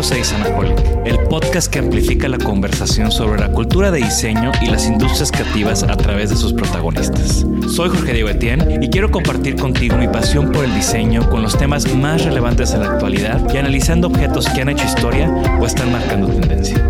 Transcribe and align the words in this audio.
Bienvenidos 0.00 0.32
a 0.32 1.04
el 1.04 1.18
podcast 1.28 1.70
que 1.70 1.78
amplifica 1.78 2.26
la 2.26 2.38
conversación 2.38 3.12
sobre 3.12 3.38
la 3.38 3.52
cultura 3.52 3.90
de 3.90 3.98
diseño 3.98 4.50
y 4.62 4.70
las 4.70 4.86
industrias 4.86 5.30
creativas 5.30 5.82
a 5.82 5.94
través 5.94 6.30
de 6.30 6.36
sus 6.36 6.54
protagonistas. 6.54 7.44
Soy 7.68 7.90
Jorge 7.90 8.14
Diego 8.14 8.30
Etienne 8.30 8.78
y 8.80 8.88
quiero 8.88 9.10
compartir 9.10 9.56
contigo 9.56 9.98
mi 9.98 10.08
pasión 10.08 10.52
por 10.52 10.64
el 10.64 10.74
diseño 10.74 11.28
con 11.28 11.42
los 11.42 11.58
temas 11.58 11.86
más 11.94 12.24
relevantes 12.24 12.72
en 12.72 12.80
la 12.80 12.92
actualidad 12.92 13.46
y 13.52 13.58
analizando 13.58 14.06
objetos 14.06 14.48
que 14.48 14.62
han 14.62 14.70
hecho 14.70 14.86
historia 14.86 15.28
o 15.60 15.66
están 15.66 15.92
marcando 15.92 16.28
tendencia. 16.28 16.82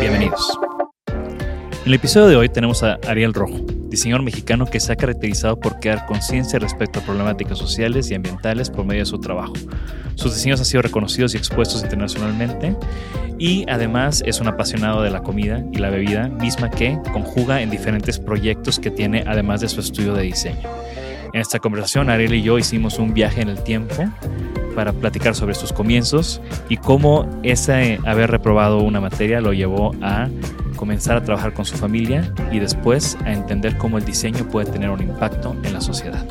Bienvenidos. 0.00 0.58
En 1.06 1.86
el 1.86 1.94
episodio 1.94 2.26
de 2.26 2.36
hoy 2.36 2.48
tenemos 2.48 2.82
a 2.82 2.98
Ariel 3.06 3.32
Rojo, 3.32 3.58
diseñador 3.88 4.22
mexicano 4.22 4.66
que 4.66 4.80
se 4.80 4.92
ha 4.92 4.96
caracterizado 4.96 5.58
por 5.58 5.80
crear 5.80 6.06
conciencia 6.06 6.58
respecto 6.58 7.00
a 7.00 7.02
problemáticas 7.02 7.58
sociales 7.58 8.10
y 8.10 8.14
ambientales 8.14 8.70
por 8.70 8.84
medio 8.84 9.02
de 9.02 9.06
su 9.06 9.18
trabajo. 9.18 9.54
Sus 10.14 10.34
diseños 10.34 10.60
han 10.60 10.66
sido 10.66 10.82
reconocidos 10.82 11.34
y 11.34 11.36
expuestos 11.36 11.82
internacionalmente 11.82 12.76
y 13.38 13.64
además 13.68 14.22
es 14.26 14.40
un 14.40 14.48
apasionado 14.48 15.02
de 15.02 15.10
la 15.10 15.22
comida 15.22 15.64
y 15.72 15.78
la 15.78 15.90
bebida, 15.90 16.28
misma 16.28 16.70
que 16.70 16.98
conjuga 17.12 17.62
en 17.62 17.70
diferentes 17.70 18.18
proyectos 18.18 18.78
que 18.78 18.90
tiene 18.90 19.24
además 19.26 19.60
de 19.60 19.68
su 19.68 19.80
estudio 19.80 20.14
de 20.14 20.24
diseño. 20.24 20.68
En 21.32 21.40
esta 21.40 21.58
conversación, 21.58 22.10
Ariel 22.10 22.34
y 22.34 22.42
yo 22.42 22.58
hicimos 22.58 22.98
un 22.98 23.12
viaje 23.12 23.42
en 23.42 23.48
el 23.48 23.62
tiempo 23.62 23.94
para 24.74 24.92
platicar 24.92 25.34
sobre 25.34 25.54
sus 25.54 25.72
comienzos 25.72 26.40
y 26.68 26.78
cómo 26.78 27.28
ese 27.42 27.98
haber 28.04 28.30
reprobado 28.30 28.80
una 28.80 29.00
materia 29.00 29.40
lo 29.40 29.52
llevó 29.52 29.92
a 30.00 30.28
comenzar 30.78 31.16
a 31.16 31.24
trabajar 31.24 31.52
con 31.52 31.64
su 31.64 31.76
familia 31.76 32.32
y 32.52 32.60
después 32.60 33.18
a 33.24 33.32
entender 33.32 33.76
cómo 33.76 33.98
el 33.98 34.04
diseño 34.04 34.48
puede 34.48 34.70
tener 34.70 34.90
un 34.90 35.02
impacto 35.02 35.56
en 35.64 35.72
la 35.72 35.80
sociedad. 35.80 36.24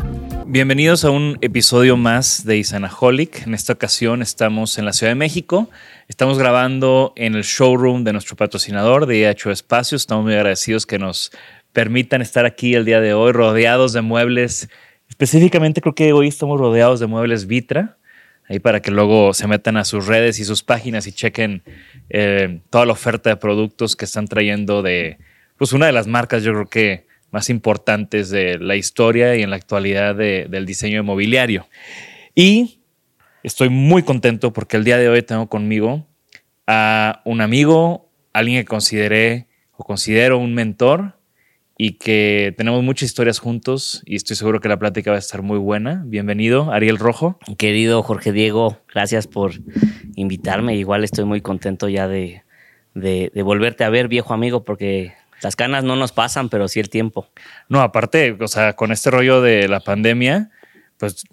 Bienvenidos 0.45 1.03
a 1.03 1.09
un 1.09 1.37
episodio 1.41 1.97
más 1.97 2.45
de 2.45 2.57
Isanaholic. 2.57 3.45
En 3.45 3.53
esta 3.53 3.73
ocasión 3.73 4.21
estamos 4.21 4.77
en 4.77 4.85
la 4.85 4.93
Ciudad 4.93 5.11
de 5.11 5.15
México. 5.15 5.69
Estamos 6.07 6.39
grabando 6.39 7.11
en 7.17 7.35
el 7.35 7.43
showroom 7.43 8.05
de 8.05 8.13
nuestro 8.13 8.37
patrocinador 8.37 9.05
de 9.05 9.17
IH 9.17 9.51
Espacios. 9.51 10.03
Estamos 10.03 10.23
muy 10.23 10.33
agradecidos 10.33 10.85
que 10.85 10.97
nos 10.97 11.31
permitan 11.73 12.21
estar 12.21 12.45
aquí 12.45 12.73
el 12.73 12.85
día 12.85 13.01
de 13.01 13.13
hoy 13.13 13.33
rodeados 13.33 13.91
de 13.91 14.01
muebles. 14.01 14.69
Específicamente 15.09 15.81
creo 15.81 15.93
que 15.93 16.13
hoy 16.13 16.29
estamos 16.29 16.57
rodeados 16.57 17.01
de 17.01 17.07
muebles 17.07 17.47
Vitra 17.47 17.97
ahí 18.47 18.59
para 18.59 18.81
que 18.81 18.91
luego 18.91 19.33
se 19.33 19.47
metan 19.47 19.77
a 19.77 19.85
sus 19.85 20.07
redes 20.07 20.39
y 20.39 20.45
sus 20.45 20.63
páginas 20.63 21.07
y 21.07 21.11
chequen 21.11 21.63
eh, 22.09 22.61
toda 22.69 22.85
la 22.85 22.93
oferta 22.93 23.29
de 23.29 23.35
productos 23.37 23.95
que 23.95 24.05
están 24.05 24.27
trayendo 24.27 24.81
de, 24.81 25.17
pues 25.57 25.73
una 25.73 25.87
de 25.87 25.91
las 25.91 26.07
marcas 26.07 26.43
yo 26.43 26.53
creo 26.53 26.67
que 26.67 27.07
más 27.31 27.49
importantes 27.49 28.29
de 28.29 28.57
la 28.57 28.75
historia 28.75 29.35
y 29.35 29.43
en 29.43 29.49
la 29.49 29.57
actualidad 29.57 30.15
del 30.15 30.65
diseño 30.65 31.01
inmobiliario. 31.01 31.67
Y 32.33 32.79
estoy 33.43 33.69
muy 33.69 34.03
contento 34.03 34.53
porque 34.53 34.77
el 34.77 34.85
día 34.85 34.97
de 34.97 35.09
hoy 35.09 35.21
tengo 35.23 35.47
conmigo 35.49 36.07
a 36.67 37.21
un 37.25 37.41
amigo, 37.41 38.09
alguien 38.31 38.61
que 38.61 38.65
consideré 38.65 39.47
o 39.75 39.83
considero 39.83 40.37
un 40.37 40.53
mentor 40.53 41.16
y 41.77 41.93
que 41.93 42.53
tenemos 42.57 42.83
muchas 42.83 43.07
historias 43.07 43.39
juntos 43.39 44.01
y 44.05 44.15
estoy 44.15 44.35
seguro 44.35 44.59
que 44.59 44.67
la 44.67 44.79
plática 44.79 45.11
va 45.11 45.17
a 45.17 45.19
estar 45.19 45.43
muy 45.43 45.59
buena. 45.59 46.01
Bienvenido, 46.05 46.71
Ariel 46.71 46.97
Rojo. 46.97 47.37
Querido 47.57 48.01
Jorge 48.01 48.31
Diego, 48.31 48.79
gracias 48.91 49.27
por 49.27 49.53
invitarme. 50.15 50.75
Igual 50.75 51.03
estoy 51.03 51.25
muy 51.25 51.41
contento 51.41 51.87
ya 51.87 52.07
de, 52.07 52.43
de, 52.95 53.41
volverte 53.43 53.83
a 53.83 53.89
ver, 53.89 54.07
viejo 54.07 54.33
amigo, 54.33 54.65
porque 54.65 55.13
las 55.41 55.55
canas 55.55 55.83
no 55.83 55.95
nos 55.95 56.11
pasan, 56.11 56.49
pero 56.49 56.67
sí 56.67 56.79
el 56.79 56.89
tiempo. 56.89 57.29
No, 57.69 57.81
aparte, 57.81 58.35
o 58.39 58.47
sea, 58.47 58.73
con 58.73 58.91
este 58.91 59.11
rollo 59.11 59.41
de 59.41 59.67
la 59.67 59.79
pandemia, 59.79 60.49
pues 60.97 61.25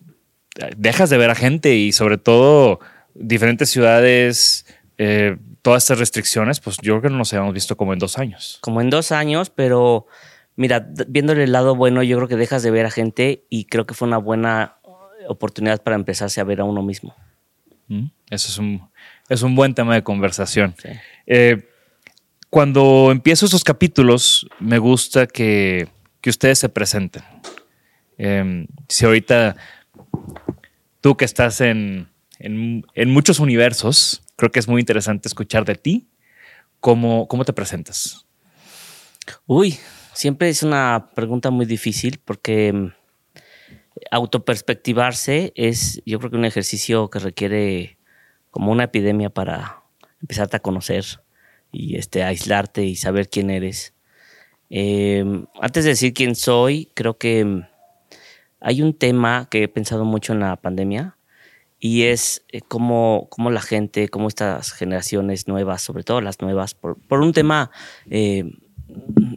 dejas 0.77 1.09
de 1.09 1.17
ver 1.17 1.31
a 1.31 1.35
gente 1.35 1.75
y 1.75 1.93
sobre 1.93 2.19
todo 2.19 2.81
diferentes 3.15 3.71
ciudades, 3.71 4.67
eh, 4.99 5.39
todas 5.63 5.85
estas 5.85 5.99
restricciones, 5.99 6.61
pues 6.61 6.77
yo 6.83 6.93
creo 6.93 7.03
que 7.03 7.09
no 7.09 7.17
nos 7.17 7.33
habíamos 7.33 7.55
visto 7.55 7.79
como 7.79 7.95
en 7.95 7.99
dos 7.99 8.19
años. 8.19 8.59
Como 8.61 8.83
en 8.83 8.91
dos 8.91 9.11
años, 9.11 9.49
pero 9.49 10.07
Mira, 10.57 10.87
viéndole 11.09 11.45
el 11.45 11.53
lado 11.53 11.75
bueno, 11.75 12.03
yo 12.03 12.17
creo 12.17 12.29
que 12.29 12.37
dejas 12.37 12.63
de 12.63 12.71
ver 12.71 12.87
a 12.87 12.91
gente 12.91 13.45
y 13.51 13.65
creo 13.65 13.87
que 13.87 13.95
fue 13.95 14.07
una 14.07 14.19
buena 14.19 14.77
oportunidad 15.29 15.83
para 15.83 15.97
empezarse 15.97 16.41
a 16.41 16.45
ver 16.45 16.61
a 16.61 16.65
uno 16.65 16.83
mismo. 16.83 17.15
Mm, 17.89 18.07
eso 18.31 18.49
es 18.49 18.59
un, 18.59 18.89
es 19.29 19.43
un 19.43 19.55
buen 19.55 19.75
tema 19.75 19.95
de 19.95 20.03
conversación. 20.03 20.75
Eh, 21.27 21.69
cuando 22.51 23.11
empiezo 23.11 23.47
esos 23.47 23.65
capítulos, 23.65 24.47
me 24.61 24.79
gusta 24.79 25.27
que, 25.27 25.89
ustedes 26.25 26.59
se 26.59 26.69
presenten. 26.69 27.23
Em, 28.17 28.67
si 28.89 29.05
ahorita 29.05 29.57
tú 31.01 31.17
que 31.17 31.25
estás 31.25 31.61
en, 31.61 32.09
en, 32.39 33.11
muchos 33.11 33.41
universos, 33.41 34.23
creo 34.37 34.51
que 34.51 34.61
es 34.61 34.69
muy 34.69 34.81
interesante 34.81 35.29
escuchar 35.29 35.65
de 35.65 35.75
ti. 35.75 36.09
¿Cómo, 36.81 37.29
cómo 37.29 37.45
te 37.45 37.53
presentas? 37.53 38.25
Uy, 39.47 39.79
Siempre 40.15 40.49
es 40.49 40.63
una 40.63 41.11
pregunta 41.15 41.51
muy 41.51 41.67
difícil 41.67 42.21
porque 42.25 42.73
mm, 42.73 42.93
autoperspectivarse 44.13 45.53
es, 45.57 46.01
yo 46.07 46.21
creo 46.21 46.31
que 46.31 46.37
un 46.37 46.45
ejercicio 46.45 47.11
que 47.11 47.19
requiere 47.19 47.99
como 48.53 48.71
una 48.71 48.85
epidemia 48.85 49.31
para 49.31 49.83
empezarte 50.21 50.57
a 50.57 50.61
conocer 50.61 51.05
y 51.73 51.97
este, 51.97 52.23
aislarte 52.23 52.85
y 52.85 52.95
saber 52.95 53.29
quién 53.29 53.51
eres. 53.51 53.93
Em, 54.71 55.47
antes 55.61 55.83
de 55.83 55.91
decir 55.91 56.15
quién 56.15 56.37
soy, 56.37 56.89
creo 56.95 57.19
que 57.19 57.45
mm, 57.45 57.67
hay 58.61 58.83
un 58.83 58.95
tema 58.95 59.49
que 59.51 59.65
he 59.65 59.69
pensado 59.69 60.05
mucho 60.05 60.33
en 60.33 60.41
la 60.41 60.55
pandemia 60.57 61.17
y 61.81 62.05
es 62.05 62.45
eh, 62.53 62.61
cómo, 62.61 63.27
cómo, 63.31 63.51
la 63.51 63.61
gente, 63.61 64.09
cómo 64.09 64.29
estas 64.29 64.73
generaciones 64.73 65.49
nuevas, 65.49 65.83
sobre 65.83 66.05
todo 66.05 66.21
las 66.21 66.41
nuevas, 66.41 66.75
por, 66.75 66.97
por 66.97 67.21
un 67.21 67.33
tema 67.33 67.73
eh, 68.09 68.45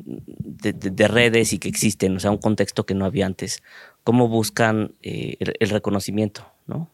de, 0.07 1.07
redes 1.07 1.53
y 1.53 1.59
que 1.59 1.67
existen, 1.67 2.15
o 2.15 2.19
sea, 2.19 2.31
un 2.31 2.37
contexto 2.37 2.85
que 2.85 2.93
no 2.93 3.05
había 3.05 3.25
antes, 3.25 3.61
cómo 4.03 4.27
buscan 4.27 4.93
eh, 5.01 5.35
el, 5.39 5.69
reconocimiento, 5.69 6.49
¿no? 6.65 6.89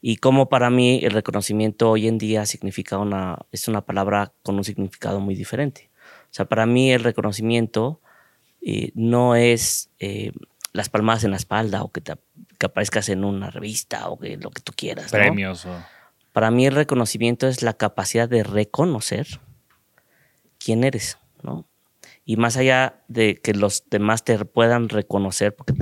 Y 0.00 0.16
cómo 0.16 0.48
para 0.48 0.70
mí 0.70 1.00
el 1.02 1.10
reconocimiento 1.10 1.90
hoy 1.90 2.08
en 2.08 2.18
día 2.18 2.46
significa 2.46 2.98
una, 2.98 3.38
es 3.52 3.68
una 3.68 3.82
palabra 3.82 4.32
con 4.42 4.56
un 4.56 4.64
significado 4.64 5.20
muy 5.20 5.34
diferente. 5.34 5.90
O 6.24 6.32
sea, 6.34 6.46
para 6.46 6.66
mí 6.66 6.92
el 6.92 7.02
reconocimiento 7.02 8.00
eh, 8.62 8.92
no 8.94 9.34
es 9.34 9.90
eh, 9.98 10.32
las 10.72 10.88
palmadas 10.88 11.24
en 11.24 11.32
la 11.32 11.36
espalda 11.36 11.82
o 11.82 11.90
que, 11.90 12.00
te, 12.00 12.14
aparezcas 12.64 13.08
en 13.08 13.24
una 13.24 13.50
revista 13.50 14.08
o 14.08 14.18
que 14.18 14.36
lo 14.36 14.50
que 14.50 14.62
tú 14.62 14.72
quieras. 14.74 15.10
Premios. 15.10 15.66
Para 16.32 16.50
mí 16.52 16.66
el 16.66 16.74
reconocimiento 16.74 17.48
es 17.48 17.62
la 17.62 17.74
capacidad 17.74 18.28
de 18.28 18.44
reconocer 18.44 19.40
quién 20.58 20.84
eres, 20.84 21.18
¿no? 21.42 21.66
Y 22.28 22.36
más 22.36 22.58
allá 22.58 23.02
de 23.08 23.40
que 23.40 23.54
los 23.54 23.88
demás 23.88 24.22
te 24.22 24.38
puedan 24.44 24.90
reconocer 24.90 25.56
porque 25.56 25.72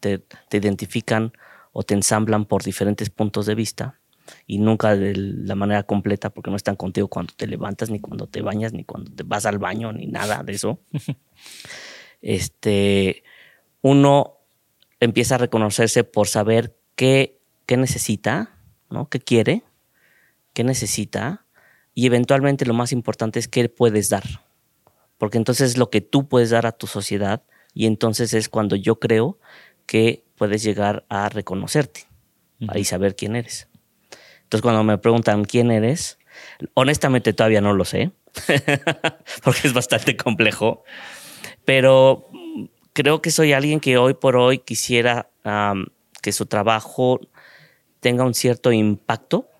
te, 0.00 0.18
te, 0.18 0.56
identifican 0.56 1.32
o 1.70 1.84
te 1.84 1.94
ensamblan 1.94 2.44
por 2.44 2.64
diferentes 2.64 3.08
puntos 3.08 3.46
de 3.46 3.54
vista 3.54 4.00
y 4.44 4.58
nunca 4.58 4.96
de 4.96 5.14
la 5.14 5.54
manera 5.54 5.84
completa 5.84 6.30
porque 6.30 6.50
no 6.50 6.56
están 6.56 6.74
contigo 6.74 7.06
cuando 7.06 7.32
te 7.36 7.46
levantas, 7.46 7.88
ni 7.88 8.00
cuando 8.00 8.26
te 8.26 8.42
bañas, 8.42 8.72
ni 8.72 8.82
cuando 8.82 9.12
te 9.12 9.22
vas 9.22 9.46
al 9.46 9.58
baño, 9.58 9.92
ni 9.92 10.06
nada 10.06 10.42
de 10.42 10.54
eso. 10.54 10.80
este, 12.20 13.22
uno 13.80 14.38
empieza 14.98 15.36
a 15.36 15.38
reconocerse 15.38 16.02
por 16.02 16.26
saber 16.26 16.76
qué 16.96 17.38
qué 17.64 17.76
necesita, 17.76 18.58
¿no? 18.90 19.08
¿Qué 19.08 19.20
quiere? 19.20 19.62
¿Qué 20.52 20.64
necesita? 20.64 21.46
Y 21.94 22.06
eventualmente 22.06 22.66
lo 22.66 22.74
más 22.74 22.90
importante 22.90 23.38
es 23.38 23.46
qué 23.46 23.68
puedes 23.68 24.08
dar. 24.08 24.24
Porque 25.22 25.38
entonces 25.38 25.70
es 25.70 25.78
lo 25.78 25.88
que 25.88 26.00
tú 26.00 26.26
puedes 26.26 26.50
dar 26.50 26.66
a 26.66 26.72
tu 26.72 26.88
sociedad 26.88 27.44
y 27.74 27.86
entonces 27.86 28.34
es 28.34 28.48
cuando 28.48 28.74
yo 28.74 28.98
creo 28.98 29.38
que 29.86 30.24
puedes 30.34 30.64
llegar 30.64 31.06
a 31.08 31.28
reconocerte 31.28 32.08
y 32.74 32.82
saber 32.82 33.14
quién 33.14 33.36
eres. 33.36 33.68
Entonces 34.42 34.62
cuando 34.62 34.82
me 34.82 34.98
preguntan 34.98 35.44
quién 35.44 35.70
eres, 35.70 36.18
honestamente 36.74 37.32
todavía 37.34 37.60
no 37.60 37.72
lo 37.72 37.84
sé, 37.84 38.10
porque 39.44 39.60
es 39.62 39.72
bastante 39.72 40.16
complejo, 40.16 40.82
pero 41.64 42.26
creo 42.92 43.22
que 43.22 43.30
soy 43.30 43.52
alguien 43.52 43.78
que 43.78 43.98
hoy 43.98 44.14
por 44.14 44.34
hoy 44.34 44.58
quisiera 44.58 45.30
que 46.20 46.32
su 46.32 46.46
trabajo 46.46 47.20
tenga 48.00 48.24
un 48.24 48.34
cierto 48.34 48.72
impacto 48.72 49.51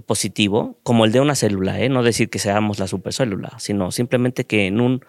positivo, 0.00 0.78
como 0.82 1.04
el 1.04 1.12
de 1.12 1.20
una 1.20 1.34
célula, 1.34 1.80
¿eh? 1.80 1.88
no 1.88 2.02
decir 2.02 2.30
que 2.30 2.38
seamos 2.38 2.78
la 2.78 2.86
supercélula, 2.86 3.58
sino 3.58 3.90
simplemente 3.90 4.46
que 4.46 4.66
en 4.66 4.80
un 4.80 5.04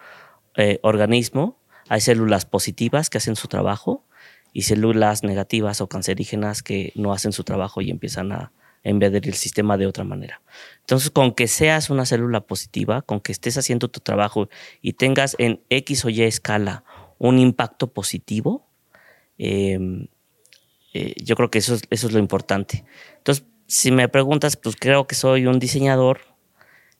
eh, 0.56 0.78
organismo 0.82 1.58
hay 1.88 2.00
células 2.00 2.44
positivas 2.44 3.10
que 3.10 3.18
hacen 3.18 3.36
su 3.36 3.48
trabajo 3.48 4.04
y 4.52 4.62
células 4.62 5.22
negativas 5.22 5.80
o 5.80 5.88
cancerígenas 5.88 6.62
que 6.62 6.92
no 6.94 7.12
hacen 7.12 7.32
su 7.32 7.44
trabajo 7.44 7.80
y 7.80 7.90
empiezan 7.90 8.32
a 8.32 8.52
invadir 8.84 9.26
el 9.26 9.34
sistema 9.34 9.76
de 9.78 9.86
otra 9.86 10.04
manera. 10.04 10.42
Entonces, 10.80 11.10
con 11.10 11.32
que 11.32 11.48
seas 11.48 11.88
una 11.90 12.04
célula 12.04 12.42
positiva, 12.42 13.02
con 13.02 13.20
que 13.20 13.32
estés 13.32 13.56
haciendo 13.56 13.88
tu 13.88 14.00
trabajo 14.00 14.48
y 14.82 14.92
tengas 14.92 15.34
en 15.38 15.60
X 15.70 16.04
o 16.04 16.10
Y 16.10 16.22
escala 16.22 16.84
un 17.18 17.38
impacto 17.38 17.92
positivo, 17.92 18.66
em, 19.38 20.08
eh, 20.92 21.14
yo 21.22 21.34
creo 21.34 21.50
que 21.50 21.58
eso, 21.58 21.76
eso 21.90 22.06
es 22.06 22.12
lo 22.12 22.18
importante. 22.18 22.84
Entonces, 23.16 23.46
si 23.66 23.90
me 23.90 24.08
preguntas, 24.08 24.56
pues 24.56 24.76
creo 24.78 25.06
que 25.06 25.14
soy 25.14 25.46
un 25.46 25.58
diseñador 25.58 26.20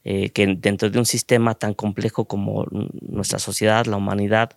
eh, 0.04 0.30
que 0.30 0.46
dentro 0.58 0.90
de 0.90 0.98
un 0.98 1.06
sistema 1.06 1.54
tan 1.54 1.72
complejo 1.74 2.26
como 2.26 2.66
nuestra 3.00 3.38
sociedad, 3.38 3.86
la 3.86 3.96
humanidad, 3.96 4.56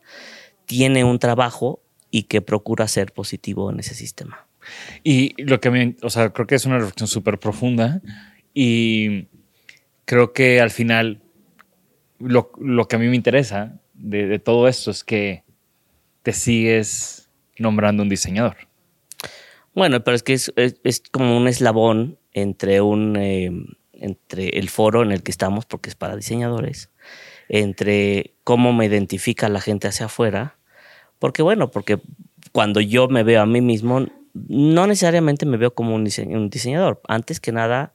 tiene 0.65 1.03
un 1.03 1.19
trabajo 1.19 1.81
y 2.11 2.23
que 2.23 2.41
procura 2.41 2.87
ser 2.87 3.13
positivo 3.13 3.71
en 3.71 3.79
ese 3.79 3.95
sistema. 3.95 4.47
Y 5.03 5.41
lo 5.41 5.61
que 5.61 5.71
mí, 5.71 5.95
o 6.01 6.09
sea, 6.09 6.31
creo 6.31 6.47
que 6.47 6.55
es 6.55 6.65
una 6.65 6.79
reflexión 6.79 7.07
súper 7.07 7.39
profunda 7.39 8.01
y 8.53 9.27
creo 10.05 10.33
que 10.33 10.59
al 10.59 10.71
final 10.71 11.21
lo, 12.19 12.51
que 12.87 12.95
a 12.95 12.99
mí 12.99 13.07
me 13.07 13.15
interesa 13.15 13.79
de, 13.93 14.39
todo 14.39 14.67
esto 14.67 14.91
es 14.91 15.03
que 15.03 15.43
te 16.23 16.33
sigues 16.33 17.29
nombrando 17.57 18.03
un 18.03 18.09
diseñador. 18.09 18.66
Bueno, 19.77 20.03
pero 20.03 20.15
es 20.15 20.23
que 20.23 20.33
es, 20.33 21.03
como 21.11 21.37
un 21.37 21.47
eslabón 21.47 22.17
entre 22.33 22.81
un 22.81 23.15
eh, 23.15 23.51
entre 23.93 24.57
el 24.57 24.69
foro 24.69 25.03
en 25.03 25.11
el 25.11 25.21
que 25.21 25.29
estamos, 25.29 25.67
porque 25.67 25.87
es 25.87 25.95
para 25.95 26.15
diseñadores, 26.15 26.89
entre 27.47 28.33
cómo 28.43 28.73
me 28.73 28.87
identifica 28.87 29.49
la 29.49 29.61
gente 29.61 29.87
hacia 29.87 30.07
afuera, 30.07 30.57
porque 31.19 31.43
bueno, 31.43 31.69
porque 31.69 32.01
cuando 32.51 32.81
yo 32.81 33.07
me 33.07 33.21
veo 33.21 33.39
a 33.39 33.45
mí 33.45 33.61
mismo, 33.61 34.07
no 34.33 34.87
necesariamente 34.87 35.45
me 35.45 35.57
veo 35.57 35.75
como 35.75 35.93
un, 35.93 36.03
diseñador. 36.03 36.99
Antes 37.07 37.39
que 37.39 37.51
nada, 37.51 37.93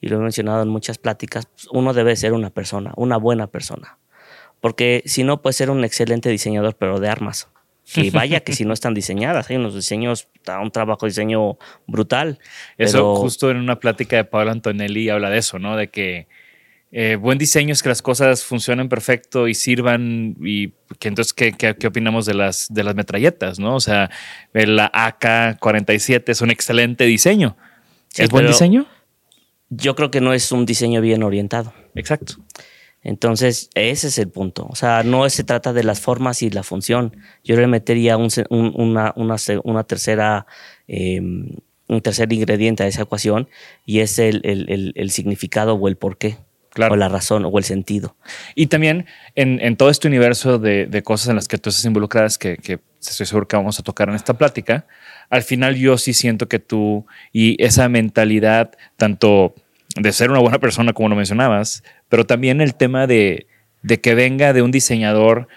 y 0.00 0.10
lo 0.10 0.18
he 0.18 0.20
mencionado 0.20 0.62
en 0.62 0.68
muchas 0.68 0.98
pláticas, 0.98 1.48
uno 1.72 1.94
debe 1.94 2.14
ser 2.14 2.32
una 2.32 2.50
persona, 2.50 2.92
una 2.94 3.16
buena 3.16 3.48
persona. 3.48 3.98
Porque 4.60 5.02
si 5.06 5.24
no, 5.24 5.42
puede 5.42 5.54
ser 5.54 5.70
un 5.70 5.82
excelente 5.82 6.28
diseñador, 6.28 6.76
pero 6.76 7.00
de 7.00 7.08
armas. 7.08 7.48
Y 7.96 8.10
vaya 8.10 8.40
que 8.40 8.52
si 8.52 8.64
no 8.64 8.72
están 8.72 8.94
diseñadas, 8.94 9.50
hay 9.50 9.56
unos 9.56 9.74
diseños, 9.74 10.28
un 10.60 10.70
trabajo 10.70 11.06
de 11.06 11.10
diseño 11.10 11.58
brutal. 11.86 12.38
Eso 12.78 13.16
justo 13.16 13.50
en 13.50 13.58
una 13.58 13.78
plática 13.78 14.16
de 14.16 14.24
Pablo 14.24 14.50
Antonelli 14.50 15.08
habla 15.08 15.30
de 15.30 15.38
eso, 15.38 15.58
¿no? 15.58 15.76
De 15.76 15.88
que 15.88 16.26
eh, 16.96 17.16
buen 17.16 17.38
diseño 17.38 17.72
es 17.72 17.82
que 17.82 17.88
las 17.88 18.02
cosas 18.02 18.44
funcionen 18.44 18.88
perfecto 18.88 19.48
y 19.48 19.54
sirvan 19.54 20.36
y 20.40 20.68
que 21.00 21.08
entonces 21.08 21.32
qué, 21.32 21.52
qué, 21.52 21.86
opinamos 21.88 22.24
de 22.24 22.34
las 22.34 22.72
de 22.72 22.84
las 22.84 22.94
metralletas, 22.94 23.58
¿no? 23.58 23.74
O 23.74 23.80
sea, 23.80 24.10
la 24.52 24.92
AK-47 24.92 26.22
es 26.28 26.40
un 26.40 26.52
excelente 26.52 27.04
diseño. 27.04 27.56
¿Es 28.16 28.30
buen 28.30 28.46
diseño? 28.46 28.86
Yo 29.70 29.96
creo 29.96 30.12
que 30.12 30.20
no 30.20 30.32
es 30.32 30.52
un 30.52 30.66
diseño 30.66 31.00
bien 31.00 31.24
orientado. 31.24 31.74
Exacto. 31.96 32.36
Entonces, 33.04 33.70
ese 33.74 34.08
es 34.08 34.18
el 34.18 34.28
punto. 34.28 34.66
O 34.68 34.74
sea, 34.74 35.02
no 35.04 35.28
se 35.30 35.44
trata 35.44 35.72
de 35.72 35.84
las 35.84 36.00
formas 36.00 36.42
y 36.42 36.50
la 36.50 36.62
función. 36.62 37.16
Yo 37.44 37.56
le 37.56 37.66
metería 37.66 38.16
un, 38.16 38.28
una, 38.50 39.12
una, 39.14 39.84
tercera, 39.84 40.46
em, 40.88 41.50
un 41.86 42.00
tercer 42.00 42.32
ingrediente 42.32 42.82
a 42.82 42.86
esa 42.86 43.02
ecuación 43.02 43.48
y 43.84 44.00
es 44.00 44.18
el, 44.18 44.40
el, 44.44 44.92
el 44.94 45.10
significado 45.10 45.74
o 45.74 45.88
el 45.88 45.96
porqué. 45.96 46.38
O 46.76 46.96
la 46.96 47.08
razón 47.08 47.44
o 47.44 47.58
el 47.58 47.64
sentido. 47.64 48.16
Y 48.54 48.66
también 48.66 49.06
en, 49.36 49.76
todo 49.76 49.90
este 49.90 50.08
universo 50.08 50.58
de, 50.58 51.02
cosas 51.04 51.28
en 51.28 51.36
las 51.36 51.46
que 51.46 51.56
tú 51.56 51.70
estás 51.70 51.84
involucradas, 51.84 52.36
que, 52.36 52.56
que 52.56 52.80
estoy 53.00 53.26
seguro 53.26 53.46
que 53.46 53.56
vamos 53.56 53.78
a 53.78 53.84
tocar 53.84 54.08
en 54.08 54.16
esta 54.16 54.36
plática, 54.36 54.86
al 55.30 55.42
final 55.42 55.76
yo 55.76 55.96
sí 55.98 56.14
siento 56.14 56.48
que 56.48 56.58
tú 56.58 57.06
y 57.32 57.62
esa 57.62 57.88
mentalidad, 57.88 58.72
tanto 58.96 59.54
de 59.94 60.12
ser 60.12 60.30
una 60.30 60.40
buena 60.40 60.58
persona 60.58 60.92
como 60.92 61.08
lo 61.08 61.16
mencionabas, 61.16 61.82
pero 62.08 62.26
también 62.26 62.60
el 62.60 62.74
tema 62.74 63.06
de, 63.06 63.46
que 64.02 64.14
venga 64.14 64.52
de 64.52 64.62
un 64.62 64.70
diseñador 64.70 65.48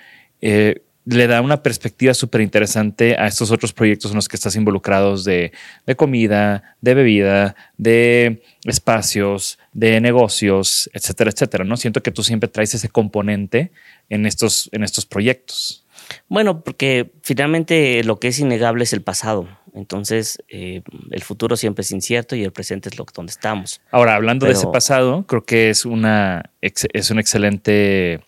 eh, 0.42 0.81
le 1.06 1.28
da 1.28 1.42
una 1.42 1.63
perspectiva 1.63 2.13
súper 2.13 2.42
interesante 2.42 3.16
a 3.18 3.28
estos 3.28 3.50
otros 3.51 3.72
proyectos 3.72 4.12
en 4.12 4.16
los 4.16 4.28
que 4.28 4.36
estás 4.36 4.57
involucrados 4.57 5.24
de, 5.24 5.54
comida, 5.95 6.75
de 6.81 6.94
bebida, 6.94 7.56
de 7.78 8.44
espacios, 8.66 9.57
de 9.72 10.01
negocios, 10.01 10.90
etcétera, 10.94 11.31
etcétera. 11.31 11.63
¿no? 11.63 11.78
Siento 11.78 12.04
que 12.04 12.12
tú 12.12 12.24
siempre 12.24 12.50
traes 12.50 12.74
ese 12.74 12.90
componente 12.90 13.72
en 14.10 14.25
estos, 14.25 14.69
en 14.74 14.83
estos 14.83 15.06
proyectos. 15.06 15.86
Bueno, 16.28 16.63
porque 16.63 17.12
finalmente 17.22 18.04
lo 18.04 18.19
que 18.19 18.28
es 18.28 18.40
innegable 18.40 18.83
es 18.83 18.92
el 18.92 19.01
pasado. 19.01 19.48
Entonces, 19.78 20.44
eh, 20.50 20.82
el 21.12 21.22
futuro 21.22 21.56
siempre 21.56 21.82
es 21.82 21.92
incierto 21.92 22.36
y 22.36 22.44
el 22.44 22.52
presente 22.52 22.90
es 22.90 22.98
lo 22.98 23.06
donde 23.14 23.32
estamos. 23.32 23.82
Ahora, 23.92 24.16
hablando 24.16 24.46
de 24.46 24.54
ese 24.54 24.68
pasado, 24.68 25.26
creo 25.28 25.44
que 25.44 25.70
es 25.70 25.86
una, 25.86 26.52
es 26.62 27.12
una 27.12 27.22
excelente 27.22 28.22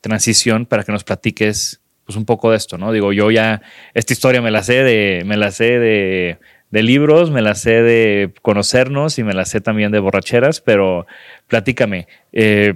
transición 0.00 0.66
para 0.66 0.84
que 0.84 0.92
nos 0.92 1.04
platiques 1.04 1.80
pues 2.10 2.16
un 2.16 2.24
poco 2.24 2.50
de 2.50 2.56
esto, 2.56 2.76
¿no? 2.76 2.90
Digo, 2.90 3.12
yo 3.12 3.30
ya 3.30 3.62
esta 3.94 4.12
historia 4.12 4.42
me 4.42 4.50
la 4.50 4.64
sé 4.64 4.82
de, 4.82 5.22
me 5.24 5.36
la 5.36 5.52
sé 5.52 5.78
de, 5.78 6.38
libros, 6.72 7.30
me 7.30 7.40
la 7.40 7.54
sé 7.54 7.82
de 7.82 8.32
conocernos 8.42 9.18
y 9.18 9.22
me 9.22 9.32
la 9.32 9.44
sé 9.44 9.60
también 9.60 9.92
de 9.92 10.00
borracheras, 10.00 10.60
pero 10.60 11.06
platícame, 11.46 12.08
eh, 12.32 12.74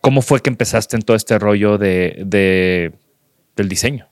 ¿cómo 0.00 0.22
fue 0.22 0.40
que 0.40 0.48
empezaste 0.48 0.96
en 0.96 1.02
todo 1.02 1.14
este 1.14 1.38
rollo 1.38 1.76
de, 1.76 2.94
del 3.54 3.68
diseño? 3.68 4.08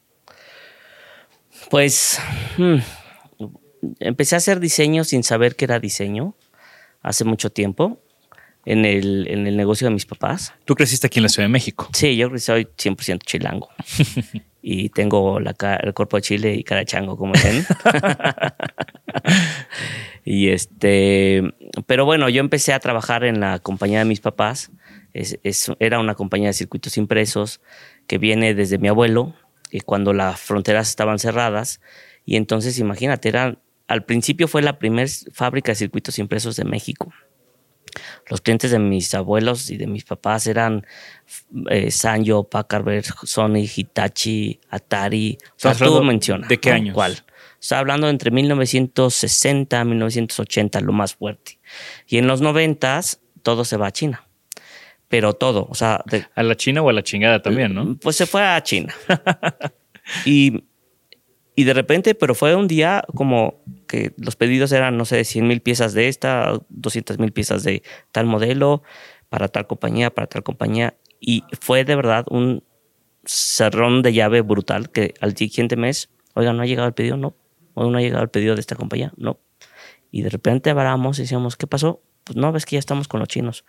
Pues 1.71 2.21
hmm, 2.59 2.77
empecé 4.01 4.35
a 4.35 4.39
hacer 4.39 4.61
diseño 4.61 5.05
sin 5.05 5.23
saber 5.23 5.57
que 5.57 5.65
era 5.65 5.81
diseño 5.81 6.35
hace 7.03 7.25
mucho 7.25 7.51
tiempo 7.51 8.03
en 8.65 8.85
el, 8.85 9.27
en 9.29 9.47
el 9.47 9.57
negocio 9.57 9.87
de 9.87 9.95
mis 9.95 10.07
papás. 10.07 10.53
¿Tú 10.65 10.75
creciste 10.75 11.07
aquí 11.07 11.19
en 11.19 11.25
la 11.25 11.29
Ciudad 11.29 11.49
de 11.49 11.53
México? 11.53 11.89
Sí, 11.93 12.17
yo 12.17 12.31
soy 12.39 12.65
100% 12.65 13.21
chilango. 13.25 13.69
y 14.63 14.89
tengo 14.91 15.41
la 15.41 15.55
el 15.83 15.95
cuerpo 15.95 16.17
de 16.17 16.23
chile 16.23 16.55
y 16.55 16.65
cara 16.65 16.81
de 16.81 16.87
chango, 16.87 17.17
como 17.17 17.33
ven. 17.33 17.65
y 20.25 20.49
este, 20.49 21.43
pero 21.87 22.05
bueno, 22.05 22.29
yo 22.29 22.41
empecé 22.41 22.73
a 22.73 22.81
trabajar 22.81 23.25
en 23.25 23.41
la 23.41 23.59
compañía 23.61 24.01
de 24.01 24.05
mis 24.05 24.21
papás. 24.21 24.71
Es, 25.15 25.39
era 25.79 25.99
una 25.99 26.15
compañía 26.15 26.49
de 26.49 26.53
circuitos 26.53 26.97
impresos 26.97 27.61
que 28.07 28.19
viene 28.19 28.55
desde 28.55 28.79
mi 28.79 28.89
abuelo, 28.89 29.35
y 29.71 29.81
cuando 29.81 30.13
las 30.13 30.41
fronteras 30.41 30.89
estaban 30.89 31.19
cerradas. 31.19 31.81
Y 32.25 32.37
entonces, 32.37 32.79
imagínate, 32.79 33.29
era, 33.29 33.59
al 33.89 34.05
principio 34.05 34.47
fue 34.49 34.63
la 34.63 34.79
primera 34.79 35.11
fábrica 35.33 35.73
de 35.73 35.77
circuitos 35.77 36.19
impresos 36.19 36.57
de 36.57 36.65
México. 36.65 37.13
Los 38.29 38.43
clientes 38.43 38.71
de 38.71 38.79
mis 38.79 39.15
abuelos 39.15 39.71
y 39.71 39.79
de 39.79 39.87
mis 39.87 40.05
papás 40.05 40.47
eran 40.47 40.87
eh, 41.71 41.91
Sanyo, 41.91 42.45
Packard, 42.45 43.03
Sony, 43.25 43.67
Hitachi, 43.75 44.61
Atari. 44.69 45.39
O 45.43 45.55
sea, 45.57 45.75
tú 45.75 46.03
mencionas. 46.03 46.49
¿De 46.49 46.61
qué 46.61 46.71
año? 46.71 46.93
¿Cuál? 46.93 47.19
Está 47.59 47.79
hablando 47.79 48.09
entre 48.09 48.31
1960 48.31 49.81
y 49.81 49.85
1980, 49.87 50.81
lo 50.83 50.93
más 50.93 51.15
fuerte. 51.15 51.59
Y 52.07 52.19
en 52.19 52.27
los 52.27 52.43
90 52.43 53.01
todo 53.43 53.65
se 53.65 53.79
va 53.79 53.89
a 53.89 53.91
China. 53.91 54.29
Pero 55.09 55.33
todo, 55.33 55.67
o 55.71 55.75
sea... 55.75 56.05
¿A 56.35 56.43
la 56.43 56.55
China 56.55 56.83
o 56.83 56.91
a 56.91 56.93
la 56.93 57.03
chingada 57.03 57.41
también, 57.41 57.75
no? 57.75 57.97
Pues 57.97 58.17
se 58.17 58.27
fue 58.27 58.43
a 58.43 58.63
China. 58.63 58.95
y 60.27 60.63
y 61.59 61.65
de 61.65 61.75
repente, 61.75 62.15
pero 62.15 62.37
fue 62.37 62.55
un 62.55 62.69
día 62.69 63.03
como 63.17 63.65
que 63.89 64.15
los 64.17 64.37
pedidos 64.37 64.71
eran, 64.71 64.97
no 64.97 65.05
sé, 65.05 65.25
100 65.25 65.49
mil 65.49 65.61
piezas 65.61 65.95
de 65.95 66.07
esta, 66.07 66.61
200 66.69 67.19
mil 67.19 67.33
piezas 67.33 67.65
de 67.65 67.83
tal 68.13 68.27
modelo, 68.27 68.83
para 69.29 69.49
tal 69.49 69.67
compañía, 69.67 70.11
para 70.11 70.27
tal 70.27 70.43
compañía. 70.43 70.97
Y 71.21 71.45
fue 71.61 71.85
de 71.85 71.97
verdad 71.97 72.25
un 72.31 72.63
cerrón 73.25 74.03
de 74.03 74.13
llave 74.13 74.41
brutal 74.41 74.91
que 74.91 75.15
al 75.21 75.37
siguiente 75.37 75.77
mes, 75.77 76.11
oiga, 76.35 76.53
no 76.53 76.63
ha 76.63 76.67
llegado 76.67 76.89
el 76.89 76.95
pedido, 76.95 77.17
no. 77.17 77.35
Hoy 77.75 77.91
no 77.91 77.99
ha 77.99 78.01
llegado 78.01 78.23
el 78.23 78.31
pedido 78.31 78.55
de 78.55 78.61
esta 78.61 78.77
compañía, 78.77 79.13
no. 79.17 79.41
Y 80.11 80.23
de 80.23 80.31
repente 80.31 80.71
hablamos 80.71 81.19
y 81.19 81.23
decíamos, 81.23 81.57
¿qué 81.57 81.67
pasó? 81.67 82.03
Pues 82.25 82.37
no, 82.37 82.53
ves 82.53 82.67
que 82.67 82.77
ya 82.77 82.81
estamos 82.81 83.09
con 83.09 83.21
los 83.21 83.29
chinos. 83.29 83.65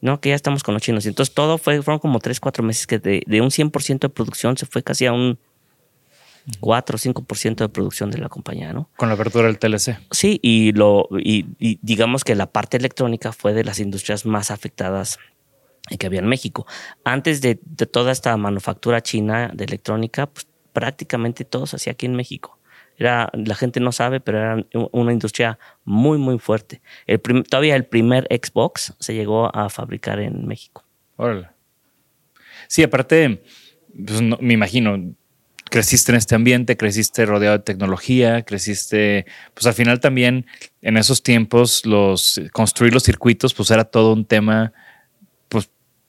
No, 0.00 0.20
que 0.20 0.30
ya 0.30 0.34
estamos 0.34 0.62
con 0.62 0.74
los 0.74 0.82
chinos. 0.82 1.04
Y 1.04 1.08
entonces 1.08 1.34
todo 1.34 1.58
fue, 1.58 1.80
fueron 1.82 1.98
como 1.98 2.18
tres, 2.18 2.40
cuatro 2.40 2.62
meses 2.62 2.86
que 2.86 2.98
de, 2.98 3.22
de 3.26 3.40
un 3.40 3.50
100% 3.50 4.00
de 4.00 4.08
producción 4.08 4.56
se 4.56 4.66
fue 4.66 4.82
casi 4.82 5.06
a 5.06 5.12
un 5.12 5.38
4 6.60 6.96
o 6.96 6.98
5% 6.98 7.64
de 7.64 7.68
producción 7.68 8.10
de 8.10 8.18
la 8.18 8.28
compañía, 8.28 8.72
¿no? 8.72 8.90
Con 8.96 9.08
la 9.08 9.14
apertura 9.14 9.46
del 9.46 9.58
TLC. 9.58 9.98
Sí, 10.10 10.38
y, 10.42 10.72
lo, 10.72 11.08
y, 11.18 11.46
y 11.58 11.78
digamos 11.82 12.22
que 12.24 12.34
la 12.34 12.52
parte 12.52 12.76
electrónica 12.76 13.32
fue 13.32 13.54
de 13.54 13.64
las 13.64 13.80
industrias 13.80 14.26
más 14.26 14.50
afectadas 14.50 15.18
que 15.98 16.06
había 16.06 16.20
en 16.20 16.26
México. 16.26 16.66
Antes 17.04 17.40
de, 17.40 17.58
de 17.64 17.86
toda 17.86 18.12
esta 18.12 18.36
manufactura 18.36 19.00
china 19.02 19.50
de 19.54 19.64
electrónica, 19.64 20.26
pues 20.26 20.46
prácticamente 20.72 21.44
todo 21.44 21.66
se 21.66 21.76
hacía 21.76 21.92
aquí 21.92 22.06
en 22.06 22.14
México. 22.16 22.58
Era, 22.96 23.28
la 23.32 23.54
gente 23.54 23.80
no 23.80 23.90
sabe, 23.90 24.20
pero 24.20 24.38
era 24.38 24.66
una 24.92 25.12
industria 25.12 25.58
muy, 25.84 26.16
muy 26.18 26.38
fuerte. 26.38 26.80
El 27.06 27.20
prim- 27.20 27.42
todavía 27.42 27.74
el 27.74 27.86
primer 27.86 28.26
Xbox 28.30 28.94
se 29.00 29.14
llegó 29.14 29.54
a 29.54 29.68
fabricar 29.68 30.20
en 30.20 30.46
México. 30.46 30.84
Órale. 31.16 31.48
Sí, 32.68 32.82
aparte, 32.82 33.42
pues, 34.06 34.22
no- 34.22 34.38
me 34.40 34.54
imagino, 34.54 34.96
creciste 35.74 36.12
en 36.12 36.18
este 36.18 36.36
ambiente, 36.36 36.76
creciste 36.76 37.26
rodeado 37.26 37.58
de 37.58 37.64
tecnología, 37.64 38.42
creciste, 38.42 39.26
pues 39.54 39.66
al 39.66 39.74
final 39.74 39.98
también 39.98 40.46
en 40.82 40.96
esos 40.96 41.24
tiempos 41.24 41.84
los 41.84 42.40
construir 42.52 42.94
los 42.94 43.02
circuitos, 43.02 43.54
pues 43.54 43.72
era 43.72 43.82
todo 43.82 44.12
un 44.12 44.24
tema, 44.24 44.72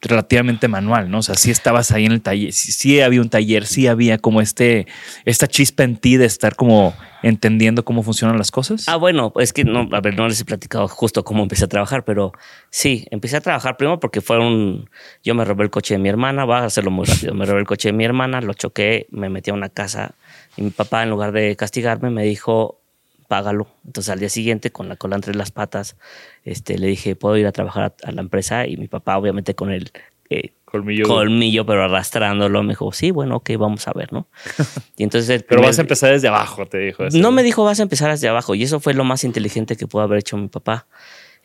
relativamente 0.05 0.67
manual, 0.67 1.09
¿no? 1.09 1.19
O 1.19 1.21
sea, 1.21 1.35
sí 1.35 1.51
estabas 1.51 1.91
ahí 1.91 2.05
en 2.05 2.12
el 2.12 2.21
taller, 2.21 2.53
sí, 2.53 3.01
había 3.01 3.21
un 3.21 3.29
taller, 3.29 3.65
sí 3.65 3.88
había 3.88 4.17
como 4.17 4.41
este, 4.41 4.88
esta 5.25 5.47
chispa 5.47 5.83
en 5.83 5.97
ti 5.97 6.17
de 6.17 6.25
estar 6.25 6.55
como 6.55 6.93
entendiendo 7.24 7.83
cómo 7.83 8.03
funcionan 8.03 8.38
las 8.38 8.51
cosas. 8.51 8.88
Ah, 8.88 8.97
bueno, 8.97 9.33
es 9.39 9.51
que 9.51 9.63
no, 9.63 9.89
a 9.91 10.00
ver, 10.00 10.15
no 10.15 10.27
les 10.27 10.39
he 10.41 10.45
platicado 10.45 10.88
justo 10.88 11.24
cómo 11.24 11.41
empecé 11.43 11.65
a 11.65 11.67
trabajar, 11.67 12.05
pero 12.05 12.33
sí, 12.69 13.07
empecé 13.09 13.38
a 13.38 13.41
trabajar 13.41 13.77
primero 13.77 14.00
porque 14.00 14.21
fue 14.21 14.38
un. 14.38 14.89
Yo 15.24 15.33
me 15.33 15.43
robé 15.43 15.63
el 15.63 15.71
coche 15.71 15.95
de 15.95 16.00
mi 16.00 16.09
hermana, 16.09 16.45
voy 16.45 16.57
a 16.57 16.65
hacerlo 16.65 16.91
muy 16.91 17.05
rápido. 17.05 17.33
Me 17.33 17.45
robé 17.45 17.62
el 17.62 17.65
coche 17.65 17.89
de 17.89 17.93
mi 17.93 18.05
hermana, 18.05 18.41
lo 18.41 18.53
choqué, 18.53 19.07
me 19.09 19.29
metí 19.29 19.50
a 19.50 19.53
una 19.53 19.69
casa 19.69 20.13
y 20.55 20.62
mi 20.62 20.69
papá, 20.69 21.01
en 21.03 21.09
lugar 21.09 21.31
de 21.31 21.55
castigarme, 21.55 22.12
me 22.12 22.24
dijo, 22.24 22.79
págalo. 23.27 23.67
Entonces 23.86 24.12
al 24.12 24.20
día 24.20 24.29
siguiente, 24.29 24.72
con 24.72 24.89
la 24.89 24.96
cola 24.96 25.15
entre 25.15 25.36
las 25.36 25.51
patas, 25.51 25.96
este, 26.44 26.77
le 26.77 26.88
dije, 26.88 27.15
¿puedo 27.15 27.38
ir 27.38 27.48
a 27.48 27.51
trabajar 27.51 27.96
a, 28.03 28.08
a 28.10 28.12
la 28.12 28.22
empresa? 28.22 28.67
Y 28.67 28.77
mi 28.77 28.88
papá, 28.88 29.17
obviamente, 29.17 29.55
con 29.55 29.72
el. 29.72 29.91
eh, 30.29 30.53
Colmillo. 30.65 31.08
colmillo, 31.08 31.65
pero 31.65 31.84
arrastrándolo, 31.86 32.62
me 32.63 32.70
dijo, 32.74 32.91
sí, 32.91 33.12
bueno, 33.12 33.38
ok, 33.38 33.51
vamos 33.58 33.88
a 33.88 33.94
ver, 33.94 34.12
¿no? 34.12 34.27
Y 34.98 35.03
entonces 35.03 35.29
el 35.29 35.44
Pero 35.46 35.62
vas 35.62 35.77
a 35.77 35.82
empezar 35.82 36.12
desde 36.12 36.27
abajo, 36.27 36.65
te 36.65 36.79
dijo. 36.79 37.05
eso. 37.05 37.17
no 37.17 37.32
me 37.32 37.44
dijo 37.44 37.63
vas 37.63 37.79
a 37.79 37.84
empezar 37.84 38.12
desde 38.12 38.27
abajo 38.27 38.55
y 38.55 38.63
eso 38.63 38.79
fue 38.82 38.94
lo 38.94 39.05
más 39.05 39.24
inteligente 39.24 39.77
que 39.77 39.88
pudo 39.88 40.01
haber 40.01 40.20
hecho 40.20 40.36
mi 40.36 40.48
papá. 40.50 40.88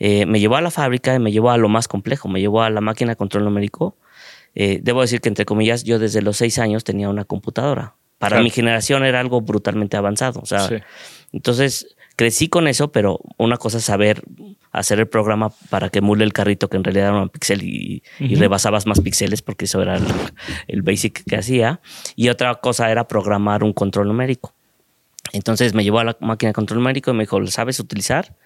Eh, 0.01 0.27
me 0.27 0.41
llevó 0.41 0.57
a 0.57 0.61
la 0.63 0.71
fábrica 0.73 1.15
y 1.15 1.19
me 1.21 1.31
llevó 1.31 1.51
a 1.53 1.59
lo 1.59 1.69
más 1.69 1.87
complejo, 1.87 2.27
me 2.29 2.41
llevó 2.41 2.63
a 2.63 2.71
la 2.71 2.81
máquina 2.81 3.13
de 3.13 3.17
control 3.17 3.45
numérico. 3.45 3.95
Eh, 4.57 4.81
debo 4.83 5.01
decir 5.03 5.21
que 5.21 5.29
entre 5.29 5.45
comillas 5.45 5.85
yo 5.85 5.99
desde 6.01 6.23
los 6.23 6.37
seis 6.39 6.59
años 6.59 6.83
tenía 6.83 7.09
una 7.09 7.25
computadora. 7.25 7.95
Para 8.19 8.31
Claro. 8.31 8.45
mi 8.45 8.51
generación 8.51 9.05
era 9.05 9.21
algo 9.21 9.43
brutalmente 9.43 9.97
avanzado. 9.97 10.41
O 10.41 10.47
sea, 10.47 10.67
Sí. 10.67 10.75
Entonces 11.33 11.97
crecí 12.17 12.49
con 12.49 12.69
eso, 12.69 12.93
pero 12.93 13.21
una 13.39 13.57
cosa 13.57 13.79
es 13.79 13.85
saber 13.85 14.23
hacer 14.73 15.01
el 15.01 15.09
programa 15.09 15.51
para 15.71 15.89
que 15.89 16.01
emule 16.01 16.25
el 16.25 16.33
carrito 16.33 16.69
que 16.69 16.77
en 16.77 16.85
realidad 16.85 17.09
era 17.09 17.23
un 17.23 17.29
pixel 17.29 17.63
y, 17.63 18.03
y 18.19 18.33
Ujú. 18.33 18.41
rebasabas 18.41 18.87
más 18.87 19.01
píxeles 19.01 19.43
porque 19.43 19.65
eso 19.65 19.81
era 19.83 19.97
el, 19.97 20.05
el 20.69 20.83
basic 20.83 21.25
que 21.25 21.37
hacía. 21.37 21.81
Y 22.17 22.29
otra 22.29 22.55
cosa 22.57 22.91
era 22.91 23.09
programar 23.09 23.65
un 23.65 23.73
control 23.73 24.09
numérico. 24.09 24.55
Entonces 25.33 25.75
me 25.75 25.83
llevó 25.83 26.01
a 26.01 26.05
la 26.05 26.17
máquina 26.21 26.51
de 26.51 26.55
control 26.55 26.81
numérico 26.81 27.11
y 27.11 27.15
me 27.15 27.23
dijo, 27.25 27.41
¿lo 27.41 27.47
sabes 27.47 27.81
utilizar? 27.81 28.37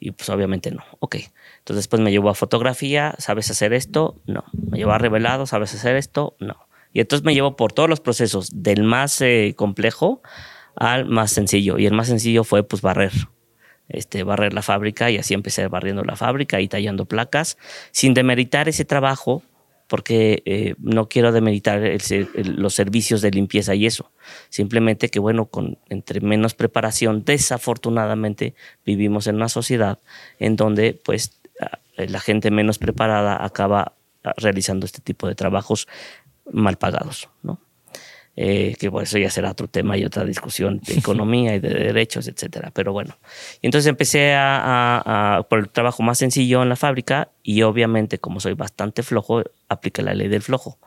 Y 0.00 0.10
pues 0.10 0.28
obviamente 0.28 0.70
no. 0.70 0.84
Ok. 1.00 1.16
Entonces 1.58 1.84
después 1.84 2.02
me 2.02 2.10
llevó 2.10 2.28
a 2.28 2.34
fotografía, 2.34 3.14
¿sabes 3.18 3.50
hacer 3.50 3.72
esto? 3.72 4.20
No. 4.26 4.44
Me 4.70 4.78
llevó 4.78 4.92
a 4.92 4.98
revelado, 4.98 5.46
¿sabes 5.46 5.74
hacer 5.74 5.96
esto? 5.96 6.36
No. 6.40 6.56
Y 6.92 7.00
entonces 7.00 7.24
me 7.24 7.34
llevó 7.34 7.56
por 7.56 7.72
todos 7.72 7.88
los 7.88 8.00
procesos, 8.00 8.50
del 8.62 8.82
más 8.82 9.20
eh, 9.20 9.54
complejo 9.56 10.22
al 10.76 11.06
más 11.06 11.30
sencillo. 11.32 11.78
Y 11.78 11.86
el 11.86 11.94
más 11.94 12.08
sencillo 12.08 12.44
fue 12.44 12.62
pues 12.62 12.82
barrer. 12.82 13.12
Este, 13.88 14.22
barrer 14.22 14.54
la 14.54 14.62
fábrica 14.62 15.10
y 15.10 15.18
así 15.18 15.34
empecé 15.34 15.68
barriendo 15.68 16.04
la 16.04 16.16
fábrica 16.16 16.58
y 16.60 16.68
tallando 16.68 17.04
placas, 17.04 17.58
sin 17.90 18.14
demeritar 18.14 18.66
ese 18.66 18.86
trabajo, 18.86 19.42
porque 19.88 20.42
eh, 20.46 20.74
no 20.78 21.10
quiero 21.10 21.32
demeritar 21.32 21.84
el 21.84 22.00
el- 22.10 22.54
los 22.56 22.72
servicios 22.74 23.20
de 23.20 23.30
limpieza 23.30 23.74
y 23.74 23.84
eso. 23.84 24.10
Simplemente 24.48 25.10
que, 25.10 25.18
bueno, 25.18 25.44
con 25.46 25.76
entre 25.90 26.22
menos 26.22 26.54
preparación, 26.54 27.24
desafortunadamente 27.26 28.54
vivimos 28.86 29.26
en 29.26 29.36
una 29.36 29.50
sociedad 29.50 29.98
en 30.38 30.56
donde, 30.56 30.94
pues, 31.04 31.38
la 31.96 32.20
gente 32.20 32.50
menos 32.50 32.78
preparada 32.78 33.44
acaba 33.44 33.92
ah, 34.24 34.32
realizando 34.38 34.86
este 34.86 35.00
tipo 35.02 35.28
de 35.28 35.34
trabajos 35.34 35.86
mal 36.50 36.76
pagados, 36.78 37.28
¿no? 37.42 37.60
Eh, 38.36 38.74
que 38.80 38.90
por 38.90 39.04
eso 39.04 39.16
ya 39.18 39.30
será 39.30 39.52
otro 39.52 39.68
tema 39.68 39.96
y 39.96 40.04
otra 40.04 40.24
discusión 40.24 40.80
de 40.80 40.94
economía 40.94 41.54
y 41.54 41.60
de 41.60 41.68
derechos, 41.68 42.26
etcétera. 42.26 42.72
Pero 42.74 42.92
bueno, 42.92 43.16
y 43.62 43.66
entonces 43.68 43.88
empecé 43.88 44.34
a, 44.34 44.58
a- 44.58 45.36
a- 45.36 45.42
por 45.44 45.60
el 45.60 45.68
trabajo 45.68 46.02
más 46.02 46.18
sencillo 46.18 46.60
en 46.62 46.68
la 46.68 46.74
fábrica 46.76 47.28
y 47.44 47.62
obviamente 47.62 48.18
como 48.18 48.40
soy 48.40 48.54
bastante 48.54 49.04
flojo, 49.04 49.42
apliqué 49.68 50.02
la 50.02 50.14
ley 50.14 50.26
del 50.28 50.42
flojo. 50.42 50.78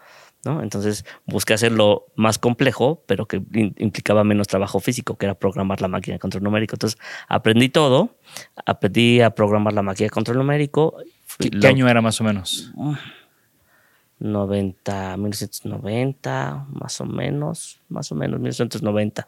¿no? 0.46 0.62
Entonces 0.62 1.04
busqué 1.26 1.54
hacerlo 1.56 2.06
más 2.16 2.38
complejo, 2.38 3.04
pero 3.08 3.26
que 3.28 3.42
implicaba 3.78 4.24
menos 4.24 4.48
trabajo 4.48 4.80
físico, 4.80 5.18
que 5.18 5.26
era 5.26 5.34
programar 5.36 5.82
la 5.82 5.88
máquina 5.88 6.16
de 6.16 6.20
control 6.20 6.44
numérico. 6.44 6.76
Entonces 6.76 7.00
aprendí 7.28 7.70
todo, 7.70 8.18
aprendí 8.66 9.22
a 9.22 9.32
programar 9.32 9.74
la 9.74 9.82
máquina 9.82 10.06
de 10.06 10.10
control 10.12 10.38
numérico. 10.38 10.98
¿Qué, 11.40 11.50
Lo- 11.52 11.62
qué 11.62 11.68
año 11.68 11.88
era 11.90 12.02
más 12.02 12.20
o 12.22 12.24
menos? 12.24 12.72
90, 14.20 15.18
1990, 15.18 16.66
más 16.72 17.00
o 17.02 17.06
menos, 17.06 17.80
más 17.90 18.12
o 18.12 18.16
menos, 18.16 18.40
1990. 18.40 19.28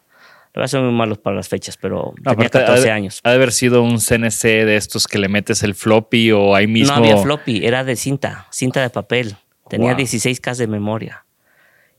La 0.54 0.62
verdad 0.62 0.68
son 0.68 0.86
muy 0.86 0.94
malos 0.96 1.20
para 1.20 1.36
las 1.36 1.48
fechas, 1.48 1.78
pero 1.78 2.14
No, 2.24 2.32
tenía 2.32 2.48
aparte, 2.48 2.58
ha 2.58 2.62
14 2.62 2.84
de- 2.86 2.92
años. 2.92 3.20
Ha 3.24 3.30
de 3.30 3.36
haber 3.36 3.52
sido 3.52 3.84
un 3.84 4.00
CNC 4.00 4.66
de 4.66 4.78
estos 4.78 5.08
que 5.08 5.20
le 5.20 5.30
metes 5.30 5.62
el 5.64 5.76
floppy 5.76 6.32
o 6.32 6.56
ahí 6.56 6.66
mismo. 6.68 6.96
No 6.96 7.02
había 7.04 7.18
floppy, 7.18 7.66
era 7.66 7.84
de 7.84 7.96
cinta, 7.96 8.48
cinta 8.50 8.82
de 8.82 8.90
papel. 8.90 9.36
Tenía 9.70 9.92
Wow. 9.92 9.98
16K 10.00 10.56
de 10.58 10.68
memoria. 10.68 11.26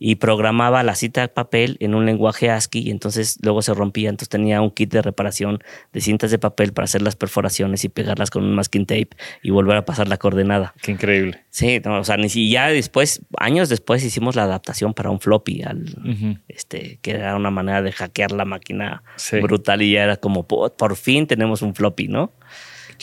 Y 0.02 0.14
programaba 0.14 0.82
la 0.82 0.94
cinta 0.94 1.20
de 1.20 1.28
papel 1.28 1.76
en 1.80 1.94
un 1.94 2.06
lenguaje 2.06 2.48
ASCII 2.50 2.80
y 2.88 2.90
entonces 2.90 3.38
luego 3.42 3.60
se 3.60 3.74
rompía. 3.74 4.08
Entonces 4.08 4.30
tenía 4.30 4.62
un 4.62 4.70
kit 4.70 4.90
de 4.90 5.02
reparación 5.02 5.58
de 5.92 6.00
cintas 6.00 6.30
de 6.30 6.38
papel 6.38 6.72
para 6.72 6.84
hacer 6.86 7.02
las 7.02 7.16
perforaciones 7.16 7.84
y 7.84 7.90
pegarlas 7.90 8.30
con 8.30 8.42
un 8.42 8.54
masking 8.54 8.86
tape 8.86 9.10
y 9.42 9.50
volver 9.50 9.76
a 9.76 9.84
pasar 9.84 10.08
la 10.08 10.16
coordenada. 10.16 10.72
Qué 10.80 10.92
increíble. 10.92 11.44
Sí, 11.50 11.82
no, 11.84 12.00
o 12.00 12.04
sea, 12.04 12.16
ni 12.16 12.30
si 12.30 12.50
ya 12.50 12.68
después, 12.68 13.20
años 13.36 13.68
después 13.68 14.02
hicimos 14.02 14.36
la 14.36 14.44
adaptación 14.44 14.94
para 14.94 15.10
un 15.10 15.20
floppy, 15.20 15.64
al, 15.64 15.84
este, 16.48 16.98
que 17.02 17.10
era 17.10 17.36
una 17.36 17.50
manera 17.50 17.82
de 17.82 17.92
hackear 17.92 18.32
la 18.32 18.46
máquina 18.46 19.02
Sí. 19.16 19.38
brutal 19.40 19.82
y 19.82 19.92
ya 19.92 20.04
era 20.04 20.16
como, 20.16 20.46
por, 20.48 20.72
por 20.76 20.96
fin 20.96 21.26
tenemos 21.26 21.60
un 21.60 21.74
floppy, 21.74 22.08
¿no? 22.08 22.32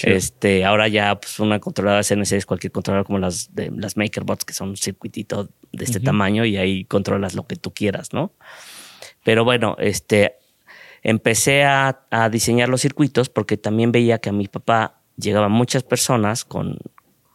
Este, 0.04 0.66
ahora 0.66 0.88
ya 0.88 1.20
pues, 1.20 1.40
una 1.40 1.60
controladora 1.60 2.04
CNC 2.04 2.34
es 2.34 2.46
cualquier 2.46 2.72
controladora 2.72 3.06
como 3.06 3.20
las 3.20 3.56
de 3.56 3.72
las 3.76 3.98
MakerBots, 3.98 4.46
que 4.46 4.54
son 4.54 4.70
un 4.70 4.78
circuitito 4.78 5.50
de 5.72 5.84
este 5.84 6.00
tamaño 6.00 6.46
y 6.46 6.58
ahí 6.58 6.86
controlas 6.86 7.34
lo 7.34 7.48
que 7.48 7.56
tú 7.56 7.74
quieras, 7.74 8.14
¿no? 8.14 8.32
Pero 9.24 9.44
bueno, 9.44 9.76
este, 9.80 10.36
empecé 11.02 11.64
a, 11.64 12.06
a 12.12 12.30
diseñar 12.30 12.70
los 12.70 12.82
circuitos 12.82 13.30
porque 13.30 13.58
también 13.58 13.92
veía 13.92 14.20
que 14.20 14.30
a 14.30 14.34
mi 14.34 14.48
papá 14.48 15.02
llegaban 15.18 15.52
muchas 15.52 15.84
personas 15.84 16.46
con, 16.46 16.78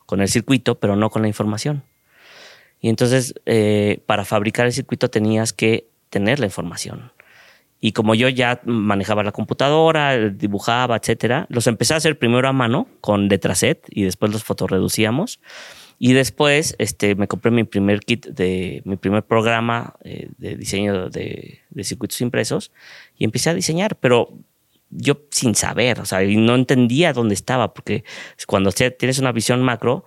con 0.06 0.20
el 0.20 0.28
circuito, 0.28 0.78
pero 0.78 0.96
no 0.96 1.10
con 1.10 1.22
la 1.22 1.28
información. 1.28 1.84
Y 2.80 2.88
entonces, 2.88 3.34
eh, 3.46 4.02
para 4.06 4.24
fabricar 4.24 4.66
el 4.66 4.72
circuito 4.72 5.08
tenías 5.08 5.52
que 5.52 5.88
tener 6.10 6.40
la 6.40 6.46
información. 6.46 7.12
Y 7.84 7.90
como 7.90 8.14
yo 8.14 8.28
ya 8.28 8.60
manejaba 8.64 9.24
la 9.24 9.32
computadora, 9.32 10.16
dibujaba, 10.30 10.96
etcétera, 10.96 11.46
los 11.48 11.66
empecé 11.66 11.94
a 11.94 11.96
hacer 11.96 12.16
primero 12.16 12.46
a 12.46 12.52
mano 12.52 12.86
con 13.00 13.28
letraset 13.28 13.84
y 13.90 14.04
después 14.04 14.30
los 14.30 14.44
fotoreducíamos. 14.44 15.40
Y 15.98 16.12
después 16.12 16.76
este, 16.78 17.16
me 17.16 17.26
compré 17.26 17.50
mi 17.50 17.64
primer 17.64 17.98
kit 17.98 18.26
de 18.26 18.82
mi 18.84 18.96
primer 18.96 19.24
programa 19.24 19.94
eh, 20.04 20.28
de 20.38 20.54
diseño 20.54 21.10
de, 21.10 21.58
de 21.70 21.84
circuitos 21.84 22.20
impresos 22.20 22.70
y 23.18 23.24
empecé 23.24 23.50
a 23.50 23.54
diseñar, 23.54 23.96
pero 23.96 24.32
yo 24.90 25.22
sin 25.32 25.56
saber, 25.56 25.98
o 25.98 26.04
sea, 26.04 26.22
y 26.22 26.36
no 26.36 26.54
entendía 26.54 27.12
dónde 27.12 27.34
estaba, 27.34 27.74
porque 27.74 28.04
cuando 28.46 28.70
tienes 28.70 29.18
una 29.18 29.32
visión 29.32 29.60
macro, 29.60 30.04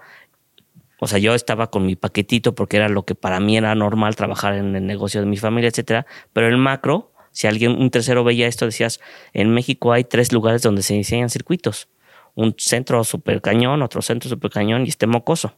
o 1.01 1.07
sea, 1.07 1.19
yo 1.19 1.35
estaba 1.35 1.69
con 1.69 1.85
mi 1.85 1.97
paquetito 1.97 2.55
porque 2.55 2.77
era 2.77 2.87
lo 2.87 3.03
que 3.03 3.15
para 3.15 3.41
mí 3.41 3.57
era 3.57 3.75
normal 3.75 4.15
trabajar 4.15 4.53
en 4.53 4.77
el 4.77 4.85
negocio 4.87 5.19
de 5.19 5.27
mi 5.27 5.35
familia, 5.35 5.67
etcétera. 5.67 6.05
Pero 6.31 6.47
el 6.47 6.57
macro, 6.57 7.11
si 7.35 7.47
alguien, 7.47 7.73
un 7.73 7.89
tercero 7.89 8.23
veía 8.23 8.47
esto, 8.47 8.65
decías, 8.65 9.01
en 9.33 9.49
México 9.53 9.91
hay 9.91 10.05
tres 10.05 10.31
lugares 10.31 10.61
donde 10.61 10.81
se 10.83 10.93
diseñan 10.93 11.29
circuitos. 11.29 11.89
Un 12.33 12.55
centro 12.57 13.03
super 13.03 13.41
cañón, 13.41 13.81
otro 13.81 14.01
centro 14.01 14.29
super 14.29 14.49
cañón 14.49 14.85
y 14.85 14.89
este 14.89 15.05
mocoso. 15.05 15.53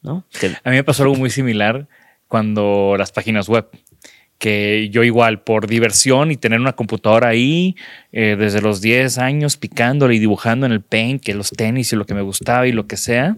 ¿No? 0.00 0.24
Que- 0.40 0.56
A 0.64 0.70
mí 0.70 0.76
me 0.76 0.84
pasó 0.84 1.02
algo 1.02 1.14
muy 1.16 1.28
similar 1.28 1.86
cuando 2.28 2.94
las 2.98 3.12
páginas 3.12 3.46
web, 3.48 3.68
que 4.38 4.88
yo 4.90 5.04
igual 5.04 5.42
por 5.42 5.66
diversión 5.66 6.30
y 6.32 6.36
tener 6.36 6.58
una 6.58 6.72
computadora 6.72 7.28
ahí 7.28 7.76
eh, 8.10 8.34
desde 8.38 8.60
los 8.62 8.80
10 8.80 9.18
años 9.18 9.56
picándole 9.58 10.14
y 10.14 10.18
dibujando 10.18 10.64
en 10.66 10.72
el 10.72 10.80
paint, 10.80 11.22
que 11.22 11.34
los 11.34 11.50
tenis 11.50 11.92
y 11.92 11.96
lo 11.96 12.06
que 12.06 12.14
me 12.14 12.22
gustaba 12.22 12.66
y 12.66 12.72
lo 12.72 12.86
que 12.86 12.96
sea. 12.96 13.36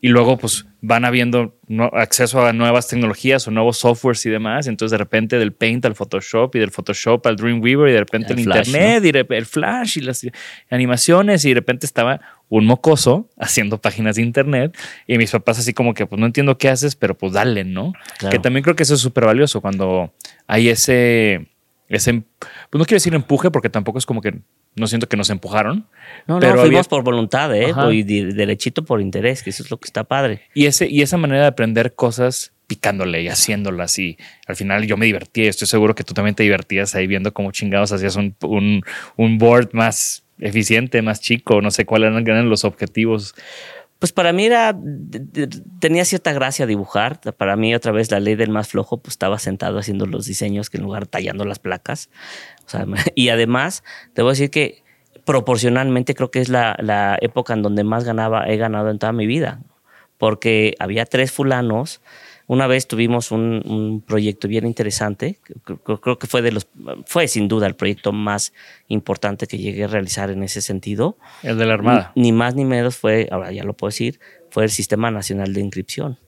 Y 0.00 0.08
luego 0.08 0.38
pues 0.38 0.64
van 0.80 1.04
habiendo 1.04 1.56
acceso 1.92 2.44
a 2.46 2.52
nuevas 2.52 2.86
tecnologías 2.86 3.46
o 3.48 3.50
nuevos 3.50 3.78
softwares 3.78 4.24
y 4.26 4.30
demás. 4.30 4.66
Entonces 4.66 4.92
de 4.92 4.98
repente 4.98 5.38
del 5.38 5.52
paint 5.52 5.84
al 5.84 5.94
Photoshop 5.94 6.54
y 6.54 6.60
del 6.60 6.70
Photoshop 6.70 7.26
al 7.26 7.36
Dreamweaver 7.36 7.88
y 7.88 7.92
de 7.92 7.98
repente 7.98 8.32
el, 8.32 8.40
internet 8.40 9.04
y 9.04 9.34
el 9.34 9.46
flash 9.46 9.98
y 9.98 10.02
las 10.02 10.24
animaciones 10.70 11.44
y 11.44 11.48
de 11.48 11.54
repente 11.56 11.86
estaba 11.86 12.20
un 12.48 12.66
mocoso 12.66 13.28
haciendo 13.38 13.78
páginas 13.78 14.16
de 14.16 14.22
internet 14.22 14.76
y 15.06 15.18
mis 15.18 15.30
papás 15.30 15.58
así 15.58 15.72
como 15.72 15.94
que 15.94 16.06
pues 16.06 16.20
no 16.20 16.26
entiendo 16.26 16.58
qué 16.58 16.68
haces, 16.68 16.94
pero 16.94 17.16
pues 17.16 17.32
dale, 17.32 17.64
¿no? 17.64 17.92
Que 18.30 18.38
también 18.38 18.62
creo 18.62 18.76
que 18.76 18.84
eso 18.84 18.94
es 18.94 19.00
súper 19.00 19.24
valioso 19.24 19.60
cuando 19.60 20.12
hay 20.46 20.68
ese, 20.68 21.48
ese, 21.88 22.12
pues 22.12 22.78
no 22.78 22.84
quiero 22.84 22.96
decir 22.96 23.14
empuje 23.14 23.50
porque 23.50 23.70
tampoco 23.70 23.98
es 23.98 24.06
como 24.06 24.20
que 24.20 24.40
no 24.76 24.86
siento 24.86 25.08
que 25.08 25.16
nos 25.16 25.30
empujaron. 25.30 25.86
No, 26.26 26.38
pero 26.38 26.56
no, 26.56 26.62
fuimos 26.62 26.88
por 26.88 27.02
voluntad, 27.02 27.54
¿eh? 27.54 27.72
Y 27.92 28.02
derechito 28.02 28.84
por 28.84 29.00
interés, 29.00 29.42
que 29.42 29.50
eso 29.50 29.62
es 29.62 29.70
lo 29.70 29.78
que 29.78 29.86
está 29.86 30.04
padre. 30.04 30.42
Y, 30.54 30.66
ese, 30.66 30.86
y 30.86 31.02
esa 31.02 31.16
manera 31.16 31.42
de 31.42 31.48
aprender 31.48 31.94
cosas 31.94 32.52
picándole 32.66 33.22
y 33.22 33.28
haciéndolas 33.28 33.98
y 33.98 34.18
al 34.46 34.54
final 34.54 34.86
yo 34.86 34.96
me 34.96 35.06
divertí. 35.06 35.46
Estoy 35.46 35.66
seguro 35.66 35.94
que 35.94 36.04
tú 36.04 36.14
también 36.14 36.34
te 36.34 36.42
divertías 36.42 36.94
ahí 36.94 37.06
viendo 37.06 37.32
cómo 37.32 37.50
chingados 37.50 37.92
hacías 37.92 38.16
un, 38.16 38.36
un, 38.42 38.82
un 39.16 39.38
board 39.38 39.70
más 39.72 40.24
eficiente, 40.38 41.00
más 41.02 41.20
chico, 41.20 41.60
no 41.62 41.70
sé 41.70 41.86
cuáles 41.86 42.12
eran 42.14 42.48
los 42.50 42.64
objetivos. 42.64 43.34
Pues 43.98 44.12
para 44.12 44.32
mí 44.32 44.46
era, 44.46 44.78
tenía 45.80 46.04
cierta 46.04 46.32
gracia 46.32 46.66
dibujar. 46.66 47.20
Para 47.36 47.56
mí, 47.56 47.74
otra 47.74 47.90
vez, 47.90 48.10
la 48.10 48.20
ley 48.20 48.36
del 48.36 48.50
más 48.50 48.68
flojo, 48.68 48.98
pues 48.98 49.14
estaba 49.14 49.38
sentado 49.38 49.78
haciendo 49.78 50.06
los 50.06 50.26
diseños 50.26 50.70
que 50.70 50.76
en 50.76 50.84
lugar 50.84 51.06
tallando 51.06 51.44
las 51.44 51.58
placas. 51.58 52.08
O 52.66 52.68
sea, 52.68 52.86
y 53.16 53.30
además, 53.30 53.82
a 54.16 54.22
decir 54.22 54.50
que 54.50 54.84
proporcionalmente 55.24 56.14
creo 56.14 56.30
que 56.30 56.40
es 56.40 56.48
la, 56.48 56.76
la 56.80 57.18
época 57.20 57.54
en 57.54 57.62
donde 57.62 57.82
más 57.82 58.04
ganaba, 58.04 58.48
he 58.48 58.56
ganado 58.56 58.90
en 58.90 58.98
toda 58.98 59.12
mi 59.12 59.26
vida. 59.26 59.60
Porque 60.16 60.74
había 60.78 61.04
tres 61.04 61.32
fulanos 61.32 62.00
una 62.48 62.66
vez 62.66 62.88
tuvimos 62.88 63.30
un, 63.30 64.02
proyecto 64.06 64.48
bien 64.48 64.66
interesante, 64.66 65.38
creo, 65.84 66.18
que 66.18 66.26
fue 66.26 66.40
de 66.40 66.50
los, 66.50 66.66
fue 67.04 67.28
sin 67.28 67.46
duda 67.46 67.66
el 67.66 67.76
proyecto 67.76 68.10
más 68.10 68.54
importante 68.88 69.46
que 69.46 69.58
llegué 69.58 69.84
a 69.84 69.86
realizar 69.86 70.30
en 70.30 70.42
ese 70.42 70.62
sentido. 70.62 71.18
El 71.42 71.58
de 71.58 71.66
la 71.66 71.74
Armada. 71.74 72.12
Ni, 72.16 72.32
más 72.32 72.54
ni 72.54 72.64
menos 72.64 72.96
fue, 72.96 73.28
ahora 73.30 73.52
ya 73.52 73.64
lo 73.64 73.74
puedo 73.74 73.90
decir, 73.90 74.18
fue 74.50 74.64
el 74.64 74.70
Sistema 74.70 75.10
Nacional 75.10 75.52
de 75.52 75.60
Inscripción. 75.60 76.18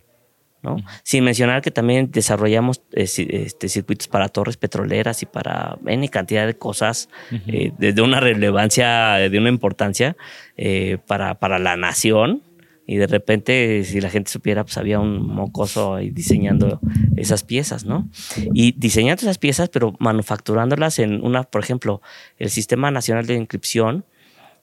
¿no? 0.62 0.76
Sin 1.04 1.24
mencionar 1.24 1.62
que 1.62 1.70
también 1.70 2.10
desarrollamos 2.10 2.82
eh, 2.92 3.08
este, 3.46 3.70
circuitos 3.70 4.06
para 4.06 4.28
torres 4.28 4.58
petroleras 4.58 5.22
y 5.22 5.26
para 5.26 5.78
N 5.86 6.06
cantidad 6.10 6.46
de 6.46 6.54
cosas 6.54 7.08
eh, 7.46 7.72
de, 7.78 8.02
una 8.02 8.20
relevancia, 8.20 9.14
de 9.14 9.38
una 9.38 9.48
importancia 9.48 10.18
eh, 10.58 10.98
para, 11.06 11.36
para 11.36 11.58
la 11.58 11.78
nación 11.78 12.42
y 12.90 12.96
de 12.96 13.06
repente 13.06 13.84
si 13.84 14.00
la 14.00 14.10
gente 14.10 14.32
supiera 14.32 14.64
pues 14.64 14.76
había 14.76 14.98
un 14.98 15.24
mocoso 15.24 15.94
ahí 15.94 16.10
diseñando 16.10 16.80
esas 17.16 17.44
piezas, 17.44 17.84
¿no? 17.84 18.10
Y 18.52 18.72
diseñando 18.72 19.22
esas 19.22 19.38
piezas 19.38 19.68
pero 19.68 19.94
manufacturándolas 20.00 20.98
en 20.98 21.24
una, 21.24 21.44
por 21.44 21.62
ejemplo, 21.62 22.02
el 22.36 22.50
Sistema 22.50 22.90
Nacional 22.90 23.26
de 23.26 23.36
Inscripción 23.36 24.04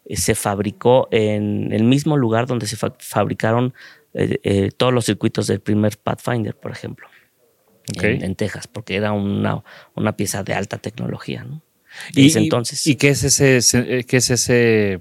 eh, 0.04 0.18
se 0.18 0.36
fabricó 0.36 1.08
en 1.10 1.72
el 1.72 1.86
mismo 1.86 2.18
lugar 2.18 2.48
donde 2.48 2.68
se 2.68 2.76
fabricaron 2.76 3.74
eh, 4.14 4.42
eh, 4.44 4.72
todos 4.76 4.94
los 4.94 5.06
circuitos 5.06 5.48
del 5.48 5.62
primer 5.62 5.98
Pathfinder, 5.98 6.54
por 6.54 6.72
ejemplo, 6.72 7.08
en, 7.94 8.36
Texas, 8.36 8.68
porque 8.68 8.98
era 8.98 9.14
una, 9.14 9.64
una 9.96 10.18
pieza 10.18 10.44
de 10.44 10.54
alta 10.54 10.80
tecnología, 10.80 11.46
¿no? 11.46 11.62
Y, 12.14 12.38
entonces. 12.38 12.86
¿Y 12.88 12.96
qué 12.96 13.08
es 13.08 13.24
ese, 13.24 14.04
qué 14.04 14.18
es 14.18 14.30
ese 14.30 15.00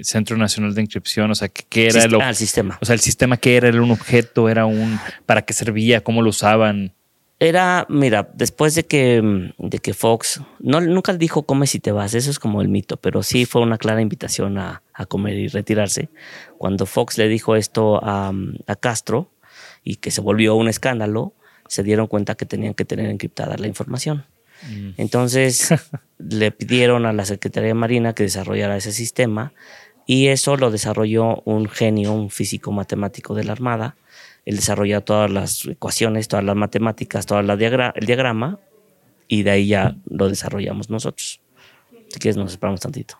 Centro 0.00 0.36
Nacional 0.36 0.74
de 0.74 0.82
Inscripción, 0.82 1.30
o 1.30 1.34
sea, 1.34 1.48
¿qué 1.48 1.86
era 1.86 2.04
el, 2.04 2.20
ah, 2.20 2.28
el 2.28 2.36
sistema? 2.36 2.78
O 2.80 2.84
sea, 2.84 2.94
el 2.94 3.00
sistema, 3.00 3.36
¿qué 3.36 3.56
era? 3.56 3.68
¿Era 3.68 3.82
un 3.82 3.90
objeto? 3.90 4.48
¿Era 4.48 4.66
un... 4.66 4.98
¿Para 5.26 5.42
qué 5.42 5.52
servía? 5.52 6.02
¿Cómo 6.02 6.22
lo 6.22 6.30
usaban? 6.30 6.92
Era, 7.40 7.84
mira, 7.88 8.30
después 8.32 8.74
de 8.74 8.86
que, 8.86 9.52
de 9.58 9.78
que 9.78 9.92
Fox, 9.92 10.40
no, 10.60 10.80
nunca 10.80 11.12
dijo 11.14 11.42
come 11.42 11.66
si 11.66 11.80
te 11.80 11.90
vas, 11.90 12.14
eso 12.14 12.30
es 12.30 12.38
como 12.38 12.62
el 12.62 12.68
mito, 12.68 12.96
pero 12.96 13.22
sí 13.22 13.44
fue 13.44 13.60
una 13.60 13.76
clara 13.76 14.00
invitación 14.00 14.56
a, 14.56 14.82
comer 15.08 15.34
y 15.34 15.48
retirarse. 15.48 16.08
Cuando 16.58 16.86
Fox 16.86 17.18
le 17.18 17.28
dijo 17.28 17.56
esto 17.56 18.00
a, 18.02 18.32
Castro 18.80 19.30
y 19.82 19.96
que 19.96 20.10
se 20.10 20.20
volvió 20.20 20.54
un 20.54 20.68
escándalo, 20.68 21.34
se 21.68 21.82
dieron 21.82 22.06
cuenta 22.06 22.36
que 22.36 22.46
tenían 22.46 22.72
que 22.74 22.84
tener 22.84 23.10
encriptada 23.10 23.56
la 23.58 23.66
información. 23.66 24.24
Mm. 24.70 24.90
Entonces 24.96 25.74
le 26.18 26.52
pidieron 26.52 27.04
a 27.04 27.12
la 27.12 27.24
Secretaría 27.26 27.68
de 27.68 27.74
Marina 27.74 28.14
que 28.14 28.22
desarrollara 28.22 28.76
ese 28.76 28.92
sistema 28.92 29.52
y 30.06 30.28
eso 30.28 30.56
lo 30.56 30.70
desarrolló 30.70 31.42
un 31.44 31.68
genio, 31.68 32.12
un 32.12 32.30
físico 32.30 32.72
matemático 32.72 33.34
de 33.34 33.44
la 33.44 33.52
Armada. 33.52 33.96
Él 34.44 34.56
desarrolló 34.56 35.02
todas 35.02 35.30
las 35.30 35.64
ecuaciones, 35.64 36.28
todas 36.28 36.44
las 36.44 36.56
matemáticas, 36.56 37.24
todo 37.24 37.40
el 37.40 37.58
diagrama 37.58 38.60
y 39.28 39.42
de 39.42 39.50
ahí 39.50 39.66
ya 39.68 39.96
lo 40.08 40.28
desarrollamos 40.28 40.90
nosotros. 40.90 41.40
Si 42.08 42.18
quieres, 42.18 42.36
nos 42.36 42.52
esperamos 42.52 42.80
tantito. 42.80 43.18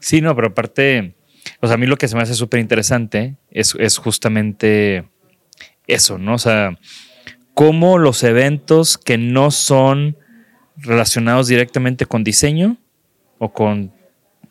Sí, 0.00 0.20
no, 0.20 0.34
pero 0.34 0.48
aparte, 0.48 1.14
o 1.60 1.66
sea, 1.66 1.74
a 1.74 1.78
mí 1.78 1.86
lo 1.86 1.96
que 1.96 2.08
se 2.08 2.16
me 2.16 2.22
hace 2.22 2.34
súper 2.34 2.60
interesante 2.60 3.36
es, 3.50 3.74
es 3.78 3.96
justamente 3.98 5.08
eso, 5.86 6.18
¿no? 6.18 6.34
O 6.34 6.38
sea, 6.38 6.78
cómo 7.54 7.98
los 7.98 8.22
eventos 8.24 8.98
que 8.98 9.16
no 9.16 9.50
son 9.50 10.18
relacionados 10.76 11.48
directamente 11.48 12.04
con 12.04 12.24
diseño 12.24 12.76
o 13.38 13.52
con 13.52 13.95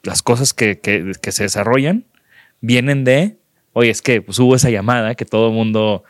las 0.05 0.21
cosas 0.21 0.53
que, 0.53 0.79
se 1.21 1.43
desarrollan 1.43 2.05
vienen 2.61 3.03
de, 3.03 3.37
oye, 3.73 3.89
es 3.89 4.01
que 4.01 4.21
pues, 4.21 4.39
hubo 4.39 4.55
esa 4.55 4.69
llamada 4.69 5.15
que 5.15 5.25
todo 5.25 5.49
el 5.49 5.53
mundo, 5.53 6.03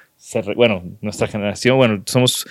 bueno, 0.56 0.84
nuestra 1.02 1.28
generación, 1.28 1.78
bueno, 1.78 2.04
somos, 2.06 2.46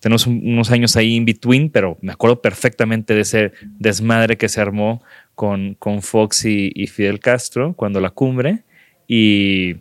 tenemos 0.00 0.26
unos 0.26 0.70
años 0.70 0.96
ahí 0.96 1.14
in 1.14 1.24
between, 1.24 1.70
pero 1.70 1.98
me 2.00 2.12
acuerdo 2.12 2.40
perfectamente 2.40 3.14
de 3.14 3.22
ese 3.22 3.52
desmadre 3.78 4.36
que 4.36 4.48
se 4.48 4.60
armó 4.60 5.02
con, 5.34 5.74
con 5.74 6.02
Fox 6.02 6.44
y, 6.44 6.86
Fidel 6.86 7.18
Castro 7.18 7.74
cuando 7.74 8.00
la 8.00 8.10
cumbre 8.10 8.64
y, 9.06 9.76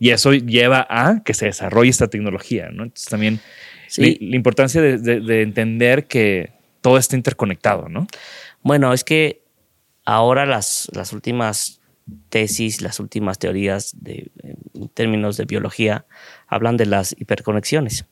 eso 0.00 0.32
lleva 0.32 0.84
a 0.90 1.22
que 1.24 1.32
se 1.32 1.46
desarrolle 1.46 1.88
esta 1.88 2.08
tecnología, 2.08 2.70
¿no? 2.72 2.82
Entonces 2.82 3.08
también 3.08 3.38
la, 3.98 4.08
importancia 4.36 4.82
de 4.82 5.42
entender 5.42 6.08
que 6.08 6.50
todo 6.80 6.98
está 6.98 7.14
interconectado, 7.14 7.88
¿no? 7.88 8.08
Bueno, 8.62 8.92
es 8.92 9.04
que 9.04 9.41
ahora 10.04 10.46
las, 10.46 10.88
las 10.92 11.12
últimas 11.12 11.80
tesis, 12.28 12.82
las 12.82 13.00
últimas 13.00 13.38
teorías 13.38 13.94
de, 14.00 14.30
en 14.42 14.88
términos 14.88 15.36
de 15.36 15.44
biología 15.44 16.06
hablan 16.46 16.76
de 16.76 16.86
las 16.86 17.14
hiperconexiones. 17.18 18.06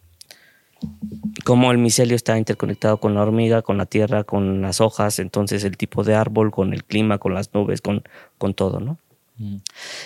Cómo 1.45 1.73
el 1.73 1.79
micelio 1.79 2.17
está 2.17 2.39
interconectado 2.39 2.99
con 2.99 3.15
la 3.15 3.23
hormiga, 3.23 3.63
con 3.63 3.77
la 3.77 3.87
tierra, 3.87 4.25
con 4.25 4.63
las 4.63 4.81
hojas, 4.81 5.19
entonces 5.19 5.65
el 5.65 5.77
tipo 5.77 6.05
de 6.05 6.15
árbol, 6.15 6.51
con 6.51 6.73
el 6.73 6.85
clima, 6.85 7.19
con 7.19 7.35
las 7.35 7.53
nubes, 7.53 7.83
con, 7.83 8.03
con 8.39 8.55
todo, 8.55 8.81
¿no? 8.81 8.99
Mm. 9.37 9.57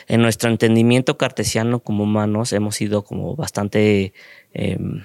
En 0.09 0.23
nuestro 0.23 0.51
entendimiento 0.51 1.17
cartesiano 1.17 1.81
como 1.81 2.05
humanos 2.05 2.53
hemos 2.53 2.77
sido 2.77 3.05
como 3.05 3.37
bastante 3.37 4.13
em, 4.53 5.03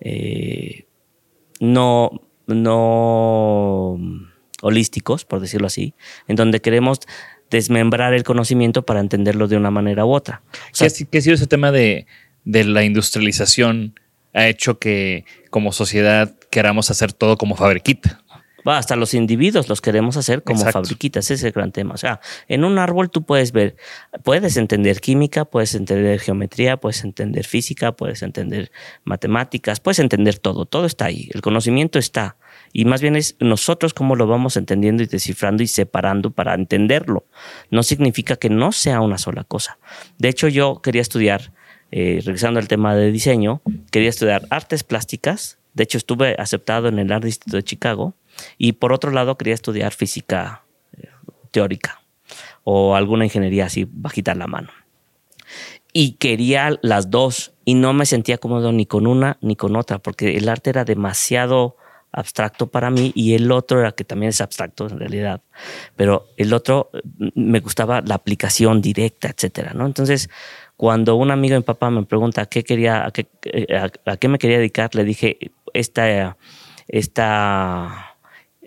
eh, 0.00 0.86
no, 1.60 2.20
no 2.46 3.96
holísticos, 4.62 5.24
por 5.24 5.40
decirlo 5.40 5.66
así, 5.66 5.94
en 6.26 6.36
donde 6.36 6.60
queremos 6.60 7.00
desmembrar 7.50 8.14
el 8.14 8.24
conocimiento 8.24 8.84
para 8.84 9.00
entenderlo 9.00 9.48
de 9.48 9.56
una 9.56 9.70
manera 9.70 10.04
u 10.04 10.12
otra. 10.12 10.42
¿Qué, 10.76 10.86
ha 10.86 10.90
sido 10.90 11.34
ese 11.34 11.46
tema 11.46 11.72
de, 11.72 12.06
de, 12.44 12.64
la 12.64 12.84
industrialización? 12.84 13.98
Ha 14.34 14.48
hecho 14.48 14.78
que 14.78 15.24
como 15.50 15.72
sociedad 15.72 16.34
queramos 16.50 16.90
hacer 16.90 17.12
todo 17.12 17.38
como 17.38 17.56
fabriquita 17.56 18.22
hasta 18.76 18.96
los 18.96 19.14
individuos 19.14 19.68
los 19.68 19.80
queremos 19.80 20.16
hacer 20.16 20.42
como 20.42 20.64
fabriquitas, 20.64 21.26
ese 21.26 21.34
es 21.34 21.44
el 21.44 21.52
gran 21.52 21.72
tema. 21.72 21.94
O 21.94 21.96
sea, 21.96 22.20
en 22.48 22.64
un 22.64 22.78
árbol 22.78 23.10
tú 23.10 23.24
puedes 23.24 23.52
ver, 23.52 23.76
puedes 24.24 24.56
entender 24.56 25.00
química, 25.00 25.44
puedes 25.44 25.74
entender 25.74 26.20
geometría, 26.20 26.76
puedes 26.76 27.04
entender 27.04 27.46
física, 27.46 27.92
puedes 27.92 28.22
entender 28.22 28.70
matemáticas, 29.04 29.80
puedes 29.80 29.98
entender 29.98 30.38
todo, 30.38 30.66
todo 30.66 30.86
está 30.86 31.06
ahí, 31.06 31.30
el 31.32 31.40
conocimiento 31.42 31.98
está. 31.98 32.36
Y 32.72 32.84
más 32.84 33.00
bien 33.00 33.16
es 33.16 33.36
nosotros 33.40 33.94
cómo 33.94 34.16
lo 34.16 34.26
vamos 34.26 34.56
entendiendo 34.56 35.02
y 35.02 35.06
descifrando 35.06 35.62
y 35.62 35.66
separando 35.66 36.30
para 36.30 36.54
entenderlo. 36.54 37.26
No 37.70 37.82
significa 37.82 38.36
que 38.36 38.50
no 38.50 38.72
sea 38.72 39.00
una 39.00 39.18
sola 39.18 39.44
cosa. 39.44 39.78
De 40.18 40.28
hecho, 40.28 40.48
yo 40.48 40.80
quería 40.82 41.02
estudiar, 41.02 41.52
eh, 41.90 42.20
regresando 42.24 42.60
al 42.60 42.68
tema 42.68 42.94
de 42.94 43.10
diseño, 43.10 43.62
quería 43.90 44.10
estudiar 44.10 44.46
artes 44.50 44.84
plásticas. 44.84 45.58
De 45.74 45.84
hecho, 45.84 45.98
estuve 45.98 46.34
aceptado 46.38 46.88
en 46.88 46.98
el 46.98 47.12
Art 47.12 47.24
Institute 47.24 47.56
de 47.56 47.64
Chicago 47.64 48.14
y 48.56 48.72
por 48.72 48.92
otro 48.92 49.10
lado, 49.10 49.36
quería 49.36 49.54
estudiar 49.54 49.92
física 49.92 50.64
eh, 50.96 51.08
teórica 51.50 52.00
o 52.64 52.94
alguna 52.94 53.24
ingeniería 53.24 53.66
así 53.66 53.88
bajita 53.90 54.34
la 54.34 54.46
mano. 54.46 54.68
Y 55.92 56.12
quería 56.12 56.78
las 56.82 57.10
dos 57.10 57.54
y 57.64 57.74
no 57.74 57.92
me 57.92 58.06
sentía 58.06 58.38
cómodo 58.38 58.72
ni 58.72 58.86
con 58.86 59.06
una 59.06 59.38
ni 59.40 59.56
con 59.56 59.74
otra 59.74 59.98
porque 59.98 60.36
el 60.36 60.48
arte 60.48 60.70
era 60.70 60.84
demasiado 60.84 61.76
abstracto 62.12 62.66
para 62.68 62.90
mí 62.90 63.12
y 63.14 63.34
el 63.34 63.50
otro 63.52 63.80
era 63.80 63.92
que 63.92 64.04
también 64.04 64.30
es 64.30 64.40
abstracto 64.40 64.88
en 64.88 64.98
realidad, 64.98 65.42
pero 65.96 66.28
el 66.36 66.52
otro 66.52 66.90
mm, 67.18 67.28
me 67.34 67.60
gustaba 67.60 68.00
la 68.00 68.14
aplicación 68.14 68.80
directa, 68.80 69.28
etcétera, 69.28 69.72
¿no? 69.74 69.86
Entonces, 69.86 70.30
cuando 70.76 71.16
un 71.16 71.30
amigo 71.30 71.54
de 71.54 71.60
mi 71.60 71.64
papá 71.64 71.90
me 71.90 72.04
pregunta 72.04 72.46
qué 72.46 72.64
quería, 72.64 73.06
a 73.06 73.10
qué, 73.10 73.28
eh, 73.44 73.90
a, 74.06 74.16
qué 74.16 74.28
me 74.28 74.38
quería 74.38 74.58
dedicar, 74.58 74.94
le 74.94 75.04
dije 75.04 75.38
esta, 75.74 76.36
esta, 76.86 78.07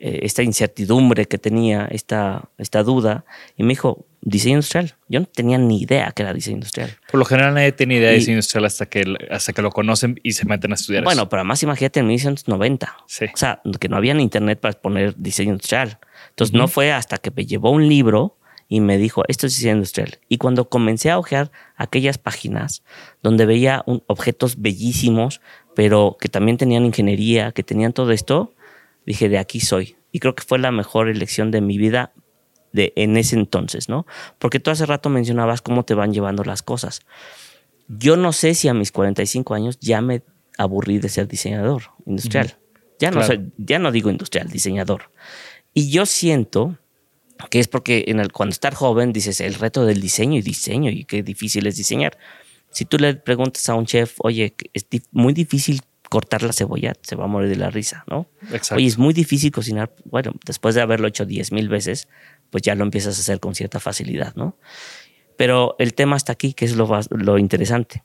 esta 0.02 0.44
incertidumbre 0.44 1.28
que 1.28 1.38
tenía, 1.38 1.88
esta, 1.92 2.50
esta 2.58 2.84
duda, 2.84 3.24
y 3.56 3.64
me 3.64 3.70
dijo, 3.70 4.06
diseño 4.22 4.56
industrial. 4.56 4.96
Yo 5.08 5.20
no 5.20 5.26
tenía 5.26 5.58
ni 5.58 5.82
idea 5.82 6.12
que 6.12 6.24
era 6.24 6.34
diseño 6.34 6.56
industrial. 6.56 6.92
Por 7.12 7.20
lo 7.20 7.26
general 7.26 7.54
nadie 7.54 7.72
tiene 7.72 7.96
idea 7.96 8.10
de 8.10 8.16
diseño 8.16 8.36
industrial 8.36 8.66
hasta 8.66 8.86
que, 8.86 9.04
hasta 9.30 9.54
que 9.54 9.62
lo 9.62 9.72
conocen 9.72 10.20
y 10.24 10.34
se 10.34 10.46
meten 10.46 10.72
a 10.72 10.76
estudiar. 10.76 11.04
Bueno, 11.04 11.28
pero 11.30 11.42
además 11.42 11.62
imagínate 11.64 12.00
en 12.00 12.08
1990. 12.08 12.98
Sí. 13.08 13.26
O 13.26 13.38
sea, 13.38 13.62
que 13.80 13.90
no 13.90 13.98
había 13.98 14.14
internet 14.14 14.60
para 14.60 14.74
poner 14.80 15.16
diseño 15.18 15.52
industrial. 15.52 16.00
Entonces 16.30 16.54
no 16.54 16.68
fue 16.68 16.92
hasta 16.92 17.18
que 17.18 17.32
me 17.32 17.46
llevó 17.46 17.72
un 17.72 17.88
libro 17.88 18.38
y 18.68 18.80
me 18.80 18.98
dijo, 18.98 19.24
esto 19.28 19.48
es 19.48 19.56
diseño 19.56 19.76
industrial. 19.76 20.20
Y 20.30 20.38
cuando 20.38 20.70
comencé 20.70 21.10
a 21.10 21.20
ojear 21.20 21.52
aquellas 21.76 22.18
páginas 22.18 22.84
donde 23.22 23.46
veía 23.46 23.84
objetos 24.08 24.62
bellísimos, 24.62 25.42
pero 25.76 26.18
que 26.20 26.30
también 26.30 26.58
tenían 26.58 26.86
ingeniería, 26.86 27.52
que 27.52 27.64
tenían 27.64 27.92
todo 27.94 28.12
esto, 28.12 28.54
dije, 29.06 29.30
de 29.30 29.38
aquí 29.38 29.60
soy. 29.60 29.96
Y 30.12 30.20
creo 30.20 30.36
que 30.36 30.44
fue 30.44 30.60
la 30.60 30.72
mejor 30.72 31.10
elección 31.10 31.52
de 31.52 31.62
mi 31.62 31.78
vida 31.78 32.14
de 32.74 32.94
en 32.96 33.18
ese 33.18 33.36
entonces, 33.36 33.90
¿no? 33.90 34.06
Porque 34.40 34.60
tú 34.60 34.72
hace 34.72 34.86
rato 34.86 35.10
mencionabas 35.10 35.62
cómo 35.62 35.84
te 35.84 35.94
van 35.94 36.14
llevando 36.14 36.44
las 36.44 36.64
cosas. 36.64 37.02
Yo 37.88 38.16
no 38.16 38.32
sé 38.32 38.54
si 38.54 38.68
a 38.68 38.74
mis 38.74 38.92
45 38.92 39.54
años 39.54 39.78
ya 39.80 40.02
me 40.02 40.24
aburrí 40.58 41.00
de 41.00 41.10
ser 41.10 41.28
diseñador 41.28 41.84
industrial. 42.06 42.58
Ya 43.00 43.12
no 43.12 43.24
soy, 43.24 43.52
ya 43.58 43.80
no 43.80 43.92
digo 43.92 44.10
industrial, 44.10 44.48
diseñador. 44.50 45.12
Y 45.74 45.90
yo 45.90 46.06
siento 46.06 46.78
que 47.50 47.60
es 47.60 47.68
porque 47.68 48.06
en 48.08 48.20
el, 48.20 48.32
cuando 48.32 48.54
estás 48.54 48.76
joven 48.76 49.12
dices 49.12 49.42
el 49.42 49.56
reto 49.56 49.86
del 49.86 50.00
diseño 50.00 50.38
y 50.38 50.42
diseño 50.42 50.92
y 50.92 51.06
qué 51.06 51.24
difícil 51.24 51.66
es 51.68 51.78
diseñar. 51.78 52.18
Si 52.70 52.86
tú 52.86 52.98
le 52.98 53.16
preguntas 53.16 53.68
a 53.70 53.76
un 53.76 53.86
chef, 53.86 54.16
oye, 54.20 54.54
es 54.74 54.86
muy 55.12 55.34
difícil 55.34 55.82
cortar 56.12 56.44
la 56.44 56.52
cebolla, 56.52 56.92
se 57.04 57.16
va 57.16 57.24
a 57.24 57.28
morir 57.28 57.48
de 57.48 57.56
la 57.56 57.70
risa, 57.70 58.04
¿no? 58.06 58.28
Exacto. 58.52 58.76
Oye, 58.76 58.88
es 58.88 58.98
muy 58.98 59.14
difícil 59.14 59.50
cocinar. 59.50 59.96
Bueno, 60.04 60.34
después 60.46 60.76
de 60.76 60.82
haberlo 60.82 61.08
hecho 61.08 61.26
diez 61.26 61.54
mil 61.54 61.70
veces, 61.70 62.10
pues 62.50 62.64
ya 62.64 62.76
lo 62.76 62.84
empiezas 62.84 63.18
a 63.18 63.22
hacer 63.22 63.40
con 63.40 63.56
cierta 63.56 63.80
facilidad, 63.80 64.36
¿no? 64.36 64.58
Pero 65.38 65.78
el 65.80 65.94
tema 65.94 66.18
está 66.18 66.34
aquí, 66.34 66.52
que 66.54 66.66
es 66.66 66.76
lo, 66.76 67.00
lo 67.12 67.38
interesante. 67.38 68.04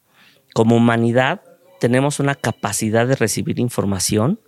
Como 0.55 0.77
humanidad, 0.77 1.42
tenemos 1.81 2.21
una 2.21 2.37
capacidad 2.37 3.09
de 3.09 3.16
recibir 3.16 3.59
información, 3.59 4.38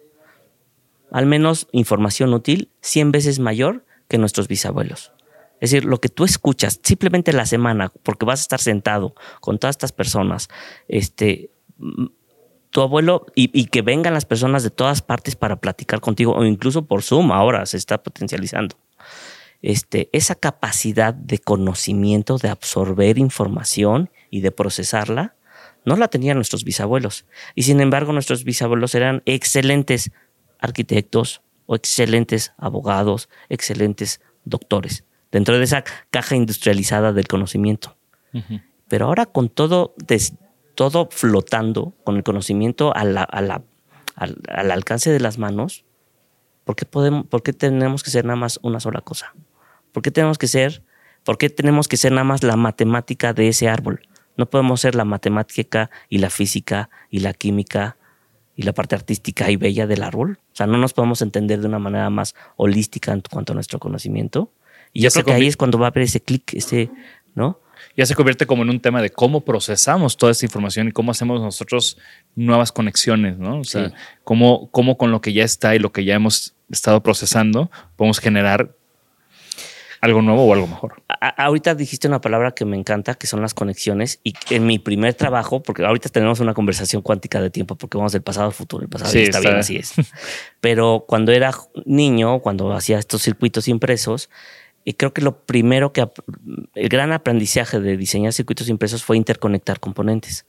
al 1.11 1.27
menos 1.27 1.66
información 1.73 2.35
útil, 2.35 2.71
100 2.83 3.11
veces 3.11 3.40
mayor 3.40 3.85
que 4.07 4.18
nuestros 4.18 4.47
bisabuelos. 4.47 5.11
Es 5.61 5.73
decir, 5.73 5.85
lo 5.85 6.01
que 6.01 6.11
tú 6.11 6.25
escuchas 6.25 6.79
simplemente 6.81 7.33
la 7.33 7.44
semana, 7.44 7.92
porque 8.05 8.25
vas 8.25 8.38
a 8.38 8.42
estar 8.42 8.61
sentado 8.61 9.16
con 9.40 9.59
todas 9.59 9.75
estas 9.75 9.90
personas, 9.90 10.49
este, 10.87 11.51
tu 12.70 12.81
abuelo 12.81 13.26
y, 13.35 13.64
que 13.66 13.83
vengan 13.83 14.14
las 14.14 14.24
personas 14.24 14.62
de 14.62 14.70
todas 14.70 15.02
partes 15.02 15.37
para 15.37 15.57
platicar 15.57 16.00
contigo, 16.00 16.35
o 16.35 16.44
incluso 16.44 16.87
por 16.87 17.02
Zoom 17.02 17.33
ahora 17.33 17.64
se 17.66 17.76
está 17.76 18.02
potencializando. 18.02 18.76
Este, 19.61 20.09
esa 20.12 20.35
capacidad 20.35 21.14
de 21.14 21.38
conocimiento, 21.38 22.38
de 22.38 22.48
absorber 22.48 23.18
información 23.18 24.11
y 24.31 24.40
de 24.40 24.52
procesarla, 24.52 25.35
no 25.85 25.96
la 25.96 26.09
tenían 26.09 26.37
nuestros 26.37 26.64
bisabuelos. 26.64 27.24
Y 27.54 27.62
sin 27.64 27.81
embargo, 27.81 28.12
nuestros 28.12 28.44
bisabuelos 28.44 28.94
eran 28.94 29.22
excelentes 29.24 30.11
arquitectos, 30.61 31.42
o 31.68 31.76
excelentes 31.76 32.54
abogados, 32.57 33.28
excelentes 33.50 34.22
doctores, 34.44 35.04
dentro 35.31 35.59
de 35.59 35.64
esa 35.64 35.85
caja 36.11 36.35
industrializada 36.35 37.12
del 37.12 37.28
conocimiento. 37.28 37.96
Pero 38.88 39.07
ahora 39.07 39.26
con 39.26 39.50
todo, 39.50 39.94
todo 40.78 41.08
flotando, 41.10 41.92
con 42.04 42.16
el 42.18 42.22
conocimiento 42.22 42.94
al, 42.94 43.18
alcance 44.16 45.10
de 45.10 45.18
las 45.18 45.36
manos, 45.36 45.84
¿por 46.62 46.76
qué, 46.76 46.84
podemos, 46.84 47.26
¿por 47.26 47.42
qué 47.42 47.52
tenemos 47.52 48.04
que 48.04 48.10
ser 48.10 48.24
nada 48.24 48.36
más 48.36 48.60
una 48.62 48.78
sola 48.78 49.00
cosa? 49.00 49.34
¿Por 49.90 50.04
qué 50.04 50.12
tenemos 50.12 50.38
que 50.38 50.46
ser, 50.46 50.84
por 51.24 51.36
qué 51.36 51.50
tenemos 51.50 51.88
que 51.88 51.96
ser 51.96 52.12
nada 52.12 52.22
más 52.22 52.44
la 52.44 52.54
matemática 52.54 53.32
de 53.32 53.48
ese 53.48 53.68
árbol? 53.68 54.06
No 54.36 54.48
podemos 54.48 54.80
ser 54.80 54.94
la 54.94 55.04
matemática 55.04 55.90
y 56.08 56.18
la 56.18 56.30
física 56.30 56.90
y 57.10 57.18
la 57.18 57.32
química 57.34 57.96
y 58.54 58.62
la 58.62 58.72
parte 58.72 58.94
artística 58.94 59.50
y 59.50 59.56
bella 59.56 59.88
del 59.88 60.04
árbol. 60.04 60.38
O 60.52 60.54
sea, 60.54 60.68
no 60.68 60.78
nos 60.78 60.92
podemos 60.92 61.22
entender 61.22 61.60
de 61.60 61.66
una 61.66 61.80
manera 61.80 62.08
más 62.08 62.36
holística 62.54 63.12
en 63.12 63.20
cuanto 63.28 63.52
a 63.52 63.54
nuestro 63.54 63.80
conocimiento. 63.80 64.52
Y 64.92 65.00
yo 65.00 65.10
creo 65.10 65.24
que 65.24 65.32
ahí 65.32 65.48
es 65.48 65.56
cuando 65.56 65.76
va 65.80 65.86
a 65.86 65.90
haber 65.90 66.04
ese 66.04 66.20
clic, 66.20 66.54
ese, 66.54 66.88
¿no? 67.34 67.58
Ya 67.96 68.06
se 68.06 68.14
convierte 68.14 68.46
como 68.46 68.62
en 68.62 68.70
un 68.70 68.80
tema 68.80 69.02
de 69.02 69.10
cómo 69.10 69.44
procesamos 69.44 70.16
toda 70.16 70.32
esta 70.32 70.46
información 70.46 70.88
y 70.88 70.92
cómo 70.92 71.10
hacemos 71.10 71.40
nosotros 71.40 71.98
nuevas 72.34 72.72
conexiones, 72.72 73.38
¿no? 73.38 73.60
O 73.60 73.64
sea, 73.64 73.92
cómo, 74.24 74.70
cómo 74.70 74.96
con 74.96 75.10
lo 75.10 75.20
que 75.20 75.32
ya 75.32 75.44
está 75.44 75.74
y 75.74 75.78
lo 75.78 75.92
que 75.92 76.04
ya 76.04 76.14
hemos 76.14 76.54
estado 76.70 77.02
procesando 77.02 77.70
podemos 77.96 78.18
generar 78.18 78.74
algo 80.00 80.22
nuevo 80.22 80.44
o 80.44 80.52
algo 80.52 80.66
mejor. 80.66 81.02
ahorita 81.08 81.74
dijiste 81.74 82.06
una 82.08 82.20
palabra 82.20 82.52
que 82.52 82.64
me 82.64 82.76
encanta, 82.76 83.14
que 83.14 83.26
son 83.26 83.40
las 83.40 83.54
conexiones. 83.54 84.20
Y 84.22 84.34
en 84.50 84.66
mi 84.66 84.78
primer 84.78 85.14
trabajo, 85.14 85.62
porque 85.62 85.84
ahorita 85.84 86.08
tenemos 86.08 86.40
una 86.40 86.54
conversación 86.54 87.02
cuántica 87.02 87.40
de 87.40 87.50
tiempo, 87.50 87.74
porque 87.74 87.98
vamos 87.98 88.12
del 88.12 88.22
pasado 88.22 88.46
al 88.46 88.52
futuro. 88.52 88.84
El 88.84 88.88
pasado 88.88 89.12
está, 89.16 89.40
bien, 89.40 89.56
así 89.56 89.76
es. 89.76 89.94
Pero 90.60 91.04
cuando 91.08 91.32
era 91.32 91.52
niño, 91.84 92.40
cuando 92.40 92.72
hacía 92.72 92.98
estos 92.98 93.22
circuitos 93.22 93.68
impresos, 93.68 94.30
y 94.88 94.94
creo 94.94 95.12
que 95.12 95.20
lo 95.20 95.44
primero 95.44 95.92
que 95.92 96.09
el 96.74 96.88
gran 96.88 97.12
aprendizaje 97.12 97.79
de 97.79 97.98
diseñar 97.98 98.33
circuitos 98.33 98.70
impresos 98.70 99.05
fue 99.05 99.18
interconectar 99.18 99.81
componentes. 99.81 100.46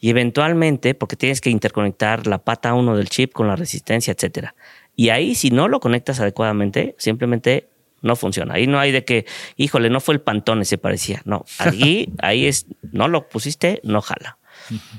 Y 0.00 0.08
eventualmente, 0.08 0.94
porque 0.94 1.16
tienes 1.16 1.42
que 1.42 1.50
interconectar 1.50 2.26
la 2.26 2.38
pata 2.38 2.72
1 2.72 2.96
del 2.96 3.10
chip 3.10 3.34
con 3.34 3.46
la 3.46 3.56
resistencia, 3.56 4.14
etcétera. 4.14 4.54
Y 4.96 5.10
ahí, 5.10 5.34
si 5.34 5.50
no 5.50 5.68
lo 5.68 5.80
conectas 5.80 6.18
adecuadamente, 6.18 6.94
simplemente 6.96 7.68
no 8.00 8.16
funciona. 8.16 8.54
Ahí 8.54 8.66
no 8.66 8.78
hay 8.78 8.90
de 8.90 9.04
que, 9.04 9.26
híjole, 9.58 9.90
no 9.90 10.00
fue 10.00 10.14
el 10.14 10.22
pantone, 10.22 10.64
se 10.64 10.78
parecía. 10.78 11.20
No, 11.26 11.44
ahí, 11.58 12.10
ahí 12.22 12.46
es, 12.46 12.64
no 12.90 13.06
lo 13.08 13.28
pusiste, 13.28 13.82
no 13.84 14.00
jala. 14.00 14.38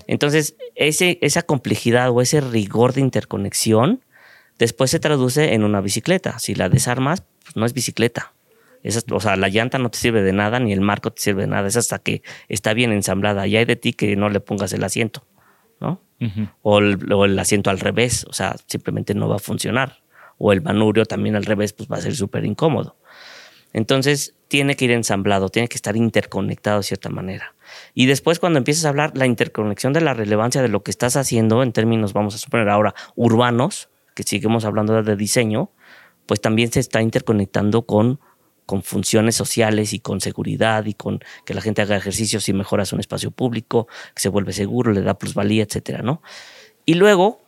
Entonces, 0.05 0.57
ese, 0.75 1.17
esa 1.21 1.41
complejidad 1.41 2.11
o 2.11 2.21
ese 2.21 2.39
rigor 2.39 2.93
de 2.93 3.01
interconexión 3.01 4.03
después 4.59 4.91
se 4.91 4.99
traduce 4.99 5.55
en 5.55 5.63
una 5.63 5.81
bicicleta. 5.81 6.37
Si 6.37 6.53
la 6.53 6.69
desarmas, 6.69 7.23
pues 7.43 7.55
no 7.55 7.65
es 7.65 7.73
bicicleta. 7.73 8.35
O 9.11 9.19
sea, 9.19 9.35
la 9.35 9.49
llanta 9.49 9.77
no 9.77 9.89
te 9.89 9.97
sirve 9.97 10.21
de 10.21 10.33
nada, 10.33 10.59
ni 10.59 10.73
el 10.73 10.81
marco 10.81 11.11
te 11.11 11.21
sirve 11.21 11.43
de 11.43 11.47
nada. 11.47 11.67
Es 11.67 11.77
hasta 11.77 11.99
que 11.99 12.21
está 12.49 12.73
bien 12.73 12.91
ensamblada. 12.91 13.47
Y 13.47 13.57
hay 13.57 13.65
de 13.65 13.75
ti 13.75 13.93
que 13.93 14.15
no 14.15 14.29
le 14.29 14.39
pongas 14.39 14.73
el 14.73 14.83
asiento, 14.83 15.25
¿no? 15.79 16.01
o, 16.61 16.79
el, 16.79 17.11
o 17.11 17.25
el 17.25 17.37
asiento 17.39 17.69
al 17.69 17.79
revés. 17.79 18.25
O 18.29 18.33
sea, 18.33 18.55
simplemente 18.67 19.13
no 19.13 19.27
va 19.27 19.37
a 19.37 19.39
funcionar 19.39 20.05
o 20.37 20.51
el 20.51 20.61
manurio 20.61 21.05
también 21.05 21.35
al 21.35 21.45
revés, 21.45 21.73
pues 21.73 21.89
va 21.89 21.97
a 21.97 22.01
ser 22.01 22.15
súper 22.15 22.45
incómodo. 22.45 22.97
Entonces, 23.73 24.35
tiene 24.47 24.75
que 24.75 24.85
ir 24.85 24.91
ensamblado, 24.91 25.49
tiene 25.49 25.67
que 25.67 25.75
estar 25.75 25.97
interconectado 25.97 26.77
de 26.77 26.83
cierta 26.83 27.09
manera. 27.09 27.55
Y 27.93 28.05
después, 28.05 28.39
cuando 28.39 28.57
empiezas 28.57 28.85
a 28.85 28.89
hablar 28.89 29.11
la 29.15 29.25
interconexión 29.25 29.91
de 29.91 30.01
la 30.01 30.13
relevancia 30.13 30.61
de 30.61 30.69
lo 30.69 30.81
que 30.83 30.91
estás 30.91 31.17
haciendo 31.17 31.61
en 31.61 31.73
términos, 31.73 32.13
vamos 32.13 32.35
a 32.35 32.37
suponer 32.37 32.69
ahora, 32.69 32.95
urbanos, 33.15 33.89
que 34.13 34.23
seguimos 34.23 34.63
hablando 34.63 35.03
de 35.03 35.15
diseño, 35.17 35.71
pues 36.25 36.39
también 36.39 36.71
se 36.71 36.79
está 36.79 37.01
interconectando 37.01 37.85
con, 37.85 38.19
con 38.65 38.81
funciones 38.83 39.35
sociales 39.35 39.93
y 39.93 39.99
con 39.99 40.21
seguridad 40.21 40.85
y 40.85 40.93
con 40.93 41.19
que 41.45 41.53
la 41.53 41.61
gente 41.61 41.81
haga 41.81 41.95
ejercicios 41.95 42.49
y 42.49 42.53
mejoras 42.53 42.93
un 42.93 42.99
espacio 42.99 43.31
público, 43.31 43.87
que 44.13 44.21
se 44.21 44.29
vuelve 44.29 44.53
seguro, 44.53 44.91
le 44.91 45.01
da 45.01 45.17
plusvalía, 45.17 45.63
etcétera, 45.63 46.01
¿no? 46.01 46.21
Y 46.85 46.95
luego, 46.95 47.41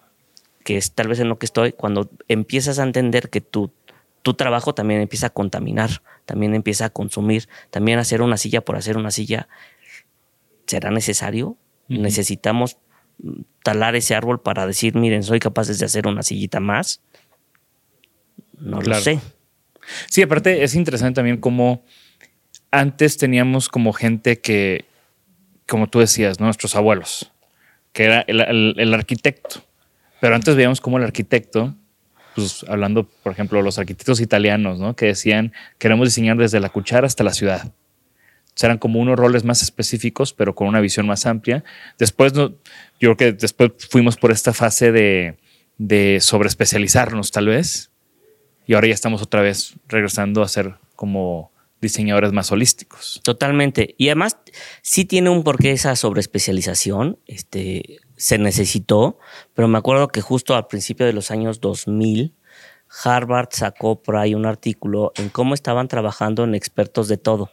que 0.63 0.77
es 0.77 0.93
tal 0.93 1.07
vez 1.07 1.19
en 1.19 1.29
lo 1.29 1.39
que 1.39 1.45
estoy, 1.45 1.73
cuando 1.73 2.09
empiezas 2.27 2.79
a 2.79 2.83
entender 2.83 3.29
que 3.29 3.41
tu, 3.41 3.71
tu 4.21 4.33
trabajo 4.35 4.73
también 4.73 5.01
empieza 5.01 5.27
a 5.27 5.29
contaminar, 5.31 6.01
también 6.25 6.53
empieza 6.53 6.85
a 6.85 6.89
consumir, 6.89 7.47
también 7.69 7.99
hacer 7.99 8.21
una 8.21 8.37
silla 8.37 8.61
por 8.61 8.75
hacer 8.75 8.97
una 8.97 9.11
silla, 9.11 9.47
¿será 10.65 10.91
necesario? 10.91 11.57
Necesitamos 11.87 12.77
mm, 13.19 13.41
talar 13.63 13.95
ese 13.95 14.15
árbol 14.15 14.41
para 14.41 14.67
decir, 14.67 14.95
miren, 14.95 15.23
soy 15.23 15.39
capaz 15.39 15.67
de 15.67 15.85
hacer 15.85 16.07
una 16.07 16.23
sillita 16.23 16.59
más. 16.59 17.01
No 18.59 18.81
lo 18.81 18.95
sé. 18.95 19.19
Sí, 20.09 20.21
aparte 20.21 20.63
es 20.63 20.75
interesante 20.75 21.15
también 21.15 21.37
cómo 21.37 21.85
antes 22.71 23.17
teníamos 23.17 23.69
como 23.69 23.93
gente 23.93 24.39
que, 24.39 24.85
como 25.67 25.87
tú 25.87 25.99
decías, 25.99 26.39
nuestros 26.39 26.75
abuelos, 26.75 27.31
que 27.93 28.05
era 28.05 28.21
el 28.21 28.93
arquitecto. 28.93 29.63
Pero 30.19 30.35
antes 30.35 30.55
veíamos 30.55 30.81
cómo 30.81 30.97
el 30.97 31.03
arquitecto, 31.03 31.75
pues 32.35 32.65
hablando, 32.67 33.07
por 33.23 33.31
ejemplo, 33.31 33.61
los 33.61 33.77
arquitectos 33.79 34.19
italianos, 34.19 34.79
¿no? 34.79 34.95
Que 34.95 35.07
decían, 35.07 35.53
queremos 35.77 36.07
diseñar 36.07 36.37
desde 36.37 36.59
la 36.59 36.69
cuchara 36.69 37.07
hasta 37.07 37.23
la 37.23 37.33
ciudad. 37.33 37.71
eran 38.61 38.79
como 38.79 38.99
unos 38.99 39.17
roles 39.17 39.43
más 39.43 39.61
específicos, 39.61 40.33
pero 40.33 40.55
con 40.55 40.67
una 40.67 40.81
visión 40.81 41.05
más 41.05 41.25
amplia. 41.25 41.63
Después, 41.99 42.33
yo 42.33 42.51
creo 42.99 43.17
que 43.17 43.31
después 43.33 43.71
fuimos 43.89 44.17
por 44.17 44.31
esta 44.31 44.53
fase 44.53 44.91
de, 44.91 45.37
de 45.77 46.19
sobreespecializarnos 46.21 47.31
tal 47.31 47.47
vez. 47.47 47.91
Y 48.67 48.73
ahora 48.73 48.87
ya 48.87 48.93
estamos 48.93 49.21
otra 49.21 49.41
vez 49.41 49.73
regresando 49.87 50.43
a 50.43 50.47
ser 50.47 50.75
como 50.95 51.51
diseñadores 51.81 52.33
más 52.33 52.51
holísticos. 52.51 53.21
Totalmente. 53.23 53.95
Y 53.97 54.09
además 54.09 54.37
sí 54.81 55.05
tiene 55.05 55.29
un 55.29 55.43
porqué 55.43 55.71
esa 55.71 55.95
sobreespecialización. 55.95 57.17
Este, 57.27 57.99
se 58.17 58.37
necesitó, 58.37 59.17
pero 59.53 59.67
me 59.67 59.77
acuerdo 59.77 60.09
que 60.09 60.21
justo 60.21 60.55
al 60.55 60.67
principio 60.67 61.05
de 61.05 61.13
los 61.13 61.31
años 61.31 61.61
2000, 61.61 62.33
Harvard 63.03 63.49
sacó 63.51 64.01
por 64.01 64.17
ahí 64.17 64.35
un 64.35 64.45
artículo 64.45 65.13
en 65.15 65.29
cómo 65.29 65.53
estaban 65.53 65.87
trabajando 65.87 66.43
en 66.43 66.55
expertos 66.55 67.07
de 67.07 67.17
todo. 67.17 67.51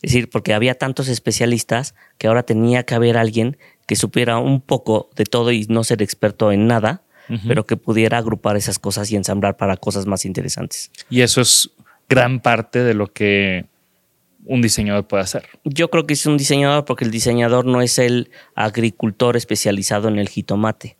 Es 0.00 0.12
decir, 0.12 0.30
porque 0.30 0.54
había 0.54 0.76
tantos 0.76 1.08
especialistas 1.08 1.94
que 2.18 2.28
ahora 2.28 2.44
tenía 2.44 2.84
que 2.84 2.94
haber 2.94 3.18
alguien 3.18 3.58
que 3.86 3.96
supiera 3.96 4.38
un 4.38 4.60
poco 4.60 5.10
de 5.16 5.24
todo 5.24 5.50
y 5.50 5.66
no 5.68 5.82
ser 5.82 6.02
experto 6.02 6.52
en 6.52 6.68
nada, 6.68 7.02
pero 7.46 7.66
que 7.66 7.76
pudiera 7.76 8.18
agrupar 8.18 8.56
esas 8.56 8.78
cosas 8.78 9.10
y 9.10 9.16
ensamblar 9.16 9.56
para 9.56 9.76
cosas 9.76 10.06
más 10.06 10.24
interesantes. 10.24 10.90
Y 11.10 11.20
eso 11.20 11.40
es 11.40 11.70
gran 12.08 12.40
parte 12.40 12.82
de 12.82 12.94
lo 12.94 13.12
que 13.12 13.66
un 14.44 14.62
diseñador 14.62 15.06
puede 15.06 15.22
hacer. 15.22 15.44
Yo 15.64 15.90
creo 15.90 16.06
que 16.06 16.14
es 16.14 16.26
un 16.26 16.38
diseñador 16.38 16.84
porque 16.84 17.04
el 17.04 17.10
diseñador 17.10 17.66
no 17.66 17.82
es 17.82 17.98
el 17.98 18.30
agricultor 18.54 19.36
especializado 19.36 20.08
en 20.08 20.18
el 20.18 20.28
jitomate. 20.28 20.96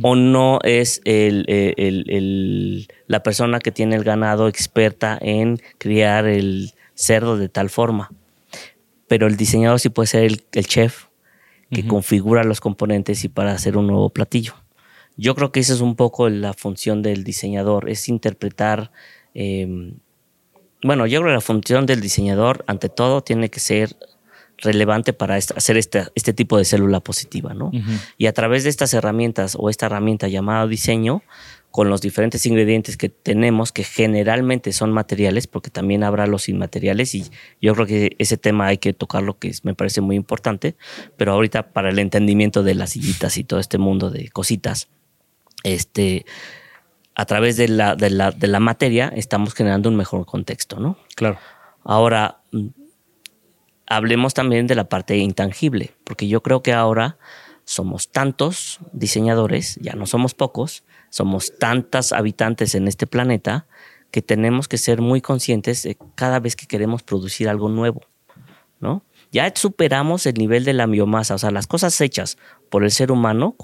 O 0.00 0.14
no 0.14 0.60
es 0.62 1.00
el, 1.04 2.86
la 3.08 3.22
persona 3.24 3.58
que 3.58 3.72
tiene 3.72 3.96
el 3.96 4.04
ganado 4.04 4.46
experta 4.46 5.18
en 5.20 5.60
criar 5.78 6.26
el 6.26 6.72
cerdo 6.94 7.36
de 7.36 7.48
tal 7.48 7.68
forma. 7.68 8.12
Pero 9.08 9.26
el 9.26 9.36
diseñador 9.36 9.80
sí 9.80 9.88
puede 9.88 10.06
ser 10.06 10.22
el, 10.22 10.66
chef 10.66 11.06
que 11.72 11.84
configura 11.84 12.44
los 12.44 12.60
componentes 12.60 13.24
y 13.24 13.28
para 13.28 13.52
hacer 13.52 13.76
un 13.76 13.88
nuevo 13.88 14.10
platillo. 14.10 14.54
Yo 15.16 15.34
creo 15.34 15.52
que 15.52 15.60
esa 15.60 15.74
es 15.74 15.80
un 15.80 15.96
poco 15.96 16.28
la 16.28 16.52
función 16.54 17.02
del 17.02 17.24
diseñador, 17.24 17.88
es 17.88 18.08
interpretar 18.08 18.90
em, 19.34 19.94
bueno, 20.82 21.06
yo 21.06 21.20
creo 21.20 21.30
que 21.30 21.34
la 21.34 21.40
función 21.40 21.86
del 21.86 22.00
diseñador, 22.00 22.64
ante 22.66 22.88
todo, 22.88 23.22
tiene 23.22 23.50
que 23.50 23.60
ser 23.60 23.96
relevante 24.58 25.12
para 25.12 25.36
hacer 25.36 25.76
este, 25.76 26.04
este, 26.14 26.32
tipo 26.32 26.58
de 26.58 26.64
célula 26.64 27.00
positiva, 27.00 27.54
¿no? 27.54 27.70
Y 28.18 28.26
a 28.26 28.32
través 28.32 28.64
de 28.64 28.70
estas 28.70 28.92
herramientas 28.94 29.56
o 29.58 29.70
esta 29.70 29.86
herramienta 29.86 30.28
llamada 30.28 30.66
diseño, 30.66 31.22
con 31.70 31.88
los 31.88 32.00
diferentes 32.02 32.44
ingredientes 32.46 32.96
que 32.96 33.08
tenemos, 33.08 33.72
que 33.72 33.82
generalmente 33.82 34.72
son 34.72 34.92
materiales, 34.92 35.46
porque 35.46 35.70
también 35.70 36.04
habrá 36.04 36.26
los 36.26 36.48
inmateriales, 36.48 37.14
y 37.14 37.24
yo 37.60 37.74
creo 37.74 37.86
que 37.86 38.14
ese 38.18 38.36
tema 38.36 38.66
hay 38.66 38.78
que 38.78 38.92
tocarlo, 38.92 39.38
que 39.38 39.52
me 39.62 39.74
parece 39.74 40.00
muy 40.00 40.16
importante, 40.16 40.76
pero 41.16 41.32
ahorita 41.32 41.72
para 41.72 41.90
el 41.90 41.98
entendimiento 41.98 42.62
de 42.62 42.74
las 42.74 42.90
sillitas 42.90 43.38
y 43.38 43.44
todo 43.44 43.58
este 43.58 43.78
mundo 43.78 44.10
de 44.10 44.28
cositas, 44.28 44.88
este, 45.62 46.24
a 47.14 47.24
través 47.26 47.56
de 47.56 47.68
la, 47.68 47.94
de 47.94 48.10
la, 48.10 48.30
de 48.30 48.48
la 48.48 48.60
materia 48.60 49.12
estamos 49.14 49.54
generando 49.54 49.88
un 49.88 49.96
mejor 49.96 50.26
contexto, 50.26 50.80
¿no? 50.80 50.96
Claro. 51.14 51.38
Ahora, 51.84 52.40
hablemos 53.86 54.34
también 54.34 54.66
de 54.66 54.74
la 54.74 54.88
parte 54.88 55.16
intangible, 55.16 55.94
porque 56.04 56.28
yo 56.28 56.42
creo 56.42 56.62
que 56.62 56.72
ahora 56.72 57.18
somos 57.64 58.10
tantos 58.10 58.80
diseñadores, 58.92 59.76
ya 59.80 59.94
no 59.94 60.06
somos 60.06 60.34
pocos, 60.34 60.84
somos 61.10 61.58
tantas 61.58 62.12
habitantes 62.12 62.74
en 62.74 62.88
este 62.88 63.06
planeta 63.06 63.66
que 64.10 64.22
tenemos 64.22 64.68
que 64.68 64.78
ser 64.78 65.00
muy 65.00 65.20
conscientes 65.20 65.82
de 65.82 65.96
cada 66.14 66.38
vez 66.40 66.56
que 66.56 66.66
queremos 66.66 67.02
producir 67.02 67.48
algo 67.48 67.68
nuevo. 67.68 68.02
Ya 69.32 69.50
superamos 69.54 70.26
el 70.26 70.34
nivel 70.34 70.64
de 70.64 70.74
la 70.74 70.86
biomasa, 70.86 71.34
o 71.34 71.38
sea, 71.38 71.50
las 71.50 71.66
cosas 71.66 72.00
hechas 72.00 72.38
por 72.70 72.84
el 72.84 72.92
ser 72.92 73.10
humano, 73.10 73.56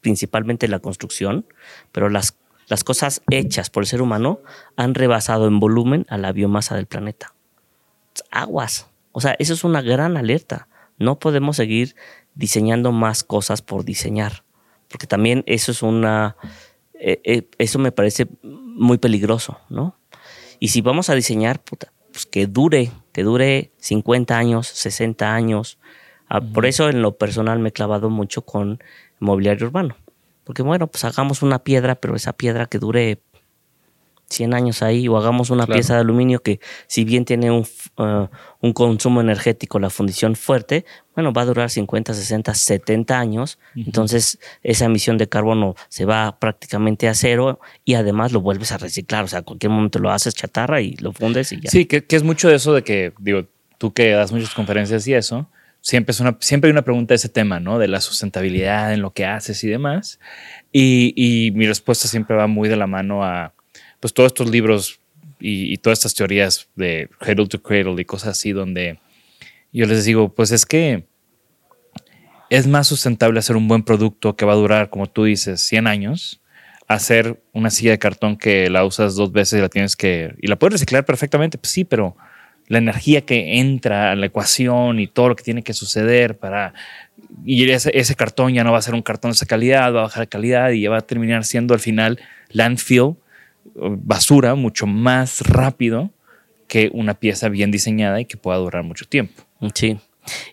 principalmente 0.00 0.68
la 0.68 0.78
construcción, 0.78 1.46
pero 1.90 2.08
las 2.08 2.36
las 2.68 2.82
cosas 2.82 3.22
hechas 3.30 3.70
por 3.70 3.84
el 3.84 3.86
ser 3.86 4.02
humano 4.02 4.40
han 4.76 4.94
rebasado 4.94 5.46
en 5.46 5.60
volumen 5.60 6.04
a 6.08 6.18
la 6.18 6.32
biomasa 6.32 6.74
del 6.74 6.86
planeta. 6.86 7.34
Aguas. 8.30 8.88
O 9.12 9.20
sea, 9.20 9.36
eso 9.38 9.54
es 9.54 9.62
una 9.62 9.82
gran 9.82 10.16
alerta. 10.16 10.68
No 10.98 11.18
podemos 11.18 11.56
seguir 11.56 11.94
diseñando 12.34 12.90
más 12.90 13.22
cosas 13.22 13.62
por 13.62 13.84
diseñar. 13.84 14.44
Porque 14.88 15.06
también 15.06 15.44
eso 15.46 15.70
es 15.70 15.82
una. 15.82 16.36
Eh, 16.94 17.20
eh, 17.24 17.48
eso 17.58 17.78
me 17.78 17.92
parece 17.92 18.26
muy 18.42 18.98
peligroso, 18.98 19.60
¿no? 19.68 19.96
Y 20.58 20.68
si 20.68 20.80
vamos 20.80 21.10
a 21.10 21.14
diseñar, 21.14 21.62
puta, 21.62 21.92
pues 22.16 22.24
que 22.24 22.46
dure, 22.46 22.92
que 23.12 23.22
dure 23.22 23.72
50 23.76 24.38
años, 24.38 24.68
60 24.68 25.34
años. 25.34 25.78
Ah, 26.30 26.40
por 26.40 26.64
eso 26.64 26.88
en 26.88 27.02
lo 27.02 27.18
personal 27.18 27.58
me 27.58 27.68
he 27.68 27.72
clavado 27.72 28.08
mucho 28.08 28.40
con 28.40 28.82
mobiliario 29.18 29.66
urbano. 29.66 29.96
Porque 30.42 30.62
bueno, 30.62 30.86
pues 30.86 31.04
hagamos 31.04 31.42
una 31.42 31.58
piedra, 31.58 31.96
pero 31.96 32.16
esa 32.16 32.32
piedra 32.32 32.64
que 32.64 32.78
dure 32.78 33.20
100 34.28 34.54
años 34.54 34.82
ahí, 34.82 35.08
o 35.08 35.16
hagamos 35.16 35.50
una 35.50 35.66
pieza 35.66 35.94
de 35.94 36.00
aluminio 36.00 36.40
que 36.40 36.60
si 36.86 37.04
bien 37.04 37.24
tiene 37.24 37.50
un, 37.50 37.66
uh, 37.98 38.26
un, 38.60 38.72
consumo 38.72 39.20
energético, 39.20 39.78
la 39.78 39.90
fundición 39.90 40.34
fuerte, 40.34 40.84
bueno, 41.14 41.32
va 41.32 41.42
a 41.42 41.44
durar 41.46 41.70
50, 41.70 42.12
60, 42.12 42.54
70 42.54 43.18
años. 43.18 43.58
Entonces 43.74 44.38
esa 44.62 44.86
emisión 44.86 45.16
de 45.18 45.28
carbono 45.28 45.76
se 45.88 46.04
va 46.04 46.38
prácticamente 46.38 47.08
a 47.08 47.14
cero 47.14 47.60
y 47.84 47.94
además 47.94 48.32
lo 48.32 48.40
vuelves 48.40 48.72
a 48.72 48.78
reciclar. 48.78 49.24
O 49.24 49.28
sea, 49.28 49.40
a 49.40 49.42
cualquier 49.42 49.70
momento 49.70 49.98
lo 49.98 50.10
haces 50.10 50.34
chatarra 50.34 50.80
y 50.80 50.96
lo 50.96 51.12
fundes 51.12 51.52
y 51.52 51.60
ya. 51.60 51.70
Sí, 51.70 51.86
que, 51.86 52.04
que 52.04 52.16
es 52.16 52.22
mucho 52.22 52.48
de 52.48 52.56
eso 52.56 52.74
de 52.74 52.82
que, 52.82 53.12
digo, 53.20 53.46
tú 53.78 53.92
que 53.92 54.10
das 54.10 54.32
muchas 54.32 54.54
conferencias 54.54 55.06
y 55.06 55.14
eso, 55.14 55.48
siempre, 55.86 56.10
es 56.10 56.20
una, 56.20 56.36
siempre 56.40 56.68
hay 56.68 56.72
una 56.72 56.82
pregunta 56.82 57.12
de 57.12 57.16
ese 57.16 57.28
tema, 57.28 57.60
¿no? 57.60 57.78
De 57.78 57.86
la 57.86 58.00
sustentabilidad 58.00 58.92
en 58.92 59.02
lo 59.02 59.12
que 59.12 59.24
haces 59.24 59.62
y 59.62 59.68
demás. 59.68 60.18
Y, 60.72 61.52
mi 61.54 61.66
respuesta 61.66 62.08
siempre 62.08 62.34
va 62.34 62.48
muy 62.48 62.68
de 62.68 62.76
la 62.76 62.88
mano 62.88 63.24
a, 63.24 63.54
pues, 64.00 64.14
todos 64.14 64.28
estos 64.28 64.50
libros 64.50 65.00
y, 65.38 65.76
todas 65.78 65.98
estas 65.98 66.14
teorías 66.14 66.68
de 66.76 67.08
cradle 67.18 67.46
to 67.46 67.62
cradle 67.62 68.00
y 68.00 68.04
cosas 68.04 68.30
así, 68.30 68.52
donde 68.52 68.98
yo 69.72 69.86
les 69.86 70.04
digo, 70.04 70.34
pues 70.34 70.50
es 70.50 70.64
que 70.64 71.06
es 72.48 72.66
más 72.66 72.86
sustentable 72.86 73.38
hacer 73.38 73.56
un 73.56 73.68
buen 73.68 73.82
producto 73.82 74.36
que 74.36 74.44
va 74.44 74.52
a 74.52 74.56
durar, 74.56 74.90
como 74.90 75.08
tú 75.08 75.24
dices, 75.24 75.60
100 75.62 75.86
años, 75.86 76.40
hacer 76.88 77.42
una 77.52 77.70
silla 77.70 77.90
de 77.90 77.98
cartón 77.98 78.36
que 78.36 78.70
la 78.70 78.84
usas 78.84 79.16
dos 79.16 79.32
veces 79.32 79.58
y 79.58 79.62
la 79.62 79.68
tienes 79.68 79.96
que, 79.96 80.34
y 80.40 80.46
la 80.46 80.56
puedes 80.56 80.74
reciclar 80.74 81.04
perfectamente, 81.04 81.58
pues 81.58 81.72
sí, 81.72 81.84
pero 81.84 82.16
la 82.68 82.78
energía 82.78 83.20
que 83.22 83.58
entra 83.58 84.12
a 84.12 84.16
la 84.16 84.26
ecuación 84.26 84.98
y 84.98 85.06
todo 85.06 85.28
lo 85.28 85.36
que 85.36 85.44
tiene 85.44 85.62
que 85.62 85.72
suceder 85.72 86.38
para... 86.38 86.74
Y 87.44 87.68
ese, 87.70 88.14
cartón 88.14 88.54
ya 88.54 88.64
no 88.64 88.72
va 88.72 88.78
a 88.78 88.82
ser 88.82 88.94
un 88.94 89.02
cartón 89.02 89.30
de 89.30 89.34
esa 89.36 89.46
calidad, 89.46 89.92
va 89.92 90.00
a 90.00 90.02
bajar 90.04 90.22
de 90.22 90.28
calidad 90.28 90.70
y 90.70 90.82
ya 90.82 90.90
va 90.90 90.98
a 90.98 91.06
terminar 91.06 91.44
siendo 91.44 91.74
al 91.74 91.80
final 91.80 92.18
landfill, 92.50 93.16
basura, 93.76 94.54
mucho 94.54 94.86
más 94.86 95.40
rápido 95.40 96.10
que 96.68 96.90
una 96.92 97.14
pieza 97.14 97.48
bien 97.48 97.70
diseñada 97.70 98.20
y 98.20 98.24
que 98.24 98.36
pueda 98.36 98.58
durar 98.58 98.82
mucho 98.82 99.06
tiempo. 99.06 99.44
Sí. 99.74 99.98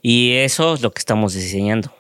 Y 0.02 0.34
eso 0.34 0.76
es 0.76 0.82
lo 0.82 0.92
que 0.92 1.00
estamos 1.00 1.34
diseñando. 1.34 1.94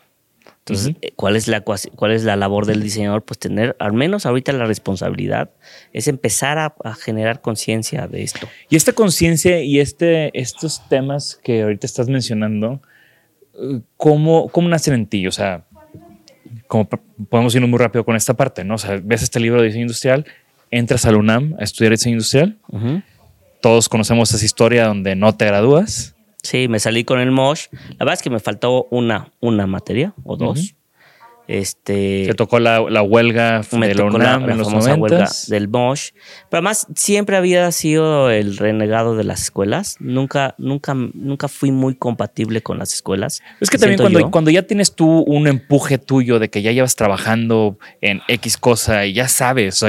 Entonces, 0.65 0.95
¿cuál, 1.17 1.35
es 1.35 1.49
la, 1.49 1.61
¿cuál 1.61 2.11
es 2.13 2.23
la 2.23 2.37
labor 2.37 2.65
del 2.65 2.81
diseñador? 2.81 3.23
Pues 3.23 3.37
tener, 3.37 3.75
al 3.79 3.91
menos 3.91 4.25
ahorita 4.25 4.53
la 4.53 4.63
responsabilidad, 4.63 5.51
es 5.91 6.07
empezar 6.07 6.57
a, 6.57 6.73
generar 6.93 7.41
conciencia 7.41 8.07
de 8.07 8.23
esto. 8.23 8.47
Y 8.69 8.77
esta 8.77 8.93
conciencia 8.93 9.61
y 9.61 9.81
este, 9.81 10.31
estos 10.39 10.87
temas 10.87 11.37
que 11.43 11.63
ahorita 11.63 11.85
estás 11.85 12.07
mencionando, 12.07 12.81
¿cómo, 13.97 14.47
¿cómo 14.49 14.69
nacen 14.69 14.93
en 14.93 15.07
ti? 15.07 15.27
O 15.27 15.33
sea, 15.33 15.65
como 16.67 16.87
podemos 17.29 17.53
ir 17.55 17.67
muy 17.67 17.79
rápido 17.79 18.05
con 18.05 18.15
esta 18.15 18.33
parte, 18.33 18.63
¿no? 18.63 18.75
O 18.75 18.77
sea, 18.77 19.01
ves 19.03 19.21
este 19.21 19.41
libro 19.41 19.59
de 19.59 19.67
diseño 19.67 19.83
industrial, 19.83 20.25
entras 20.77 21.05
al 21.05 21.15
UNAM 21.15 21.55
a 21.59 21.63
estudiar 21.63 21.91
diseño 21.91 22.15
industrial. 22.15 22.57
Todos 23.61 23.87
conocemos 23.87 24.33
esa 24.33 24.43
historia 24.43 24.87
donde 24.87 25.15
no 25.15 25.35
te 25.35 25.45
gradúas 25.45 26.13
Sí, 26.43 26.67
me 26.67 26.79
salí 26.79 27.05
con 27.05 27.19
el 27.19 27.31
MOSH. 27.31 27.69
La 27.71 27.99
verdad 27.99 28.15
es 28.15 28.21
que 28.21 28.29
me 28.29 28.39
faltó 28.39 28.87
una, 28.91 29.31
una 29.39 29.65
materia 29.65 30.13
o 30.25 30.35
dos. 30.35 30.75
Este, 31.47 32.25
Se 32.25 32.33
tocó 32.35 32.59
la, 32.59 32.79
huelga 32.79 33.61
de 33.61 33.95
la 33.95 34.05
UNAM 34.05 34.49
en 34.49 34.57
los 34.57 34.71
huelga 34.71 35.29
del 35.47 35.67
Bosch. 35.67 36.13
Pero 36.49 36.59
además 36.59 36.87
siempre 36.95 37.35
había 37.35 37.69
sido 37.71 38.29
el 38.29 38.55
renegado 38.57 39.17
de 39.17 39.25
las 39.25 39.43
escuelas. 39.43 39.97
Nunca, 39.99 40.55
nunca, 40.57 40.93
nunca 40.93 41.49
fui 41.49 41.71
muy 41.71 41.95
compatible 41.95 42.61
con 42.61 42.79
las 42.79 42.93
escuelas. 42.93 43.41
Es 43.59 43.69
que 43.69 43.77
también 43.77 43.99
cuando, 43.99 44.31
cuando 44.31 44.51
ya 44.51 44.63
tienes 44.63 44.95
tú 44.95 45.19
un 45.19 45.47
empuje 45.47 45.97
tuyo 45.97 46.39
de 46.39 46.49
que 46.49 46.61
ya 46.61 46.71
llevas 46.71 46.95
trabajando 46.95 47.77
en 47.99 48.21
X 48.27 48.57
cosa 48.57 49.05
y 49.05 49.13
ya 49.13 49.27
sabes, 49.27 49.83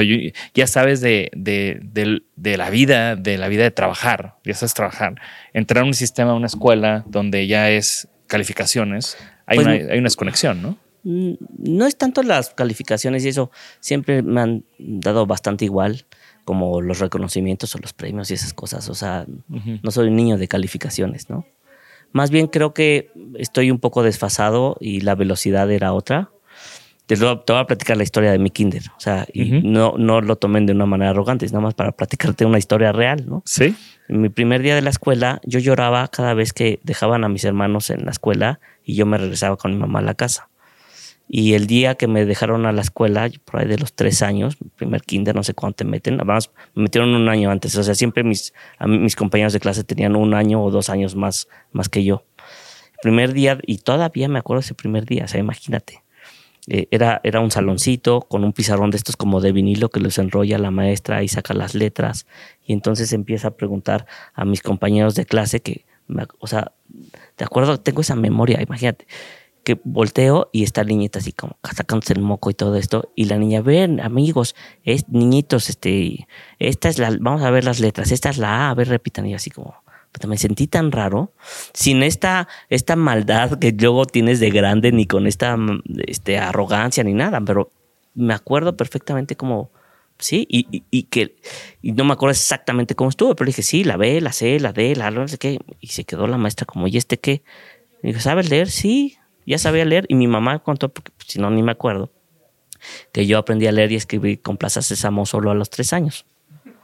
ya 0.53 0.67
sabes 0.67 0.99
de, 0.99 1.31
de, 1.33 2.57
la 2.57 2.69
vida, 2.69 3.15
de 3.15 3.37
la 3.37 3.47
vida 3.47 3.63
de 3.63 3.71
trabajar, 3.71 4.35
ya 4.43 4.53
sabes 4.55 4.73
trabajar. 4.73 5.15
Entrar 5.53 5.83
a 5.83 5.87
un 5.87 5.93
sistema, 5.93 6.31
a 6.31 6.35
una 6.35 6.47
escuela 6.47 7.05
donde 7.07 7.47
ya 7.47 7.69
es 7.69 8.09
calificaciones, 8.27 9.17
hay, 9.45 9.57
pues 9.57 9.67
una, 9.67 9.75
hay 9.75 9.99
una 9.99 10.07
desconexión, 10.07 10.61
¿no? 10.61 10.84
No 11.05 11.85
es 11.85 11.97
tanto 11.97 12.23
las 12.23 12.49
calificaciones 12.49 13.23
y 13.25 13.29
eso, 13.29 13.51
siempre 13.79 14.21
me 14.23 14.41
han 14.41 14.63
dado 14.79 15.25
bastante 15.27 15.63
igual 15.65 16.05
como 16.45 16.81
los 16.81 16.99
reconocimientos 16.99 17.75
o 17.75 17.79
los 17.79 17.93
premios 17.93 18.31
y 18.31 18.33
esas 18.33 18.53
cosas. 18.53 18.89
O 18.89 18.95
sea, 18.95 19.25
no 19.83 19.91
soy 19.91 20.07
un 20.09 20.15
niño 20.15 20.37
de 20.37 20.47
calificaciones, 20.47 21.29
¿no? 21.29 21.45
Más 22.11 22.29
bien 22.31 22.47
creo 22.47 22.73
que 22.73 23.11
estoy 23.37 23.71
un 23.71 23.79
poco 23.79 24.01
desfasado 24.03 24.77
y 24.79 25.01
la 25.01 25.15
velocidad 25.15 25.69
era 25.71 25.93
otra. 25.93 26.29
te, 27.07 27.17
lo- 27.17 27.39
te 27.41 27.53
voy 27.53 27.61
a 27.61 27.67
platicar 27.67 27.97
la 27.97 28.03
historia 28.03 28.31
de 28.31 28.39
mi 28.39 28.49
kinder. 28.49 28.81
O 28.97 28.99
sea, 28.99 29.27
y 29.31 29.51
no, 29.63 29.93
no 29.97 30.21
lo 30.21 30.37
tomen 30.37 30.65
de 30.65 30.73
una 30.73 30.87
manera 30.87 31.11
arrogante, 31.11 31.45
es 31.45 31.51
nada 31.51 31.61
más 31.63 31.75
para 31.75 31.91
platicarte 31.91 32.45
una 32.45 32.57
historia 32.57 32.91
real, 32.91 33.25
¿no? 33.27 33.43
Sí. 33.45 33.75
En 34.07 34.21
mi 34.21 34.29
primer 34.29 34.63
día 34.63 34.73
de 34.73 34.81
la 34.81 34.89
escuela, 34.89 35.39
yo 35.45 35.59
lloraba 35.59 36.07
cada 36.07 36.33
vez 36.33 36.51
que 36.53 36.79
dejaban 36.83 37.23
a 37.23 37.29
mis 37.29 37.43
hermanos 37.43 37.91
en 37.91 38.05
la 38.05 38.11
escuela 38.11 38.59
y 38.83 38.95
yo 38.95 39.05
me 39.05 39.17
regresaba 39.19 39.55
con 39.57 39.71
mi 39.73 39.77
mamá 39.77 39.99
a 39.99 40.03
la 40.03 40.13
casa. 40.15 40.49
Y 41.27 41.53
el 41.53 41.65
día 41.65 41.95
que 41.95 42.07
me 42.07 42.25
dejaron 42.25 42.65
a 42.65 42.71
la 42.71 42.81
escuela, 42.81 43.29
por 43.45 43.59
ahí 43.59 43.67
de 43.67 43.77
los 43.77 43.93
tres 43.93 44.21
años, 44.21 44.57
primer 44.75 45.01
kinder, 45.01 45.35
no 45.35 45.43
sé 45.43 45.53
cuándo 45.53 45.75
te 45.75 45.83
meten, 45.83 46.15
además 46.15 46.51
me 46.75 46.83
metieron 46.83 47.15
un 47.15 47.29
año 47.29 47.49
antes. 47.49 47.75
O 47.77 47.83
sea, 47.83 47.95
siempre 47.95 48.23
mis, 48.23 48.53
mis 48.87 49.15
compañeros 49.15 49.53
de 49.53 49.59
clase 49.59 49.83
tenían 49.83 50.15
un 50.15 50.33
año 50.33 50.63
o 50.63 50.69
dos 50.69 50.89
años 50.89 51.15
más, 51.15 51.47
más 51.71 51.89
que 51.89 52.03
yo. 52.03 52.23
El 52.93 52.99
primer 53.01 53.33
día, 53.33 53.57
y 53.65 53.79
todavía 53.79 54.27
me 54.27 54.39
acuerdo 54.39 54.59
ese 54.59 54.75
primer 54.75 55.05
día, 55.05 55.25
o 55.25 55.27
sea, 55.27 55.39
imagínate. 55.39 56.03
Eh, 56.67 56.87
era, 56.89 57.21
era 57.23 57.41
un 57.41 57.51
saloncito 57.51 58.21
con 58.21 58.43
un 58.43 58.51
pizarrón 58.51 58.89
de 58.89 58.97
estos 58.97 59.17
como 59.17 59.39
de 59.39 59.51
vinilo 59.51 59.89
que 59.89 59.99
los 59.99 60.17
enrolla 60.17 60.57
la 60.57 60.71
maestra 60.71 61.21
y 61.21 61.27
saca 61.27 61.53
las 61.53 61.75
letras. 61.75 62.25
Y 62.65 62.73
entonces 62.73 63.13
empieza 63.13 63.49
a 63.49 63.51
preguntar 63.51 64.05
a 64.33 64.45
mis 64.45 64.61
compañeros 64.61 65.15
de 65.15 65.25
clase 65.25 65.59
que, 65.61 65.85
o 66.39 66.47
sea, 66.47 66.71
de 67.37 67.45
acuerdo, 67.45 67.79
tengo 67.79 68.01
esa 68.01 68.15
memoria, 68.15 68.61
imagínate, 68.61 69.05
que 69.65 69.79
volteo 69.83 70.49
y 70.53 70.63
está 70.63 70.83
la 70.83 70.89
niñita 70.89 71.19
así 71.19 71.33
como 71.33 71.57
sacándose 71.75 72.13
el 72.13 72.21
moco 72.21 72.49
y 72.49 72.53
todo 72.53 72.75
esto. 72.77 73.11
Y 73.15 73.25
la 73.25 73.37
niña, 73.37 73.61
ven, 73.61 73.99
amigos, 73.99 74.55
es, 74.83 75.09
niñitos, 75.09 75.69
este, 75.69 76.27
esta 76.59 76.87
es 76.87 76.99
la, 76.99 77.15
vamos 77.19 77.41
a 77.41 77.49
ver 77.51 77.65
las 77.65 77.79
letras, 77.81 78.11
esta 78.13 78.29
es 78.29 78.37
la 78.37 78.67
A, 78.67 78.69
a 78.69 78.73
ver, 78.75 78.87
repitan. 78.87 79.25
Y 79.25 79.31
yo 79.31 79.35
así 79.37 79.49
como, 79.49 79.75
puta, 80.13 80.27
me 80.27 80.37
sentí 80.37 80.67
tan 80.67 80.91
raro, 80.93 81.33
sin 81.73 82.03
esta, 82.03 82.47
esta 82.69 82.95
maldad 82.95 83.59
que 83.59 83.73
luego 83.73 84.05
tienes 84.05 84.39
de 84.39 84.51
grande, 84.51 84.91
ni 84.93 85.05
con 85.07 85.27
esta 85.27 85.57
mm, 85.57 85.81
este, 86.07 86.37
arrogancia, 86.37 87.03
ni 87.03 87.13
nada, 87.13 87.41
pero 87.41 87.71
me 88.13 88.33
acuerdo 88.33 88.77
perfectamente 88.77 89.35
como, 89.35 89.71
sí, 90.19 90.45
y, 90.49 90.83
y- 90.91 91.03
que, 91.03 91.35
y 91.81 91.91
no 91.91 92.05
me 92.05 92.13
acuerdo 92.13 92.31
exactamente 92.31 92.95
cómo 92.95 93.09
estuvo, 93.09 93.35
pero 93.35 93.47
dije, 93.47 93.61
sí, 93.63 93.83
la 93.83 93.97
B, 93.97 94.21
la 94.21 94.31
C, 94.31 94.59
la 94.59 94.71
D, 94.71 94.95
la 94.95 95.11
no 95.11 95.27
sé 95.27 95.37
qué, 95.37 95.59
y 95.81 95.87
se 95.87 96.05
quedó 96.05 96.27
la 96.27 96.37
maestra 96.37 96.65
como, 96.65 96.87
¿y 96.87 96.95
este 96.97 97.17
qué? 97.17 97.41
Y 98.03 98.07
dijo, 98.09 98.19
¿sabes 98.21 98.49
leer? 98.49 98.69
Sí, 98.69 99.17
ya 99.45 99.57
sabía 99.57 99.85
leer, 99.85 100.05
y 100.09 100.15
mi 100.15 100.27
mamá 100.27 100.59
contó, 100.59 100.89
porque 100.89 101.11
pues, 101.17 101.27
si 101.29 101.39
no, 101.39 101.49
ni 101.51 101.61
me 101.63 101.71
acuerdo, 101.71 102.11
que 103.11 103.25
yo 103.25 103.37
aprendí 103.37 103.67
a 103.67 103.71
leer 103.71 103.91
y 103.91 103.95
escribir 103.95 104.41
con 104.41 104.57
Plaza 104.57 104.81
Sésamo 104.81 105.25
solo 105.25 105.51
a 105.51 105.55
los 105.55 105.69
tres 105.69 105.93
años. 105.93 106.25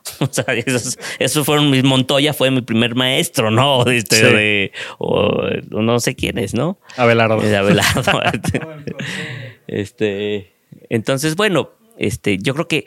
O 0.19 0.27
sea, 0.31 0.45
esos, 0.55 0.97
esos 1.19 1.45
fueron 1.45 1.69
mis 1.69 1.83
Montoya, 1.83 2.33
fue 2.33 2.49
mi 2.49 2.61
primer 2.61 2.95
maestro, 2.95 3.51
¿no? 3.51 3.85
Este, 3.91 4.15
Sí. 4.15 4.23
de- 4.23 4.71
o, 4.97 5.31
o 5.73 5.81
no 5.83 5.99
sé 5.99 6.15
quién 6.15 6.39
es, 6.39 6.55
¿no? 6.55 6.79
Abelardo. 6.97 7.39
De 7.39 7.55
Abelardo. 7.55 8.01
este, 9.67 10.53
entonces, 10.89 11.35
bueno, 11.35 11.69
este, 11.97 12.37
yo 12.39 12.53
creo 12.53 12.67
que 12.67 12.85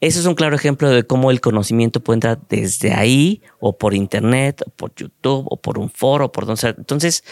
eso 0.00 0.18
es 0.18 0.26
un 0.26 0.34
claro 0.34 0.56
ejemplo 0.56 0.90
de 0.90 1.04
cómo 1.04 1.30
el 1.30 1.40
conocimiento 1.40 2.00
puede 2.00 2.16
entrar 2.16 2.38
desde 2.48 2.92
ahí, 2.92 3.40
o 3.60 3.76
por 3.78 3.94
internet, 3.94 4.62
o 4.66 4.70
por 4.70 4.92
YouTube, 4.94 5.46
o 5.48 5.56
por 5.60 5.78
un 5.78 5.90
foro, 5.90 6.32
por 6.32 6.44
donde 6.46 6.60
sea. 6.60 6.74
Entonces, 6.76 7.22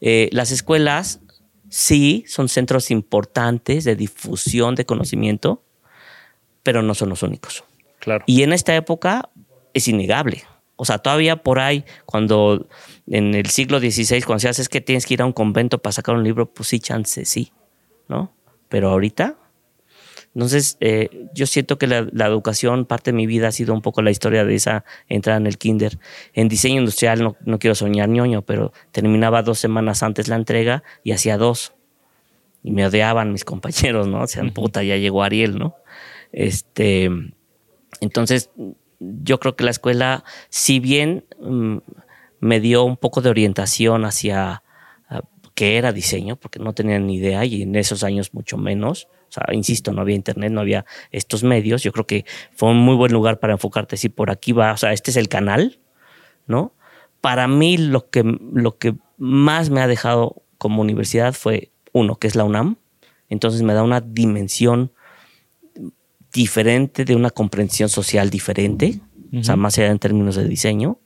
eh, 0.00 0.28
las 0.32 0.50
escuelas 0.52 1.20
sí 1.70 2.24
son 2.26 2.50
centros 2.50 2.90
importantes 2.90 3.84
de 3.84 3.96
difusión 3.96 4.74
de 4.74 4.84
conocimiento, 4.84 5.62
pero 6.62 6.82
no 6.82 6.94
son 6.94 7.08
los 7.08 7.22
únicos. 7.22 7.64
Claro. 8.00 8.24
Y 8.26 8.42
en 8.42 8.52
esta 8.52 8.76
época 8.76 9.30
es 9.72 9.88
innegable. 9.88 10.44
O 10.76 10.84
sea, 10.84 10.98
todavía 10.98 11.42
por 11.42 11.58
ahí, 11.58 11.84
cuando 12.06 12.68
en 13.06 13.34
el 13.34 13.46
siglo 13.46 13.80
XVI, 13.80 14.22
cuando 14.22 14.40
se 14.40 14.48
hace 14.48 14.62
es 14.62 14.68
que 14.68 14.80
tienes 14.80 15.06
que 15.06 15.14
ir 15.14 15.22
a 15.22 15.26
un 15.26 15.32
convento 15.32 15.78
para 15.78 15.92
sacar 15.92 16.14
un 16.14 16.24
libro, 16.24 16.52
pues 16.52 16.68
sí, 16.68 16.80
chance, 16.80 17.24
sí, 17.24 17.52
¿no? 18.08 18.34
Pero 18.68 18.90
ahorita, 18.90 19.36
entonces 20.34 20.76
eh, 20.80 21.28
yo 21.34 21.46
siento 21.46 21.76
que 21.78 21.86
la, 21.86 22.06
la 22.12 22.26
educación, 22.26 22.86
parte 22.86 23.10
de 23.10 23.16
mi 23.16 23.26
vida 23.26 23.48
ha 23.48 23.52
sido 23.52 23.74
un 23.74 23.82
poco 23.82 24.00
la 24.02 24.10
historia 24.10 24.44
de 24.44 24.54
esa 24.54 24.84
entrada 25.08 25.38
en 25.38 25.46
el 25.46 25.58
kinder. 25.58 25.98
En 26.34 26.48
diseño 26.48 26.78
industrial, 26.80 27.22
no, 27.22 27.36
no 27.44 27.58
quiero 27.58 27.74
soñar 27.74 28.08
ñoño, 28.08 28.42
pero 28.42 28.72
terminaba 28.92 29.42
dos 29.42 29.58
semanas 29.58 30.02
antes 30.02 30.28
la 30.28 30.36
entrega 30.36 30.84
y 31.02 31.12
hacía 31.12 31.36
dos. 31.36 31.72
Y 32.62 32.70
me 32.70 32.86
odiaban 32.86 33.32
mis 33.32 33.44
compañeros, 33.44 34.06
¿no? 34.06 34.22
O 34.22 34.26
sea, 34.26 34.44
puta, 34.52 34.82
ya 34.82 34.96
llegó 34.96 35.22
Ariel, 35.22 35.58
¿no? 35.58 35.74
Este, 36.32 37.10
entonces, 38.00 38.50
yo 39.00 39.40
creo 39.40 39.56
que 39.56 39.64
la 39.64 39.70
escuela, 39.70 40.24
si 40.48 40.78
bien 40.78 41.24
mm, 41.40 41.78
me 42.38 42.60
dio 42.60 42.84
un 42.84 42.96
poco 42.96 43.20
de 43.20 43.30
orientación 43.30 44.04
hacia 44.04 44.62
ah, 45.08 45.22
qué 45.54 45.76
era 45.76 45.92
diseño, 45.92 46.36
porque 46.36 46.58
no 46.58 46.72
tenía 46.72 46.98
ni 46.98 47.16
idea 47.16 47.44
y 47.44 47.62
en 47.62 47.74
esos 47.74 48.04
años 48.04 48.32
mucho 48.32 48.56
menos. 48.56 49.08
O 49.30 49.32
sea, 49.32 49.46
insisto, 49.52 49.92
no 49.92 50.02
había 50.02 50.16
internet, 50.16 50.50
no 50.50 50.60
había 50.60 50.84
estos 51.12 51.44
medios. 51.44 51.84
Yo 51.84 51.92
creo 51.92 52.06
que 52.06 52.26
fue 52.52 52.70
un 52.70 52.78
muy 52.78 52.96
buen 52.96 53.12
lugar 53.12 53.38
para 53.38 53.52
enfocarte 53.52 53.96
si 53.96 54.08
por 54.08 54.30
aquí 54.30 54.52
va, 54.52 54.72
o 54.72 54.76
sea, 54.76 54.92
este 54.92 55.12
es 55.12 55.16
el 55.16 55.28
canal, 55.28 55.78
¿no? 56.46 56.74
Para 57.20 57.46
mí 57.46 57.78
lo 57.78 58.10
que, 58.10 58.24
lo 58.24 58.76
que 58.76 58.96
más 59.18 59.70
me 59.70 59.80
ha 59.80 59.86
dejado 59.86 60.42
como 60.58 60.82
universidad 60.82 61.32
fue 61.32 61.70
uno, 61.92 62.16
que 62.16 62.26
es 62.26 62.34
la 62.34 62.44
UNAM. 62.44 62.76
Entonces 63.28 63.62
me 63.62 63.72
da 63.72 63.84
una 63.84 64.00
dimensión 64.00 64.92
diferente, 66.32 67.04
de 67.04 67.14
una 67.14 67.30
comprensión 67.30 67.88
social 67.88 68.30
diferente, 68.30 69.00
o 69.32 69.44
sea, 69.44 69.56
más 69.56 69.78
allá 69.78 69.88
en 69.88 69.98
términos 69.98 70.36
de 70.36 70.48
diseño, 70.48 70.98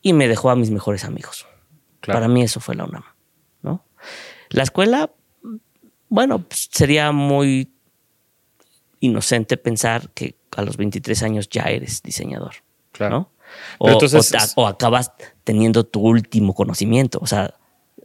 y 0.00 0.12
me 0.12 0.28
dejó 0.28 0.50
a 0.50 0.56
mis 0.56 0.70
mejores 0.70 1.04
amigos. 1.04 1.46
Claro. 2.00 2.18
Para 2.18 2.28
mí 2.28 2.42
eso 2.42 2.60
fue 2.60 2.74
la 2.74 2.84
UNAM, 2.84 3.04
¿no? 3.62 3.84
La 4.50 4.64
escuela, 4.64 5.12
bueno, 6.12 6.40
pues, 6.46 6.68
sería 6.70 7.10
muy 7.10 7.70
inocente 9.00 9.56
pensar 9.56 10.10
que 10.14 10.34
a 10.56 10.62
los 10.62 10.76
23 10.76 11.22
años 11.22 11.48
ya 11.48 11.62
eres 11.62 12.02
diseñador, 12.02 12.56
Claro. 12.92 13.10
¿no? 13.18 13.30
O, 13.78 13.90
entonces- 13.90 14.52
o 14.56 14.66
acabas 14.66 15.12
teniendo 15.44 15.84
tu 15.84 16.00
último 16.00 16.54
conocimiento, 16.54 17.18
o 17.22 17.26
sea, 17.26 17.54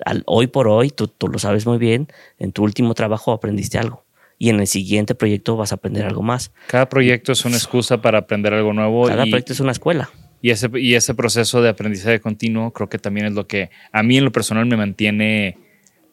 al- 0.06 0.24
hoy 0.26 0.48
por 0.48 0.68
hoy, 0.68 0.90
tú, 0.90 1.08
tú 1.10 1.28
lo 1.28 1.38
sabes 1.40 1.66
muy 1.66 1.78
bien, 1.78 2.08
en 2.40 2.52
tu 2.54 2.64
último 2.64 2.94
trabajo 2.94 3.32
aprendiste 3.34 3.78
algo 3.78 4.06
y 4.40 4.50
en 4.50 4.60
el 4.62 4.68
siguiente 4.68 5.14
proyecto 5.16 5.58
vas 5.58 5.72
a 5.72 5.76
aprender 5.76 6.06
algo 6.06 6.22
más. 6.22 6.52
Cada 6.68 6.88
proyecto 6.88 7.32
es 7.34 7.44
una 7.46 7.58
excusa 7.58 8.02
para 8.02 8.20
aprender 8.20 8.54
algo 8.54 8.72
nuevo. 8.74 9.08
Cada 9.08 9.26
y, 9.26 9.30
proyecto 9.30 9.52
es 9.54 9.60
una 9.60 9.72
escuela. 9.74 10.10
y 10.42 10.52
ese, 10.52 10.70
y 10.76 10.96
ese 10.96 11.14
proceso 11.16 11.62
de 11.62 11.70
aprendizaje 11.70 12.20
continuo 12.22 12.72
creo 12.72 12.88
que 12.90 13.00
también 13.00 13.26
es 13.28 13.34
lo 13.34 13.48
que 13.48 13.70
a 13.92 14.04
mí 14.04 14.18
en 14.18 14.24
lo 14.26 14.32
personal 14.32 14.66
me 14.66 14.78
mantiene 14.78 15.58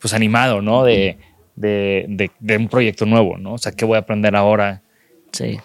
pues 0.01 0.13
animado, 0.15 0.61
¿no? 0.63 0.85
De, 0.85 1.19
de, 1.57 2.07
de- 2.09 2.31
de 2.41 2.57
un 2.57 2.69
proyecto 2.69 3.07
nuevo, 3.07 3.37
¿no? 3.39 3.55
O 3.55 3.59
sea, 3.59 3.73
¿qué 3.73 3.85
voy 3.85 3.97
a 3.97 4.01
aprender 4.01 4.35
ahora? 4.37 4.83
Sí. 5.33 5.59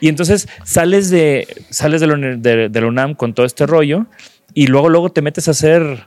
Y 0.00 0.08
entonces 0.08 0.48
sales 0.64 1.10
de, 1.10 1.46
sales 1.70 2.00
de 2.00 2.06
la, 2.06 2.14
uni- 2.14 2.40
de- 2.40 2.68
de 2.68 2.80
la 2.80 2.86
UNAM 2.86 3.14
con 3.14 3.34
todo 3.34 3.44
este 3.46 3.66
rollo 3.66 4.06
y 4.54 4.66
luego, 4.68 4.88
luego 4.88 5.10
te 5.10 5.20
metes 5.22 5.48
a 5.48 5.50
hacer 5.50 6.06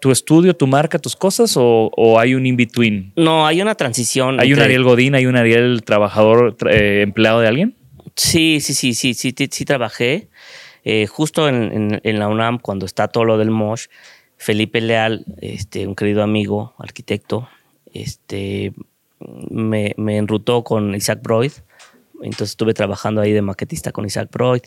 tu 0.00 0.10
estudio, 0.10 0.54
tu 0.54 0.66
marca, 0.66 0.98
tus 0.98 1.16
cosas 1.16 1.56
o, 1.56 1.90
o 1.96 2.18
hay 2.20 2.34
un 2.34 2.44
in-between? 2.46 3.12
No, 3.16 3.46
hay 3.46 3.62
una 3.62 3.74
transición. 3.74 4.38
¿Hay 4.40 4.48
un 4.48 4.52
entre- 4.58 4.64
Ariel 4.66 4.84
Godín, 4.84 5.14
hay 5.14 5.26
un 5.26 5.36
Ariel 5.36 5.82
trabajador, 5.84 6.56
tra- 6.56 6.72
eh, 6.72 7.00
empleado 7.02 7.40
de 7.40 7.48
alguien? 7.48 7.76
Sí, 8.14 8.60
sí, 8.60 8.74
sí, 8.74 8.92
sí, 8.94 9.14
sí, 9.14 9.34
sí, 9.36 9.48
sí 9.50 9.64
trabajé. 9.64 10.28
Eh, 10.84 11.06
justo 11.06 11.48
en, 11.48 11.72
en- 11.72 12.00
en 12.04 12.18
la 12.18 12.28
UNAM, 12.28 12.58
cuando 12.58 12.84
está 12.86 13.08
todo 13.08 13.24
lo 13.24 13.38
del 13.38 13.50
MOSH, 13.50 13.86
Felipe 14.36 14.80
Leal, 14.82 15.24
este, 15.40 15.86
un 15.86 15.94
querido 15.94 16.22
amigo, 16.22 16.74
arquitecto, 16.78 17.48
este, 18.02 18.72
me, 19.50 19.94
me 19.96 20.16
enrutó 20.18 20.64
con 20.64 20.94
Isaac 20.94 21.20
Broid. 21.22 21.52
Entonces 22.22 22.50
estuve 22.50 22.72
trabajando 22.72 23.20
ahí 23.20 23.32
de 23.32 23.42
maquetista 23.42 23.92
con 23.92 24.06
Isaac 24.06 24.30
Broid. 24.32 24.62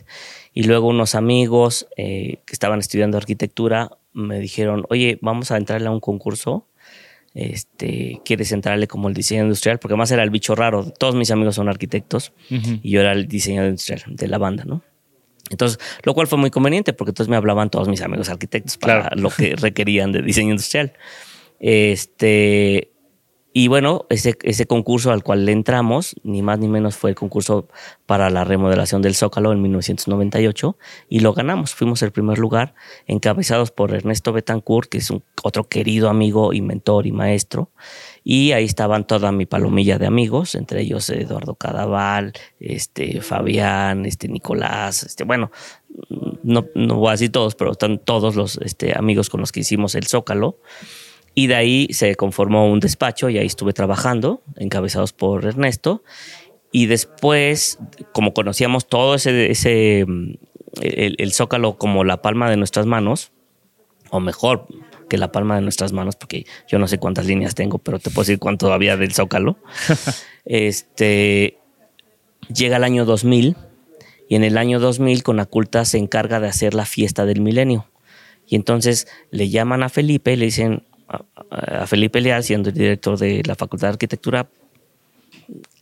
Y 0.53 0.63
luego 0.63 0.87
unos 0.87 1.15
amigos 1.15 1.87
eh, 1.97 2.37
que 2.45 2.53
estaban 2.53 2.79
estudiando 2.79 3.17
arquitectura 3.17 3.89
me 4.13 4.39
dijeron, 4.39 4.85
oye, 4.89 5.17
vamos 5.21 5.51
a 5.51 5.57
entrarle 5.57 5.87
a 5.87 5.91
un 5.91 5.99
concurso. 5.99 6.67
Este, 7.35 8.21
¿Quieres 8.25 8.51
entrarle 8.51 8.87
como 8.87 9.07
el 9.07 9.13
diseño 9.13 9.43
industrial? 9.43 9.79
Porque 9.79 9.93
además 9.93 10.11
era 10.11 10.23
el 10.23 10.29
bicho 10.29 10.55
raro. 10.55 10.91
Todos 10.91 11.15
mis 11.15 11.31
amigos 11.31 11.55
son 11.55 11.69
arquitectos 11.69 12.33
y 12.49 12.89
yo 12.89 13.01
era 13.01 13.13
el 13.13 13.27
diseñador 13.27 13.69
industrial 13.69 14.03
de 14.07 14.27
la 14.27 14.37
banda, 14.37 14.63
¿no? 14.65 14.83
Entonces, 15.51 15.79
lo 16.03 16.13
cual 16.13 16.27
fue 16.27 16.37
muy 16.37 16.51
conveniente 16.51 16.93
porque 16.93 17.09
entonces 17.11 17.29
me 17.29 17.35
hablaban 17.35 17.69
todos 17.71 17.87
mis 17.87 18.01
amigos 18.01 18.29
arquitectos 18.29 18.77
para 18.77 19.01
Claro. 19.01 19.15
lo 19.21 19.29
que 19.31 19.55
requerían 19.55 20.11
de 20.11 20.21
diseño 20.21 20.51
industrial. 20.51 20.93
Este, 21.59 22.91
y 23.51 23.67
bueno, 23.67 24.05
ese, 24.09 24.37
ese 24.43 24.67
concurso 24.67 25.11
al 25.11 25.23
cual 25.23 25.45
le 25.45 25.51
entramos, 25.51 26.15
ni 26.23 26.43
más 26.43 26.59
ni 26.59 26.67
menos 26.67 26.95
fue 26.95 27.09
el 27.09 27.15
concurso 27.15 27.67
para 28.05 28.29
la 28.29 28.43
remodelación 28.43 29.01
del 29.01 29.15
Zócalo 29.15 29.51
en 29.51 29.61
1998 29.61 30.77
y 31.09 31.21
lo 31.21 31.33
ganamos. 31.33 31.73
Fuimos 31.73 32.03
el 32.03 32.11
primer 32.11 32.37
lugar, 32.37 32.75
encabezados 33.07 33.71
por 33.71 33.93
Ernesto 33.93 34.33
Betancourt, 34.33 34.87
que 34.87 34.99
es 34.99 35.09
un 35.09 35.23
otro 35.41 35.67
querido 35.67 36.09
amigo 36.09 36.53
y 36.53 36.61
mentor 36.61 37.07
y 37.07 37.11
maestro. 37.11 37.71
Y 38.23 38.51
ahí 38.51 38.65
estaban 38.65 39.07
toda 39.07 39.31
mi 39.31 39.47
palomilla 39.47 39.97
de 39.97 40.05
amigos, 40.05 40.53
entre 40.53 40.81
ellos 40.81 41.09
Eduardo 41.09 41.55
Cadaval, 41.55 42.33
este, 42.59 43.19
Fabián, 43.21 44.05
este, 44.05 44.27
Nicolás, 44.27 45.01
este, 45.01 45.23
bueno, 45.23 45.49
no, 46.43 46.67
no 46.75 46.95
voy 46.97 47.09
a 47.09 47.11
decir 47.13 47.31
todos, 47.31 47.55
pero 47.55 47.71
están 47.71 47.97
todos 47.97 48.35
los 48.35 48.57
este, 48.57 48.95
amigos 48.95 49.29
con 49.29 49.39
los 49.39 49.51
que 49.51 49.61
hicimos 49.61 49.95
el 49.95 50.05
Zócalo. 50.05 50.59
Y 51.35 51.47
de 51.47 51.55
ahí 51.55 51.87
se 51.91 52.15
conformó 52.15 52.69
un 52.71 52.79
despacho 52.79 53.29
y 53.29 53.37
ahí 53.37 53.47
estuve 53.47 53.73
trabajando, 53.73 54.41
encabezados 54.57 55.13
por 55.13 55.45
Ernesto. 55.45 56.03
Y 56.71 56.85
después, 56.85 57.79
como 58.11 58.33
conocíamos 58.33 58.87
todo 58.87 59.15
ese, 59.15 59.49
ese 59.51 60.05
el, 60.81 61.33
zócalo 61.33 61.77
como 61.77 62.03
la 62.03 62.21
palma 62.21 62.49
de 62.49 62.57
nuestras 62.57 62.85
manos, 62.85 63.31
o 64.09 64.19
mejor 64.19 64.67
que 65.09 65.17
la 65.17 65.31
palma 65.31 65.55
de 65.55 65.61
nuestras 65.61 65.91
manos, 65.91 66.15
porque 66.15 66.45
yo 66.67 66.79
no 66.79 66.87
sé 66.87 66.99
cuántas 66.99 67.25
líneas 67.25 67.55
tengo, 67.55 67.79
pero 67.79 67.99
te 67.99 68.11
puedo 68.11 68.23
decir 68.23 68.39
cuánto 68.39 68.71
había 68.71 68.97
del 68.97 69.13
zócalo. 69.13 69.57
este, 70.45 71.57
llega 72.53 72.77
el 72.77 72.83
año 72.83 73.05
2000 73.05 73.55
y 74.27 74.35
en 74.35 74.43
el 74.43 74.57
año 74.57 74.79
2000 74.79 75.23
Conaculta 75.23 75.85
se 75.85 75.97
encarga 75.97 76.39
de 76.39 76.47
hacer 76.47 76.73
la 76.73 76.85
fiesta 76.85 77.25
del 77.25 77.41
milenio. 77.41 77.89
Y 78.47 78.55
entonces 78.55 79.07
le 79.31 79.49
llaman 79.49 79.83
a 79.83 79.89
Felipe 79.89 80.33
y 80.33 80.35
le 80.35 80.45
dicen 80.45 80.83
a, 81.09 81.87
Felipe 81.87 82.21
Leal, 82.21 82.43
siendo 82.43 82.69
el 82.69 82.75
director 82.75 83.17
de 83.17 83.41
la 83.45 83.55
Facultad 83.55 83.87
de 83.87 83.93
Arquitectura, 83.93 84.49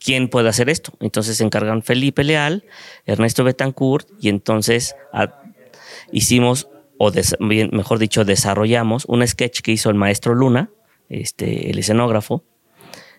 ¿quién 0.04 0.30
puede 0.30 0.50
hacer 0.50 0.70
esto? 0.70 0.94
Entonces 1.00 1.38
se 1.38 1.44
encargan 1.44 1.84
Felipe 1.84 2.24
Leal, 2.24 2.64
Ernesto 3.06 3.44
Betancourt 3.44 4.08
y 4.20 4.30
entonces 4.30 4.96
hicimos, 6.12 6.70
o 6.98 7.12
mejor 7.40 8.00
dicho, 8.00 8.26
desarrollamos 8.26 9.06
un 9.06 9.26
sketch 9.28 9.62
que 9.62 9.72
hizo 9.72 9.90
el 9.90 9.96
maestro 9.96 10.34
Luna, 10.34 10.70
este, 11.10 11.70
el 11.70 11.80
escenógrafo, 11.80 12.44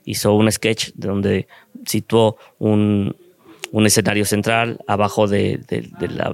hizo 0.04 0.34
un 0.34 0.50
sketch 0.50 0.92
donde 0.94 1.46
situó 1.84 2.38
un, 2.58 3.14
un 3.72 3.86
escenario 3.86 4.24
central 4.24 4.78
abajo 4.86 5.26
de, 5.26 5.60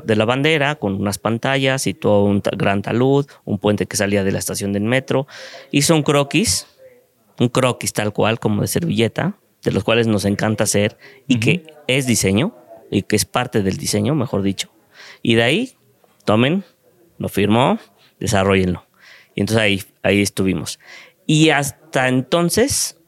la, 0.07 0.25
bandera 0.25 0.77
con 0.77 0.95
unas 0.95 1.19
pantallas 1.19 1.87
y 1.87 1.95
todo 1.95 2.25
un 2.25 2.43
gran 2.57 2.83
talud, 2.83 3.27
un 3.45 3.59
puente 3.59 3.87
que 3.87 3.97
salía 3.97 4.25
de 4.25 4.33
la 4.33 4.39
estación 4.39 4.73
del 4.73 4.85
metro. 4.85 5.27
Hizo 5.71 5.95
un 5.95 6.03
croquis, 6.03 6.67
un 7.39 7.49
croquis 7.49 7.93
tal 7.93 8.13
cual 8.13 8.39
como 8.39 8.63
de 8.63 8.69
servilleta, 8.69 9.37
de 9.63 9.73
los 9.73 9.85
cuales 9.85 10.07
nos 10.07 10.25
encanta 10.25 10.65
hacer 10.65 10.99
y 11.27 11.41
que 11.41 11.67
es 11.87 12.07
diseño 12.07 12.55
y 12.91 13.03
que 13.03 13.17
es 13.17 13.25
parte 13.25 13.63
del 13.63 13.77
diseño, 13.77 14.15
mejor 14.15 14.43
dicho. 14.43 14.71
Y 15.23 15.35
de 15.35 15.43
ahí, 15.43 15.73
tomen, 16.25 16.65
lo 17.19 17.29
firmó, 17.29 17.79
desarrollenlo. 18.21 18.87
Y 19.35 19.41
entonces 19.41 19.63
ahí, 19.63 19.83
ahí 20.03 20.23
estuvimos. 20.23 20.79
Y 21.27 21.51
hasta 21.51 22.09
entonces, 22.09 23.01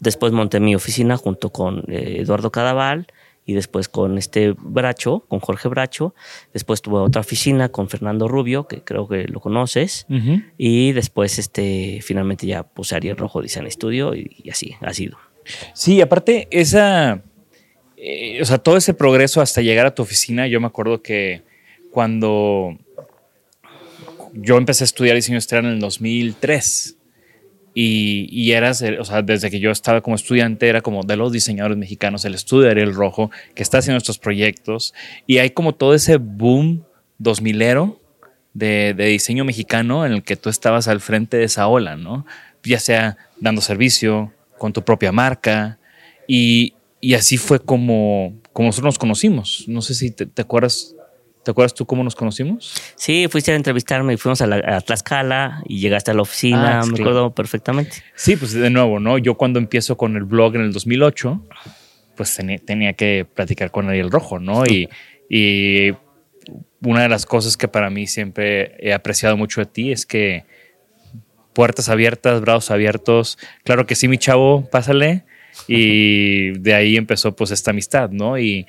después 0.00 0.32
monté 0.32 0.60
mi 0.60 0.74
oficina 0.74 1.16
junto 1.16 1.50
con 1.50 1.84
eh, 1.88 2.16
Eduardo 2.20 2.50
Cadaval 2.50 3.06
y 3.48 3.54
después 3.54 3.88
con 3.88 4.18
este 4.18 4.54
Bracho, 4.58 5.20
con 5.26 5.40
Jorge 5.40 5.68
Bracho. 5.68 6.14
Después 6.52 6.82
tuve 6.82 6.98
otra 6.98 7.22
oficina 7.22 7.70
con 7.70 7.88
Fernando 7.88 8.28
Rubio, 8.28 8.68
que 8.68 8.82
creo 8.82 9.08
que 9.08 9.24
lo 9.24 9.40
conoces. 9.40 10.06
Y 10.58 10.92
después, 10.92 11.38
este, 11.38 12.00
finalmente 12.02 12.46
ya 12.46 12.62
puse 12.62 12.94
Ariel 12.94 13.16
Rojo 13.16 13.40
Design 13.40 13.70
Studio 13.70 14.14
y, 14.14 14.50
así 14.50 14.74
ha 14.82 14.92
sido. 14.92 15.16
Sí, 15.72 16.02
aparte, 16.02 16.46
esa, 16.50 17.22
eh, 17.96 18.38
o 18.42 18.44
sea, 18.44 18.58
todo 18.58 18.76
ese 18.76 18.92
progreso 18.92 19.40
hasta 19.40 19.62
llegar 19.62 19.86
a 19.86 19.94
tu 19.94 20.02
oficina, 20.02 20.46
yo 20.46 20.60
me 20.60 20.66
acuerdo 20.66 21.00
que 21.00 21.40
cuando 21.90 22.76
yo 24.34 24.58
empecé 24.58 24.84
a 24.84 24.92
estudiar 24.92 25.16
diseño 25.16 25.36
industrial 25.36 25.64
en 25.64 25.70
el 25.70 25.80
2003, 25.80 26.97
y, 27.80 28.50
eras, 28.50 28.82
o 28.98 29.04
sea, 29.04 29.22
desde 29.22 29.52
que 29.52 29.60
yo 29.60 29.70
estaba 29.70 30.00
como 30.00 30.16
estudiante, 30.16 30.68
era 30.68 30.80
como 30.80 31.04
de 31.04 31.16
los 31.16 31.30
diseñadores 31.30 31.78
mexicanos, 31.78 32.24
el 32.24 32.34
estudio 32.34 32.64
de 32.64 32.70
Ariel 32.72 32.92
Rojo, 32.92 33.30
que 33.54 33.62
está 33.62 33.78
haciendo 33.78 33.98
estos 33.98 34.18
proyectos. 34.18 34.94
Y 35.28 35.38
hay 35.38 35.50
como 35.50 35.76
todo 35.76 35.94
ese 35.94 36.16
boom 36.16 36.84
2000ero 37.22 37.98
de, 38.52 38.94
de 38.96 39.06
diseño 39.06 39.44
mexicano 39.44 40.04
en 40.04 40.12
el 40.12 40.22
que 40.24 40.34
tú 40.34 40.48
estabas 40.48 40.88
al 40.88 41.00
frente 41.00 41.36
de 41.36 41.44
esa 41.44 41.68
ola, 41.68 41.96
¿no? 41.96 42.26
Ya 42.64 42.80
sea 42.80 43.16
dando 43.38 43.60
servicio, 43.60 44.32
con 44.58 44.72
tu 44.72 44.82
propia 44.82 45.12
marca. 45.12 45.78
Y, 46.26 46.74
y 47.00 47.14
así 47.14 47.36
fue 47.36 47.60
como, 47.60 48.34
como 48.52 48.66
nosotros 48.66 48.94
nos 48.94 48.98
conocimos. 48.98 49.66
No 49.68 49.82
sé 49.82 49.94
si 49.94 50.10
te 50.10 50.42
acuerdas 50.42 50.96
¿Te 51.48 51.52
acuerdas 51.52 51.72
tú 51.72 51.86
cómo 51.86 52.04
nos 52.04 52.14
conocimos? 52.14 52.74
Sí, 52.94 53.26
fuiste 53.30 53.52
a 53.52 53.54
entrevistarme 53.54 54.12
y 54.12 54.16
fuimos 54.18 54.42
a, 54.42 54.46
la, 54.46 54.82
Tlaxcala 54.82 55.62
y 55.64 55.80
llegaste 55.80 56.10
a 56.10 56.14
la 56.14 56.20
oficina, 56.20 56.80
ah, 56.80 56.84
me 56.84 57.00
acuerdo 57.00 57.34
perfectamente. 57.34 58.02
Sí, 58.14 58.36
pues 58.36 58.52
de 58.52 58.68
nuevo, 58.68 59.00
¿no? 59.00 59.16
Yo 59.16 59.34
cuando 59.36 59.58
empiezo 59.58 59.96
con 59.96 60.14
el 60.16 60.24
blog 60.24 60.56
en 60.56 60.60
el 60.60 60.74
2008, 60.74 61.42
pues 62.16 62.38
tenía, 62.66 62.92
que 62.92 63.26
platicar 63.32 63.70
con 63.70 63.88
Ariel 63.88 64.10
Rojo, 64.10 64.38
¿no? 64.38 64.66
Y, 64.66 64.90
y 65.30 65.92
una 66.82 67.00
de 67.00 67.08
las 67.08 67.24
cosas 67.24 67.56
que 67.56 67.66
para 67.66 67.88
mí 67.88 68.06
siempre 68.06 68.76
he 68.78 68.92
apreciado 68.92 69.38
mucho 69.38 69.62
de 69.62 69.66
ti 69.68 69.90
es 69.90 70.04
que 70.04 70.44
puertas 71.54 71.88
abiertas, 71.88 72.42
brazos 72.42 72.70
abiertos. 72.70 73.38
Claro 73.64 73.86
que 73.86 73.94
sí, 73.94 74.06
mi 74.06 74.18
chavo, 74.18 74.68
pásale. 74.70 75.24
Y 75.66 76.50
de 76.58 76.74
ahí 76.74 76.98
empezó 76.98 77.34
pues 77.34 77.52
esta 77.52 77.70
amistad, 77.70 78.10
¿no? 78.10 78.38
Y, 78.38 78.66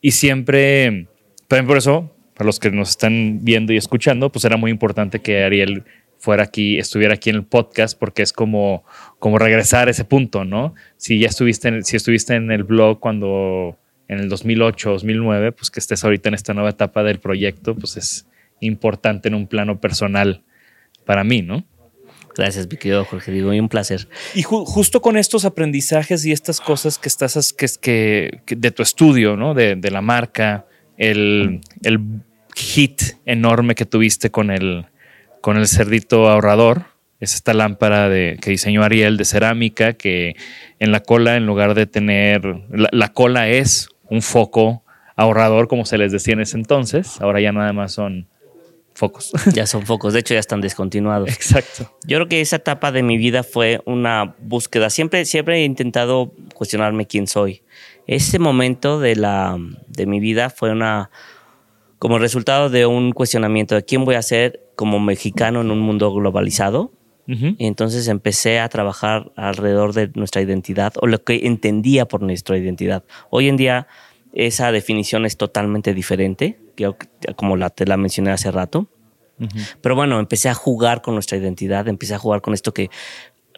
y 0.00 0.12
siempre, 0.12 1.08
también 1.46 1.66
por 1.66 1.76
eso 1.76 2.10
para 2.34 2.46
los 2.46 2.58
que 2.58 2.70
nos 2.70 2.90
están 2.90 3.40
viendo 3.42 3.72
y 3.72 3.76
escuchando, 3.76 4.30
pues 4.30 4.44
era 4.44 4.56
muy 4.56 4.70
importante 4.70 5.20
que 5.20 5.44
Ariel 5.44 5.84
fuera 6.18 6.44
aquí, 6.44 6.78
estuviera 6.78 7.14
aquí 7.14 7.30
en 7.30 7.36
el 7.36 7.44
podcast, 7.44 7.98
porque 7.98 8.22
es 8.22 8.32
como, 8.32 8.84
como 9.18 9.38
regresar 9.38 9.88
a 9.88 9.90
ese 9.90 10.04
punto, 10.04 10.44
¿no? 10.44 10.74
Si 10.96 11.18
ya 11.18 11.26
estuviste 11.26 11.68
en, 11.68 11.84
si 11.84 11.96
estuviste 11.96 12.34
en 12.34 12.52
el 12.52 12.62
blog 12.62 13.00
cuando 13.00 13.76
en 14.06 14.20
el 14.20 14.28
2008, 14.28 14.90
2009, 14.90 15.52
pues 15.52 15.70
que 15.70 15.80
estés 15.80 16.04
ahorita 16.04 16.28
en 16.28 16.34
esta 16.34 16.54
nueva 16.54 16.70
etapa 16.70 17.02
del 17.02 17.18
proyecto, 17.18 17.74
pues 17.74 17.96
es 17.96 18.26
importante 18.60 19.28
en 19.28 19.34
un 19.34 19.48
plano 19.48 19.80
personal 19.80 20.42
para 21.04 21.24
mí, 21.24 21.42
¿no? 21.42 21.64
Gracias, 22.36 22.68
mi 22.70 22.76
querido 22.76 23.04
Jorge, 23.04 23.32
digo, 23.32 23.52
y 23.52 23.60
un 23.60 23.68
placer. 23.68 24.08
Y 24.34 24.42
justo 24.42 25.02
con 25.02 25.16
estos 25.16 25.44
aprendizajes 25.44 26.24
y 26.24 26.32
estas 26.32 26.60
cosas 26.60 26.98
que 26.98 27.08
estás, 27.08 27.52
que, 27.52 27.66
que, 27.80 28.40
que 28.46 28.56
de 28.56 28.70
tu 28.70 28.82
estudio, 28.82 29.36
¿no? 29.36 29.54
De, 29.54 29.76
de 29.76 29.90
la 29.90 30.00
marca, 30.00 30.66
el, 31.02 31.60
hit 32.54 33.02
enorme 33.26 33.74
que 33.74 33.86
tuviste 33.86 34.30
con 34.30 34.50
el, 34.50 34.86
con 35.40 35.56
el 35.56 35.66
cerdito 35.66 36.28
ahorrador. 36.28 36.84
Es 37.18 37.34
esta 37.34 37.54
lámpara 37.54 38.08
de, 38.08 38.38
que 38.40 38.50
diseñó 38.50 38.82
Ariel 38.82 39.16
de 39.16 39.24
cerámica 39.24 39.92
que 39.92 40.34
en 40.80 40.92
la 40.92 41.00
cola, 41.00 41.36
en 41.36 41.46
lugar 41.46 41.74
de 41.74 41.86
tener, 41.86 42.42
la, 42.70 43.08
cola 43.12 43.48
es 43.48 43.88
un 44.08 44.22
foco 44.22 44.82
ahorrador, 45.14 45.68
como 45.68 45.84
se 45.84 45.98
les 45.98 46.10
decía 46.10 46.34
en 46.34 46.40
ese 46.40 46.56
entonces. 46.56 47.20
Ahora 47.20 47.40
ya 47.40 47.52
nada 47.52 47.72
más 47.72 47.92
son 47.92 48.26
focos. 48.94 49.32
Ya 49.54 49.66
son 49.66 49.86
focos, 49.86 50.12
de 50.12 50.20
hecho 50.20 50.34
ya 50.34 50.40
están 50.40 50.60
descontinuados. 50.60 51.28
Exacto. 51.28 51.96
Yo 52.06 52.18
creo 52.18 52.28
que 52.28 52.40
esa 52.40 52.56
etapa 52.56 52.92
de 52.92 53.02
mi 53.02 53.18
vida 53.18 53.44
fue 53.44 53.80
una 53.86 54.34
búsqueda. 54.40 54.90
Siempre, 54.90 55.24
siempre 55.24 55.58
he 55.58 55.64
intentado 55.64 56.32
cuestionarme 56.54 57.06
quién 57.06 57.26
soy. 57.28 57.62
Ese 58.06 58.38
momento 58.38 59.00
de, 59.00 59.16
la, 59.16 59.58
de 59.86 60.06
mi 60.06 60.20
vida 60.20 60.50
fue 60.50 60.70
una 60.72 61.10
como 61.98 62.18
resultado 62.18 62.68
de 62.68 62.84
un 62.84 63.12
cuestionamiento 63.12 63.76
de 63.76 63.84
quién 63.84 64.04
voy 64.04 64.16
a 64.16 64.22
ser 64.22 64.60
como 64.74 64.98
mexicano 64.98 65.60
en 65.60 65.70
un 65.70 65.78
mundo 65.78 66.12
globalizado. 66.12 66.92
Y 67.28 67.66
entonces 67.66 68.08
empecé 68.08 68.58
a 68.58 68.68
trabajar 68.68 69.32
alrededor 69.36 69.94
de 69.94 70.10
nuestra 70.14 70.42
identidad 70.42 70.92
o 71.00 71.06
lo 71.06 71.22
que 71.22 71.46
entendía 71.46 72.06
por 72.06 72.20
nuestra 72.20 72.58
identidad. 72.58 73.04
Hoy 73.30 73.48
en 73.48 73.56
día 73.56 73.86
esa 74.32 74.72
definición 74.72 75.24
es 75.24 75.36
totalmente 75.36 75.94
diferente, 75.94 76.58
como 77.36 77.56
la, 77.56 77.70
te 77.70 77.86
la 77.86 77.96
mencioné 77.96 78.32
hace 78.32 78.50
rato. 78.50 78.88
Pero 79.80 79.94
bueno, 79.94 80.18
empecé 80.20 80.48
a 80.48 80.54
jugar 80.54 81.02
con 81.02 81.14
nuestra 81.14 81.38
identidad, 81.38 81.88
empecé 81.88 82.14
a 82.14 82.18
jugar 82.18 82.42
con 82.42 82.54
esto 82.54 82.74
que 82.74 82.90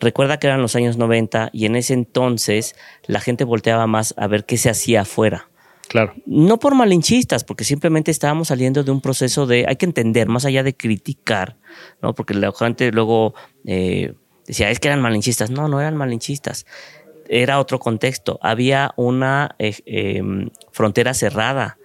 recuerda 0.01 0.39
que 0.39 0.47
eran 0.47 0.63
los 0.63 0.77
años 0.77 0.97
90 0.97 1.51
y 1.53 1.67
en 1.67 1.77
ese 1.77 1.95
entonces 1.95 2.75
la 3.07 3.21
gente 3.21 3.45
volteaba 3.45 3.87
más 3.87 4.15
a 4.17 4.27
ver 4.27 4.45
qué 4.45 4.57
se 4.57 4.71
hacía 4.71 5.03
afuera. 5.03 5.49
Claro. 5.89 6.15
No 6.27 6.59
por 6.59 6.75
malinchistas, 6.75 7.45
porque 7.45 7.65
simplemente 7.65 8.11
estábamos 8.11 8.49
saliendo 8.49 8.85
de 8.85 8.91
un 8.91 9.01
proceso 9.01 9.47
de, 9.47 9.67
hay 9.69 9.77
que 9.77 9.87
entender, 9.87 10.29
más 10.29 10.45
allá 10.45 10.63
de 10.63 10.75
criticar, 10.75 11.57
¿no? 12.01 12.15
Porque 12.15 12.35
la 12.35 12.53
gente 12.53 12.91
luego 12.91 13.35
eh, 13.67 14.15
decía, 14.47 14.71
es 14.71 14.81
que 14.81 14.89
eran 14.89 15.03
malinchistas. 15.03 15.51
No, 15.51 15.69
no 15.69 15.81
eran 15.81 15.97
malinchistas. 15.97 16.67
Era 17.29 17.59
otro 17.59 17.79
contexto. 17.79 18.39
Había 18.43 18.93
una 18.97 19.57
eh, 19.59 19.77
em, 19.87 20.51
frontera 20.73 21.15
cerrada. 21.15 21.79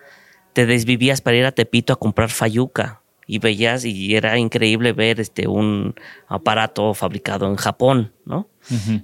Te 0.53 0.65
desvivías 0.65 1.21
para 1.21 1.37
ir 1.37 1.45
a 1.45 1.51
Tepito 1.51 1.93
a 1.93 1.99
comprar 1.99 2.29
fayuca 2.29 3.01
y 3.29 3.37
veías 3.37 3.85
y 3.85 4.15
era 4.15 4.39
increíble 4.39 4.91
ver 4.91 5.19
este 5.19 5.47
un 5.47 5.93
aparato 6.27 6.95
fabricado 6.95 7.45
en 7.45 7.57
Japón, 7.57 8.11
¿no? 8.25 8.49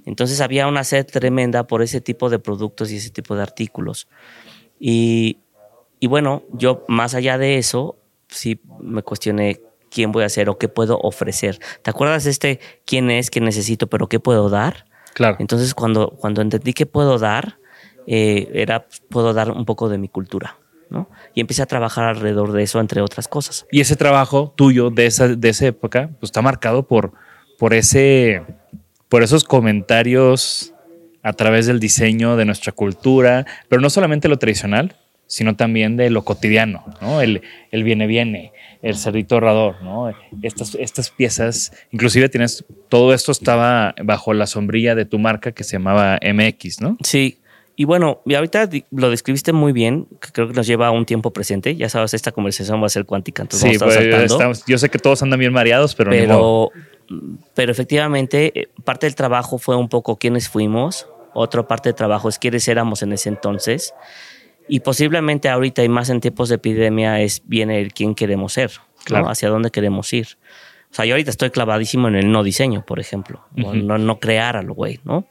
Entonces 0.04 0.40
había 0.40 0.66
una 0.66 0.82
sed 0.82 1.06
tremenda 1.06 1.68
por 1.68 1.80
ese 1.80 2.00
tipo 2.00 2.28
de 2.28 2.40
productos 2.40 2.90
y 2.90 2.96
ese 2.96 3.10
tipo 3.10 3.36
de 3.36 3.42
artículos. 3.42 4.08
Y, 4.80 5.38
y 6.00 6.08
bueno, 6.08 6.42
yo 6.52 6.84
más 6.88 7.14
allá 7.14 7.38
de 7.38 7.58
eso, 7.58 7.98
sí 8.26 8.60
me 8.80 9.04
cuestioné 9.04 9.60
quién 9.92 10.10
voy 10.10 10.24
a 10.24 10.28
ser 10.28 10.48
o 10.48 10.58
qué 10.58 10.68
puedo 10.68 10.98
ofrecer. 10.98 11.60
¿Te 11.82 11.90
acuerdas 11.90 12.24
de 12.24 12.30
este 12.30 12.60
quién 12.84 13.12
es, 13.12 13.30
qué 13.30 13.40
necesito, 13.40 13.86
pero 13.86 14.08
qué 14.08 14.18
puedo 14.18 14.50
dar? 14.50 14.86
Claro. 15.14 15.36
Entonces 15.38 15.72
cuando, 15.72 16.10
cuando 16.10 16.42
entendí 16.42 16.72
qué 16.72 16.86
puedo 16.86 17.20
dar, 17.20 17.60
eh, 18.08 18.50
era 18.54 18.88
puedo 19.08 19.32
dar 19.32 19.52
un 19.52 19.64
poco 19.64 19.88
de 19.88 19.98
mi 19.98 20.08
cultura. 20.08 20.58
¿No? 20.90 21.08
Y 21.34 21.40
empecé 21.40 21.62
a 21.62 21.66
trabajar 21.66 22.04
alrededor 22.04 22.52
de 22.52 22.62
eso, 22.62 22.80
entre 22.80 23.00
otras 23.00 23.28
cosas. 23.28 23.66
Y 23.70 23.80
ese 23.80 23.96
trabajo 23.96 24.52
tuyo 24.56 24.90
de 24.90 25.06
esa, 25.06 25.28
de 25.28 25.48
esa 25.48 25.66
época 25.66 26.10
pues, 26.20 26.28
está 26.28 26.42
marcado 26.42 26.86
por, 26.86 27.12
por 27.58 27.74
ese, 27.74 28.42
por 29.08 29.22
esos 29.22 29.44
comentarios 29.44 30.72
a 31.22 31.32
través 31.32 31.66
del 31.66 31.80
diseño 31.80 32.36
de 32.36 32.44
nuestra 32.44 32.72
cultura, 32.72 33.46
pero 33.68 33.80
no 33.80 33.90
solamente 33.90 34.28
lo 34.28 34.38
tradicional, 34.38 34.94
sino 35.26 35.56
también 35.56 35.96
de 35.96 36.10
lo 36.10 36.24
cotidiano, 36.24 36.84
¿no? 37.00 37.20
El, 37.20 37.42
el 37.72 37.82
viene 37.82 38.06
viene, 38.06 38.52
el 38.82 38.96
cerdito 38.96 39.34
ahorrador, 39.34 39.82
¿no? 39.82 40.12
Estas, 40.42 40.76
estas 40.76 41.10
piezas, 41.10 41.72
inclusive 41.90 42.28
tienes, 42.28 42.64
todo 42.88 43.12
esto 43.12 43.32
estaba 43.32 43.94
bajo 44.04 44.32
la 44.34 44.46
sombrilla 44.46 44.94
de 44.94 45.04
tu 45.04 45.18
marca 45.18 45.50
que 45.50 45.64
se 45.64 45.72
llamaba 45.72 46.20
MX, 46.22 46.80
¿no? 46.80 46.96
Sí, 47.02 47.40
y 47.76 47.84
bueno, 47.84 48.22
y 48.24 48.34
ahorita 48.34 48.68
lo 48.90 49.10
describiste 49.10 49.52
muy 49.52 49.72
bien, 49.72 50.06
que 50.20 50.30
creo 50.32 50.48
que 50.48 50.54
nos 50.54 50.66
lleva 50.66 50.86
a 50.88 50.90
un 50.90 51.04
tiempo 51.04 51.30
presente. 51.32 51.76
Ya 51.76 51.88
sabes, 51.88 52.14
esta 52.14 52.32
conversación 52.32 52.82
va 52.82 52.86
a 52.86 52.90
ser 52.90 53.04
cuántica, 53.04 53.42
entonces 53.42 53.72
sí, 53.72 53.76
vamos 53.78 53.96
a 53.96 54.00
estar 54.00 54.20
pues, 54.20 54.32
estamos- 54.32 54.64
yo 54.66 54.78
sé 54.78 54.88
que 54.88 54.98
todos 54.98 55.22
andan 55.22 55.38
bien 55.38 55.52
mareados, 55.52 55.94
pero, 55.94 56.10
ni 56.10 56.26
modo. 56.26 56.70
pero, 56.72 57.36
pero 57.54 57.72
efectivamente, 57.72 58.52
eh, 58.58 58.68
parte 58.84 59.06
del 59.06 59.14
trabajo 59.14 59.58
fue 59.58 59.76
un 59.76 59.88
poco 59.88 60.16
quiénes 60.16 60.48
fuimos, 60.48 61.06
otra 61.34 61.68
parte 61.68 61.90
del 61.90 61.94
trabajo 61.96 62.28
es 62.30 62.38
quiénes 62.38 62.66
éramos 62.68 63.02
en 63.02 63.12
ese 63.12 63.28
entonces, 63.28 63.92
y 64.68 64.80
posiblemente 64.80 65.48
ahorita 65.48 65.84
y 65.84 65.88
más 65.88 66.08
en 66.08 66.20
tiempos 66.20 66.48
de 66.48 66.56
epidemia 66.56 67.20
es 67.20 67.42
bien 67.44 67.70
el 67.70 67.92
quién 67.92 68.14
queremos 68.14 68.54
ser, 68.54 68.72
¿no? 69.10 69.28
Hacia 69.28 69.48
dónde 69.50 69.70
queremos 69.70 70.12
ir. 70.12 70.26
O 70.90 70.94
sea, 70.96 71.04
yo 71.04 71.14
ahorita 71.14 71.30
estoy 71.30 71.50
clavadísimo 71.50 72.08
en 72.08 72.16
el 72.16 72.32
no 72.32 72.42
diseño, 72.42 72.84
por 72.86 72.98
ejemplo, 73.00 73.44
o 73.56 73.60
Ujú. 73.68 73.76
no, 73.76 73.98
no 73.98 74.18
crear 74.18 74.56
al 74.56 74.72
güey, 74.72 74.98
¿no? 75.04 75.26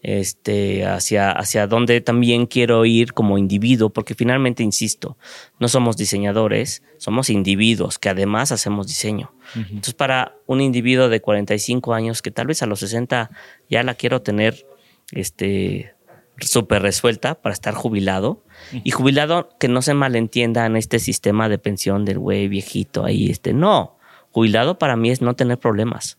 Este, 0.00 0.86
hacia, 0.86 1.32
hacia 1.32 1.66
dónde 1.66 2.00
también 2.00 2.46
quiero 2.46 2.84
ir 2.84 3.12
como 3.12 3.36
individuo, 3.36 3.90
porque 3.90 4.14
finalmente, 4.14 4.62
insisto, 4.62 5.18
no 5.58 5.66
somos 5.66 5.96
diseñadores, 5.96 6.84
somos 6.98 7.30
individuos 7.30 7.98
que 7.98 8.08
además 8.08 8.52
hacemos 8.52 8.86
diseño. 8.86 9.32
Entonces, 9.56 9.94
para 9.94 10.36
un 10.46 10.60
individuo 10.60 11.08
de 11.08 11.20
45 11.20 11.94
años 11.94 12.22
que 12.22 12.30
tal 12.30 12.46
vez 12.46 12.62
a 12.62 12.66
los 12.66 12.78
60 12.78 13.30
ya 13.68 13.82
la 13.82 13.94
quiero 13.94 14.22
tener 14.22 14.66
este, 15.10 15.94
súper 16.40 16.82
resuelta 16.82 17.34
para 17.40 17.52
estar 17.52 17.74
jubilado, 17.74 18.44
y 18.84 18.90
jubilado 18.90 19.48
que 19.58 19.68
no 19.68 19.82
se 19.82 19.94
malentienda 19.94 20.66
en 20.66 20.76
este 20.76 20.98
sistema 20.98 21.48
de 21.48 21.58
pensión 21.58 22.04
del 22.04 22.18
güey 22.18 22.48
viejito 22.48 23.04
ahí, 23.04 23.30
este, 23.30 23.52
no, 23.52 23.98
jubilado 24.30 24.78
para 24.78 24.96
mí 24.96 25.10
es 25.10 25.22
no 25.22 25.34
tener 25.34 25.58
problemas. 25.58 26.17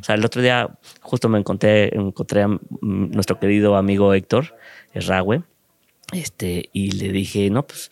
O 0.00 0.02
sea, 0.02 0.14
el 0.14 0.24
otro 0.24 0.42
día 0.42 0.68
justo 1.00 1.28
me 1.28 1.38
encontré, 1.38 1.94
encontré 1.94 2.42
a 2.42 2.58
nuestro 2.80 3.38
querido 3.38 3.76
amigo 3.76 4.14
Héctor 4.14 4.56
Erragüe, 4.94 5.42
este, 6.12 6.70
y 6.72 6.92
le 6.92 7.10
dije, 7.10 7.50
no, 7.50 7.66
pues, 7.66 7.90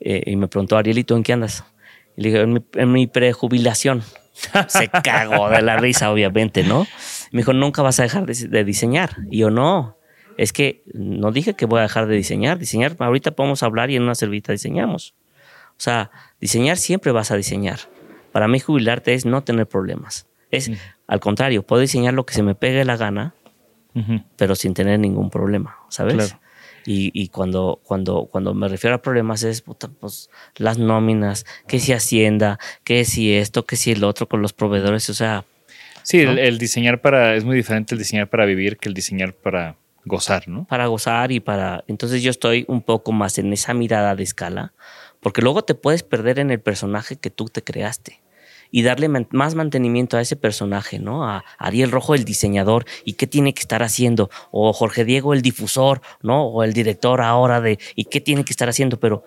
eh, 0.00 0.22
y 0.26 0.36
me 0.36 0.48
preguntó, 0.48 0.76
Ariel, 0.76 0.98
¿y 0.98 1.04
tú 1.04 1.16
en 1.16 1.22
qué 1.22 1.32
andas? 1.32 1.64
Y 2.16 2.22
le 2.22 2.28
dije, 2.28 2.42
en 2.42 2.52
mi, 2.52 2.64
en 2.74 2.92
mi 2.92 3.06
prejubilación. 3.06 4.02
Se 4.68 4.88
cagó 4.88 5.48
de 5.48 5.62
la 5.62 5.76
risa, 5.76 6.12
obviamente, 6.12 6.62
¿no? 6.62 6.86
Me 7.32 7.40
dijo, 7.40 7.52
nunca 7.52 7.82
vas 7.82 7.98
a 7.98 8.02
dejar 8.04 8.26
de, 8.26 8.34
de 8.48 8.64
diseñar. 8.64 9.16
Y 9.30 9.38
yo, 9.38 9.50
no, 9.50 9.96
es 10.36 10.52
que 10.52 10.82
no 10.92 11.32
dije 11.32 11.54
que 11.54 11.66
voy 11.66 11.80
a 11.80 11.82
dejar 11.82 12.06
de 12.06 12.16
diseñar. 12.16 12.58
Diseñar, 12.58 12.96
ahorita 12.98 13.32
podemos 13.32 13.62
hablar 13.62 13.90
y 13.90 13.96
en 13.96 14.02
una 14.02 14.14
servita 14.14 14.52
diseñamos. 14.52 15.14
O 15.70 15.80
sea, 15.80 16.10
diseñar 16.40 16.76
siempre 16.76 17.12
vas 17.12 17.30
a 17.30 17.36
diseñar. 17.36 17.80
Para 18.32 18.48
mí 18.48 18.60
jubilarte 18.60 19.14
es 19.14 19.24
no 19.24 19.42
tener 19.42 19.66
problemas. 19.66 20.26
Es, 20.56 20.70
al 21.06 21.20
contrario, 21.20 21.62
puedo 21.62 21.80
diseñar 21.80 22.14
lo 22.14 22.26
que 22.26 22.34
se 22.34 22.42
me 22.42 22.54
pegue 22.54 22.84
la 22.84 22.96
gana, 22.96 23.34
pero 24.36 24.54
sin 24.54 24.74
tener 24.74 24.98
ningún 24.98 25.30
problema, 25.30 25.78
¿sabes? 25.88 26.14
Claro. 26.14 26.40
Y, 26.84 27.10
y 27.14 27.28
cuando, 27.28 27.80
cuando, 27.82 28.26
cuando 28.30 28.54
me 28.54 28.68
refiero 28.68 28.94
a 28.94 29.02
problemas 29.02 29.42
es 29.42 29.60
puta, 29.60 29.88
pues, 29.88 30.30
las 30.56 30.78
nóminas, 30.78 31.44
que 31.66 31.80
si 31.80 31.92
Hacienda, 31.92 32.60
que 32.84 33.04
si 33.04 33.34
esto, 33.34 33.64
que 33.64 33.74
si 33.74 33.90
el 33.90 34.04
otro 34.04 34.28
con 34.28 34.40
los 34.40 34.52
proveedores, 34.52 35.10
o 35.10 35.14
sea, 35.14 35.44
Sí, 36.04 36.24
¿no? 36.24 36.30
el, 36.30 36.38
el 36.38 36.58
diseñar 36.58 37.00
para, 37.00 37.34
es 37.34 37.44
muy 37.44 37.56
diferente 37.56 37.96
el 37.96 37.98
diseñar 37.98 38.28
para 38.28 38.44
vivir 38.44 38.76
que 38.76 38.88
el 38.88 38.94
diseñar 38.94 39.34
para 39.34 39.74
gozar, 40.04 40.46
¿no? 40.46 40.64
para 40.66 40.86
gozar 40.86 41.32
y 41.32 41.40
para... 41.40 41.82
Entonces 41.88 42.22
yo 42.22 42.30
estoy 42.30 42.64
un 42.68 42.80
poco 42.80 43.10
más 43.10 43.38
en 43.38 43.52
esa 43.52 43.74
mirada 43.74 44.14
de 44.14 44.22
escala, 44.22 44.72
porque 45.18 45.42
luego 45.42 45.64
te 45.64 45.74
puedes 45.74 46.04
perder 46.04 46.38
en 46.38 46.52
el 46.52 46.60
personaje 46.60 47.16
que 47.16 47.30
tú 47.30 47.46
te 47.46 47.64
creaste 47.64 48.20
y 48.70 48.82
darle 48.82 49.08
man- 49.08 49.28
más 49.30 49.54
mantenimiento 49.54 50.16
a 50.16 50.20
ese 50.20 50.36
personaje, 50.36 50.98
¿no? 50.98 51.28
A 51.28 51.44
Ariel 51.58 51.90
Rojo, 51.90 52.14
el 52.14 52.24
diseñador, 52.24 52.84
y 53.04 53.14
qué 53.14 53.26
tiene 53.26 53.54
que 53.54 53.60
estar 53.60 53.82
haciendo, 53.82 54.30
o 54.50 54.72
Jorge 54.72 55.04
Diego, 55.04 55.34
el 55.34 55.42
difusor, 55.42 56.00
¿no? 56.22 56.44
O 56.46 56.62
el 56.64 56.72
director 56.72 57.20
ahora 57.20 57.60
de, 57.60 57.78
y 57.94 58.04
qué 58.04 58.20
tiene 58.20 58.44
que 58.44 58.52
estar 58.52 58.68
haciendo, 58.68 58.98
pero... 59.00 59.24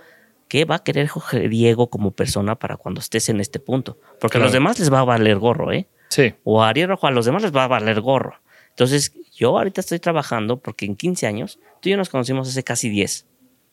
¿Qué 0.47 0.65
va 0.65 0.77
a 0.77 0.83
querer 0.83 1.07
Jorge 1.07 1.47
Diego 1.47 1.91
como 1.91 2.09
persona 2.09 2.55
para 2.55 2.75
cuando 2.75 3.01
estés 3.01 3.29
en 3.29 3.39
este 3.39 3.59
punto? 3.59 3.99
Porque 4.19 4.39
a 4.39 4.41
los 4.41 4.51
demás 4.51 4.79
les 4.79 4.91
va 4.91 5.01
a 5.01 5.03
valer 5.03 5.37
gorro, 5.37 5.71
¿eh? 5.71 5.87
Sí. 6.09 6.33
o 6.43 6.63
a 6.63 6.69
Ariel 6.69 6.87
Rojo, 6.87 7.05
a 7.05 7.11
los 7.11 7.25
demás 7.25 7.43
les 7.43 7.55
va 7.55 7.65
a 7.65 7.67
valer 7.67 8.01
gorro. 8.01 8.33
Entonces, 8.69 9.13
yo 9.35 9.55
ahorita 9.59 9.81
estoy 9.81 9.99
trabajando 9.99 10.57
porque 10.57 10.87
en 10.87 10.95
15 10.95 11.27
años, 11.27 11.59
tú 11.79 11.89
y 11.89 11.91
yo 11.91 11.97
nos 11.97 12.09
conocimos 12.09 12.47
hace 12.49 12.63
casi 12.63 12.89
10 12.89 13.27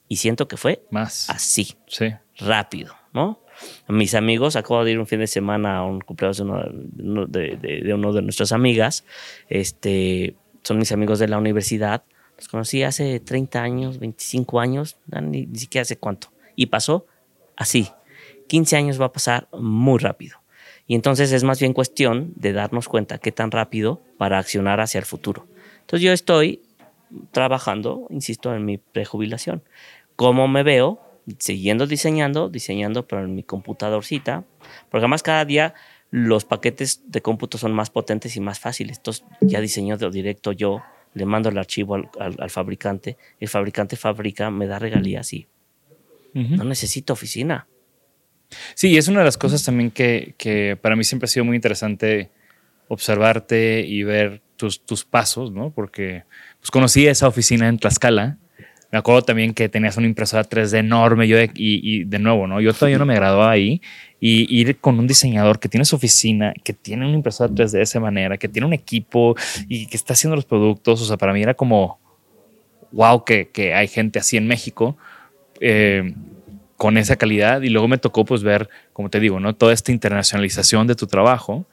y 0.06 0.16
siento 0.16 0.48
que 0.48 0.58
fue 0.58 0.84
Más. 0.90 1.30
así, 1.30 1.78
Sí. 1.86 2.12
rápido, 2.36 2.94
¿no? 3.14 3.40
Mis 3.88 4.14
amigos, 4.14 4.56
acabo 4.56 4.84
de 4.84 4.92
ir 4.92 4.98
un 4.98 5.06
fin 5.06 5.20
de 5.20 5.26
semana 5.26 5.78
a 5.78 5.84
un 5.84 6.00
cumpleaños 6.00 6.38
de, 6.38 7.94
uno 7.94 8.12
de, 8.12 8.22
nuestras 8.22 8.52
amigas, 8.52 9.04
este, 9.48 10.34
son 10.62 10.78
mis 10.78 10.92
amigos 10.92 11.18
de 11.18 11.28
la 11.28 11.38
universidad, 11.38 12.04
los 12.36 12.48
conocí 12.48 12.82
hace 12.82 13.20
30 13.20 13.62
años, 13.62 13.98
25 13.98 14.60
años, 14.60 14.96
ni, 15.22 15.46
ni 15.46 15.58
siquiera 15.58 15.84
sé 15.84 15.96
cuánto, 15.96 16.28
y 16.54 16.66
pasó 16.66 17.06
así. 17.56 17.88
15 18.48 18.76
años 18.76 19.00
va 19.00 19.06
a 19.06 19.12
pasar 19.12 19.48
muy 19.52 19.98
rápido. 19.98 20.38
Y 20.86 20.94
entonces 20.94 21.32
es 21.32 21.42
más 21.42 21.58
bien 21.58 21.72
cuestión 21.72 22.32
de 22.36 22.52
darnos 22.52 22.88
cuenta 22.88 23.18
qué 23.18 23.32
tan 23.32 23.50
rápido 23.50 24.00
para 24.18 24.38
accionar 24.38 24.80
hacia 24.80 24.98
el 24.98 25.04
futuro. 25.04 25.46
Entonces 25.80 26.04
yo 26.04 26.12
estoy 26.12 26.62
trabajando, 27.32 28.06
insisto, 28.10 28.54
en 28.54 28.64
mi 28.64 28.78
prejubilación. 28.78 29.62
¿Cómo 30.14 30.48
me 30.48 30.62
veo? 30.62 31.00
Siguiendo 31.38 31.86
diseñando, 31.86 32.48
diseñando, 32.48 33.06
pero 33.06 33.24
en 33.24 33.34
mi 33.34 33.42
computadorcita. 33.42 34.44
Porque 34.90 34.98
además 35.04 35.22
cada 35.22 35.44
día 35.44 35.74
los 36.10 36.44
paquetes 36.44 37.02
de 37.06 37.20
cómputo 37.20 37.58
son 37.58 37.72
más 37.72 37.90
potentes 37.90 38.36
y 38.36 38.40
más 38.40 38.60
fáciles. 38.60 38.98
Entonces 38.98 39.24
ya 39.40 39.60
diseño 39.60 39.96
de 39.96 40.08
directo 40.10 40.52
yo, 40.52 40.82
le 41.14 41.24
mando 41.26 41.48
el 41.48 41.58
archivo 41.58 41.94
al, 41.96 42.08
al- 42.20 42.36
al 42.38 42.50
fabricante, 42.50 43.16
el 43.40 43.48
fabricante 43.48 43.96
fabrica, 43.96 44.50
me 44.50 44.66
da 44.66 44.78
regalías 44.78 45.32
y 45.32 45.48
no 46.56 46.64
necesito 46.64 47.12
oficina. 47.14 47.66
Sí, 48.74 48.90
y 48.90 48.96
es 48.96 49.08
una 49.08 49.20
de 49.20 49.24
las 49.24 49.36
cosas 49.38 49.64
también 49.64 49.90
que, 49.90 50.34
que 50.38 50.76
para 50.80 50.94
mí 50.94 51.02
siempre 51.04 51.24
ha 51.24 51.28
sido 51.28 51.44
muy 51.44 51.56
interesante 51.56 52.30
observarte 52.88 53.80
y 53.80 54.02
ver 54.04 54.42
tus, 54.56 54.84
tus 54.84 55.04
pasos, 55.04 55.50
¿no? 55.50 55.70
Porque 55.70 56.24
pues, 56.60 56.70
conocí 56.70 57.06
esa 57.06 57.26
oficina 57.26 57.68
en 57.68 57.78
Tlaxcala. 57.78 58.38
Me 58.92 58.98
acuerdo 58.98 59.22
también 59.22 59.52
que 59.52 59.68
tenías 59.68 59.96
una 59.96 60.06
impresora 60.06 60.44
3D 60.44 60.78
enorme. 60.78 61.26
Yo 61.28 61.36
de- 61.36 61.50
y, 61.54 62.00
y 62.00 62.04
de 62.04 62.18
nuevo, 62.18 62.46
¿no? 62.46 62.60
Yo 62.60 62.72
todavía 62.72 62.98
no 62.98 63.06
me 63.06 63.14
graduaba 63.14 63.50
ahí. 63.50 63.80
Y 64.20 64.60
ir 64.60 64.78
con 64.78 64.98
un 64.98 65.06
diseñador 65.06 65.58
que 65.58 65.68
tiene 65.68 65.84
su 65.84 65.96
oficina, 65.96 66.54
que 66.64 66.72
tiene 66.72 67.04
una 67.06 67.14
impresora 67.14 67.52
3D 67.52 67.78
de 67.78 67.82
esa 67.82 68.00
manera, 68.00 68.38
que 68.38 68.48
tiene 68.48 68.66
un 68.66 68.72
equipo 68.72 69.34
y 69.68 69.86
que 69.86 69.96
está 69.96 70.14
haciendo 70.14 70.36
los 70.36 70.44
productos. 70.46 71.02
O 71.02 71.04
sea, 71.04 71.16
para 71.16 71.32
mí 71.32 71.42
era 71.42 71.54
como, 71.54 72.00
wow, 72.92 73.24
que, 73.24 73.48
que 73.50 73.74
hay 73.74 73.88
gente 73.88 74.18
así 74.18 74.36
en 74.36 74.46
México. 74.46 74.96
Eh, 75.60 76.14
con 76.76 76.98
esa 76.98 77.16
calidad 77.16 77.62
y 77.62 77.70
luego 77.70 77.88
me 77.88 77.96
tocó 77.96 78.26
pues 78.26 78.42
ver, 78.42 78.68
como 78.92 79.08
te 79.08 79.18
digo, 79.18 79.40
¿no? 79.40 79.54
Toda 79.54 79.72
esta 79.72 79.92
internacionalización 79.92 80.86
de 80.86 80.94
tu 80.94 81.06
trabajo. 81.06 81.66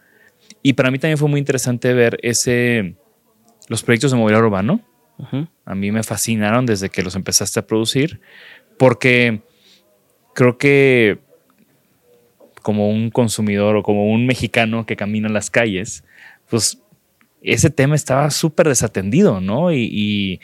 Y 0.62 0.74
para 0.74 0.92
mí 0.92 1.00
también 1.00 1.18
fue 1.18 1.28
muy 1.28 1.40
interesante 1.40 1.94
ver 1.94 2.18
ese, 2.22 2.96
los 3.68 3.84
proyectos 3.84 4.12
de 4.12 4.18
mobiliario 4.18 4.48
urbano. 4.48 4.80
A 5.66 5.76
mí 5.76 5.92
me 5.92 6.04
fascinaron 6.04 6.66
desde 6.66 6.90
que 6.90 7.04
los 7.04 7.16
empezaste 7.16 7.60
a 7.60 7.68
producir 7.68 8.20
porque 8.78 9.42
creo 10.34 10.58
que 10.58 11.20
como 12.62 12.90
un 12.90 13.12
consumidor 13.12 13.76
o 13.76 13.84
como 13.84 14.12
un 14.12 14.26
mexicano 14.26 14.86
que 14.86 14.96
camina 14.96 15.28
en 15.28 15.34
las 15.34 15.50
calles, 15.50 16.04
pues 16.50 16.82
ese 17.44 17.70
tema 17.70 17.96
estaba 17.96 18.32
súper 18.32 18.70
desatendido, 18.70 19.42
¿no? 19.42 19.72
Y, 19.72 20.40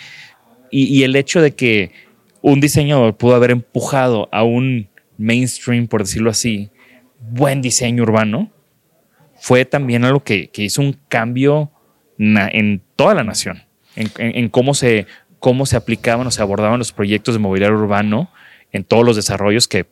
el 0.72 1.16
hecho 1.16 1.42
de 1.42 1.56
que 1.56 1.92
un 2.42 2.60
diseñador 2.60 3.18
pudo 3.18 3.36
haber 3.36 3.52
empujado 3.52 4.30
a 4.32 4.44
un 4.44 4.90
mainstream, 5.18 5.88
por 5.88 6.04
decirlo 6.04 6.30
así, 6.30 6.70
buen 7.20 7.62
diseño 7.62 8.04
urbano, 8.04 8.52
fue 9.40 9.66
también 9.66 10.04
algo 10.04 10.24
que, 10.24 10.52
hizo 10.54 10.82
un 10.82 10.98
cambio 11.08 11.72
en 12.18 12.82
toda 12.98 13.16
la 13.16 13.24
nación, 13.24 13.64
en, 14.00 14.10
en- 14.18 14.36
en 14.36 14.50
cómo, 14.50 14.74
se, 14.74 15.06
cómo 15.40 15.66
se 15.68 15.76
aplicaban 15.78 16.26
o 16.26 16.32
se 16.32 16.42
abordaban 16.42 16.80
los 16.80 16.92
proyectos 16.92 17.36
de 17.36 17.40
mobiliario 17.40 17.78
urbano 17.78 18.32
en 18.72 18.84
todos 18.84 19.06
los 19.06 19.16
desarrollos 19.16 19.68
que 19.68 19.86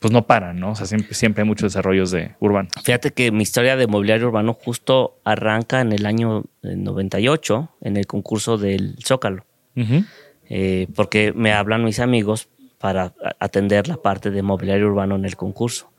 pues 0.00 0.12
no 0.12 0.26
paran, 0.26 0.60
¿no? 0.60 0.72
O 0.72 0.74
sea, 0.74 0.84
siempre, 0.86 1.14
siempre 1.14 1.42
hay 1.42 1.48
muchos 1.48 1.72
desarrollos 1.72 2.10
de 2.10 2.34
urbano. 2.38 2.68
Fíjate 2.82 3.12
que 3.12 3.30
mi 3.32 3.42
historia 3.42 3.74
de 3.76 3.86
mobiliario 3.86 4.26
urbano 4.26 4.52
justo 4.52 5.18
arranca 5.24 5.80
en 5.80 5.92
el 5.92 6.04
año 6.04 6.44
eh, 6.62 6.74
98 6.76 7.70
en 7.80 7.96
el 7.96 8.06
concurso 8.06 8.58
del 8.58 8.96
Zócalo, 9.02 9.46
eh, 10.50 10.88
porque 10.94 11.32
me 11.34 11.52
hablan 11.54 11.84
mis 11.84 12.00
amigos 12.00 12.48
para 12.78 13.14
atender 13.40 13.88
la 13.88 13.96
parte 13.96 14.30
de 14.30 14.42
mobiliario 14.42 14.88
urbano 14.88 15.16
en 15.16 15.24
el 15.24 15.36
concurso. 15.36 15.90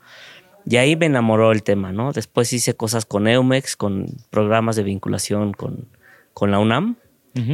Y 0.68 0.76
ahí 0.76 0.94
me 0.96 1.06
enamoró 1.06 1.50
el 1.52 1.62
tema, 1.64 1.90
¿no? 1.92 2.12
Después 2.12 2.52
hice 2.52 2.74
cosas 2.74 3.06
con 3.06 3.26
Eumex, 3.26 3.76
con 3.76 4.06
programas 4.30 4.76
de 4.76 4.82
vinculación 4.84 5.52
con, 5.52 5.88
con 6.32 6.50
la 6.52 6.58
UNAM. 6.60 6.96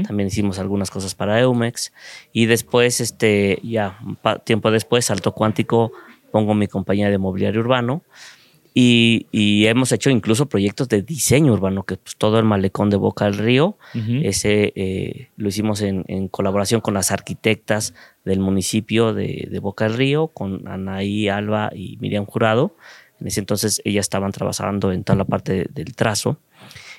También 0.06 0.28
hicimos 0.28 0.58
algunas 0.58 0.90
cosas 0.90 1.14
para 1.14 1.40
Eumex. 1.40 1.92
Y 2.32 2.46
después, 2.46 3.00
este, 3.00 3.58
ya 3.62 3.98
tiempo 4.44 4.70
después, 4.70 5.06
Salto 5.06 5.32
Cuántico, 5.32 5.92
pongo 6.30 6.54
mi 6.54 6.68
compañía 6.68 7.10
de 7.10 7.18
mobiliario 7.18 7.60
urbano. 7.60 8.02
Y, 8.74 9.66
hemos 9.66 9.92
hecho 9.92 10.08
incluso 10.08 10.46
proyectos 10.46 10.88
de 10.88 11.02
diseño 11.02 11.52
urbano, 11.52 11.82
que 11.82 11.96
pues, 11.96 12.16
todo 12.16 12.38
el 12.38 12.44
malecón 12.44 12.88
de 12.88 12.96
Boca 12.96 13.26
del 13.26 13.36
Río, 13.36 13.76
ese 14.22 14.72
eh, 14.74 15.28
lo 15.36 15.48
hicimos 15.48 15.82
en, 15.82 16.28
colaboración 16.28 16.80
con 16.80 16.94
las 16.94 17.10
arquitectas 17.10 17.94
del 18.24 18.40
municipio 18.40 19.12
de, 19.12 19.48
de, 19.50 19.58
Boca 19.58 19.84
del 19.84 19.94
Río, 19.94 20.28
con 20.28 20.66
Anaí 20.68 21.28
Alba 21.28 21.70
y 21.74 21.98
Miriam 22.00 22.24
Jurado. 22.24 22.74
En 23.20 23.26
ese 23.26 23.40
entonces 23.40 23.82
ellas 23.84 24.04
estaban 24.04 24.32
trabajando 24.32 24.90
en 24.90 25.04
toda 25.04 25.18
la 25.18 25.24
parte 25.26 25.66
del 25.70 25.94
trazo 25.94 26.38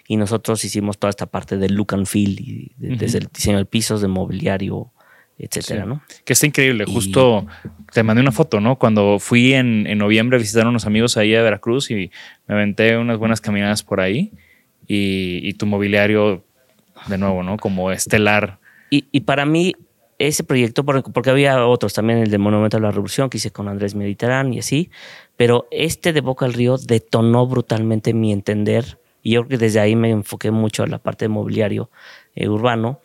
y 0.08 0.18
nosotros 0.18 0.64
hicimos 0.66 0.98
toda 0.98 1.10
esta 1.10 1.26
parte 1.26 1.58
del 1.58 1.76
look 1.76 1.94
and 1.94 2.06
feel, 2.06 2.40
y 2.40 2.72
desde 2.78 3.20
el 3.20 3.30
diseño 3.34 3.58
de 3.58 3.66
pisos, 3.66 4.02
de 4.02 4.08
mobiliario, 4.08 4.92
etcétera, 5.38 5.86
¿no? 5.86 6.02
Que 6.26 6.34
está 6.34 6.46
increíble. 6.46 6.86
Justo 6.86 7.48
te 7.92 8.04
mandé 8.04 8.22
una 8.22 8.32
foto, 8.32 8.60
¿no? 8.60 8.78
Cuando 8.78 9.18
fui 9.20 9.54
en, 9.54 9.84
noviembre 9.98 10.38
a 10.38 10.40
visitar 10.40 10.66
a 10.66 10.70
unos 10.70 10.86
amigos 10.86 11.18
ahí 11.18 11.36
a 11.36 11.42
Veracruz 11.42 11.90
y 11.92 12.12
me 12.48 12.56
aventé 12.56 12.98
unas 12.98 13.18
buenas 13.18 13.42
caminadas 13.42 13.84
por 13.84 14.00
ahí 14.00 14.32
y, 14.88 15.54
tu 15.54 15.66
mobiliario, 15.66 16.44
de 17.08 17.18
nuevo, 17.18 17.44
¿no? 17.44 17.58
Como 17.58 17.92
estelar. 17.92 18.60
Y, 18.90 19.22
para 19.22 19.46
mí, 19.46 19.74
ese 20.20 20.44
proyecto, 20.44 20.86
porque, 20.86 21.30
había 21.30 21.66
otros 21.66 21.94
también, 21.94 22.20
el 22.20 22.30
de 22.30 22.38
Monumento 22.38 22.78
a 22.78 22.80
la 22.80 22.92
Revolución 22.92 23.30
que 23.30 23.38
hice 23.38 23.52
con 23.52 23.68
Andrés 23.68 23.96
Mediterrán 23.96 24.54
y 24.54 24.60
así, 24.60 24.92
pero 25.36 25.68
este 25.72 26.14
de 26.14 26.22
Boca 26.22 26.46
al 26.46 26.54
Río 26.54 26.78
detonó 26.78 27.48
brutalmente 27.48 28.14
mi 28.14 28.32
entender 28.32 29.00
y 29.24 29.32
yo 29.32 29.42
creo 29.42 29.58
que 29.58 29.66
desde 29.66 29.80
ahí 29.80 29.96
me 29.96 30.12
enfoqué 30.12 30.52
mucho 30.52 30.84
a 30.84 30.88
la 30.88 31.00
parte 31.00 31.26
de 31.26 31.30
mobiliario 31.30 31.90
eh, 32.36 32.48
urbano 32.50 33.02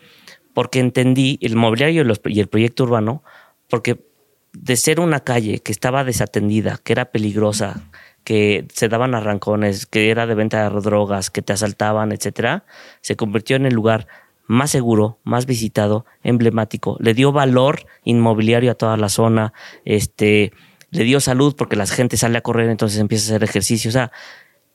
porque 0.58 0.80
entendí 0.80 1.38
el 1.40 1.54
mobiliario 1.54 2.04
y, 2.24 2.40
el 2.40 2.48
proyecto 2.48 2.82
urbano, 2.82 3.22
porque 3.68 4.04
de 4.52 4.74
ser 4.74 4.98
una 4.98 5.20
calle 5.20 5.60
que 5.60 5.70
estaba 5.70 6.02
desatendida, 6.02 6.80
que 6.82 6.94
era 6.94 7.12
peligrosa, 7.12 7.88
que 8.24 8.66
se 8.72 8.88
daban 8.88 9.14
arrancones, 9.14 9.86
que 9.86 10.10
era 10.10 10.26
de 10.26 10.34
venta 10.34 10.68
de 10.68 10.80
drogas, 10.80 11.30
que 11.30 11.42
te 11.42 11.52
asaltaban, 11.52 12.10
etcétera, 12.10 12.64
se 13.02 13.14
convirtió 13.14 13.54
en 13.54 13.66
el 13.66 13.74
lugar 13.74 14.08
más 14.48 14.72
seguro, 14.72 15.20
más 15.22 15.46
visitado, 15.46 16.06
emblemático. 16.24 16.96
Le 16.98 17.14
dio 17.14 17.30
valor 17.30 17.86
inmobiliario 18.02 18.72
a 18.72 18.74
toda 18.74 18.96
la 18.96 19.10
zona, 19.10 19.52
este, 19.84 20.52
le 20.90 21.04
dio 21.04 21.20
salud 21.20 21.54
porque 21.56 21.76
la 21.76 21.86
gente 21.86 22.16
sale 22.16 22.36
a 22.36 22.40
correr, 22.40 22.68
entonces 22.68 22.98
empieza 22.98 23.26
a 23.32 23.36
hacer 23.36 23.48
ejercicio. 23.48 23.90
O 23.90 23.92
sea, 23.92 24.10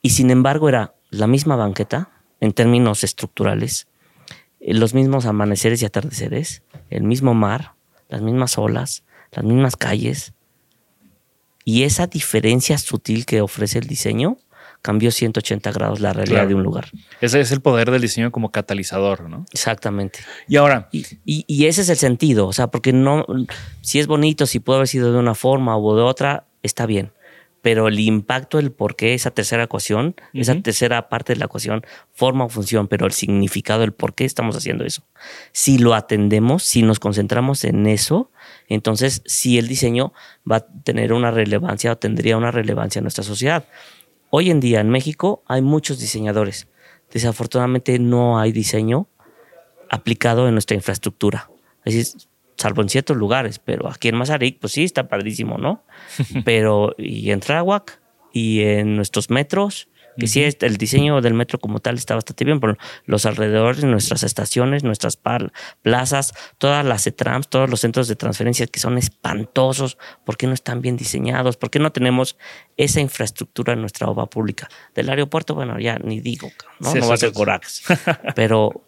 y 0.02 0.12
sin 0.12 0.32
embargo 0.32 0.70
era 0.70 0.94
la 1.14 1.28
misma 1.28 1.56
banqueta 1.56 2.10
en 2.40 2.54
términos 2.54 3.04
estructurales, 3.04 3.88
los 4.60 4.94
mismos 4.94 5.26
amaneceres 5.26 5.82
y 5.82 5.86
atardeceres, 5.86 6.64
el 6.90 7.04
mismo 7.04 7.34
mar, 7.34 7.74
las 8.10 8.22
mismas 8.22 8.58
olas, 8.58 9.04
las 9.32 9.46
mismas 9.46 9.76
calles. 9.76 10.34
Y 11.66 11.84
esa 11.84 12.08
diferencia 12.08 12.78
sutil 12.78 13.26
que 13.26 13.42
ofrece 13.42 13.80
el 13.80 13.88
diseño 13.88 14.38
cambió 14.82 15.12
180 15.12 15.72
grados 15.72 16.02
la 16.02 16.12
realidad 16.12 16.48
de 16.48 16.56
un 16.56 16.64
lugar. 16.64 16.90
Ese 17.22 17.40
es 17.40 17.52
el 17.52 17.62
poder 17.62 17.90
del 17.92 18.02
diseño 18.02 18.32
como 18.32 18.52
catalizador, 18.52 19.30
¿no? 19.30 19.46
Exactamente. 19.54 20.20
Y 20.48 20.58
ahora. 20.58 20.90
Y, 20.92 21.06
y, 21.26 21.66
ese 21.68 21.82
es 21.82 21.90
el 21.90 21.96
sentido. 21.96 22.48
O 22.48 22.54
sea, 22.54 22.68
porque 22.68 22.92
no. 22.92 23.26
Si 23.82 24.00
es 24.00 24.08
bonito, 24.08 24.46
si 24.46 24.60
puede 24.60 24.78
haber 24.78 24.88
sido 24.90 25.14
de 25.14 25.20
una 25.20 25.36
forma 25.36 25.78
o 25.78 25.96
de 25.96 26.02
otra, 26.02 26.48
está 26.64 26.86
bien 26.86 27.14
pero 27.64 27.88
el 27.88 27.98
impacto, 27.98 28.60
el 28.60 28.74
por 28.74 28.98
qué 28.98 29.14
esa 29.14 29.32
tercera 29.32 29.64
ecuación, 29.64 30.16
esa 30.34 30.54
tercera 30.62 31.08
parte 31.08 31.32
de 31.32 31.40
la 31.40 31.46
ecuación, 31.46 31.86
forma 32.12 32.44
o 32.44 32.50
función, 32.50 32.90
pero 32.90 33.06
el 33.06 33.14
significado, 33.14 33.86
el 33.86 33.94
por 33.94 34.14
qué 34.16 34.26
estamos 34.26 34.58
haciendo 34.58 34.84
eso. 34.84 35.04
Si 35.54 35.78
lo 35.78 35.94
atendemos, 35.94 36.64
si 36.64 36.82
nos 36.82 37.00
concentramos 37.00 37.64
en 37.64 37.88
eso, 37.88 38.30
entonces 38.68 39.22
sí 39.26 39.58
el 39.58 39.70
diseño 39.70 40.12
va 40.50 40.58
a 40.58 40.68
tener 40.84 41.14
una 41.14 41.32
relevancia 41.32 41.94
o 41.94 41.98
tendría 41.98 42.36
una 42.36 42.52
relevancia 42.52 43.00
en 43.00 43.06
nuestra 43.06 43.24
sociedad. 43.24 43.66
Hoy 44.30 44.52
en 44.52 44.60
día 44.60 44.82
en 44.82 44.90
México 44.90 45.42
hay 45.48 45.62
muchos 45.62 46.00
diseñadores. 46.00 46.68
Desafortunadamente 47.12 47.98
no 47.98 48.40
hay 48.40 48.52
diseño 48.52 49.08
aplicado 49.90 50.50
en 50.50 50.54
nuestra 50.54 50.76
infraestructura. 50.76 51.50
Es 51.86 51.94
decir, 51.96 52.28
salvo 52.64 52.82
en 52.82 52.88
ciertos 52.88 53.18
lugares, 53.18 53.60
pero 53.60 53.90
aquí 53.90 54.08
en 54.08 54.16
Mazarik, 54.16 54.58
pues 54.60 54.72
sí, 54.72 54.86
está 54.86 55.10
padrísimo, 55.10 55.58
¿no? 55.58 55.84
pero 56.46 56.96
y 56.98 57.32
en 57.32 57.42
Tráhuac 57.42 58.00
y 58.32 58.62
en 58.62 58.96
nuestros 58.96 59.30
metros, 59.30 59.90
que 60.18 60.28
sí, 60.28 60.44
el 60.44 60.78
diseño 60.78 61.20
del 61.20 61.34
metro 61.34 61.60
como 61.60 61.80
tal 61.80 61.96
está 61.96 62.16
bastante 62.16 62.46
bien, 62.46 62.62
pero 62.62 62.78
los 63.06 63.26
alrededores, 63.26 63.84
nuestras 63.84 64.24
estaciones, 64.24 64.84
nuestras 64.84 65.20
plazas, 65.82 66.34
todas 66.58 66.86
las 66.86 67.04
trams 67.18 67.50
todos 67.50 67.70
los 67.70 67.82
centros 67.82 68.08
de 68.08 68.16
transferencia 68.16 68.66
que 68.68 68.80
son 68.80 68.98
espantosos, 68.98 69.98
¿por 70.24 70.38
qué 70.38 70.48
no 70.48 70.54
están 70.54 70.82
bien 70.82 70.96
diseñados? 70.96 71.58
¿Por 71.58 71.70
qué 71.70 71.80
no 71.80 71.92
tenemos 71.92 72.38
esa 72.78 73.02
infraestructura 73.02 73.74
en 73.74 73.82
nuestra 73.82 74.08
obra 74.08 74.28
pública? 74.28 74.70
Del 74.96 75.10
aeropuerto, 75.10 75.54
bueno, 75.54 75.80
ya 75.80 75.98
ni 75.98 76.22
digo, 76.22 76.50
¿no? 76.80 76.96
no 76.96 77.08
va 77.10 77.16
a 77.16 77.18
ser 77.18 77.34
Corax, 77.34 77.84
pero 78.36 78.86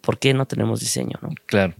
¿por 0.00 0.18
qué 0.18 0.32
no 0.32 0.46
tenemos 0.46 0.80
diseño? 0.80 1.18
¿no? 1.20 1.30
Claro. 1.44 1.74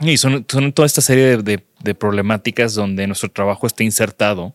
Y 0.00 0.16
son, 0.18 0.44
toda 0.44 0.86
esta 0.86 1.00
serie 1.00 1.38
de, 1.38 1.94
problemáticas 1.94 2.74
donde 2.74 3.06
nuestro 3.06 3.30
trabajo 3.30 3.66
está 3.66 3.84
insertado 3.84 4.54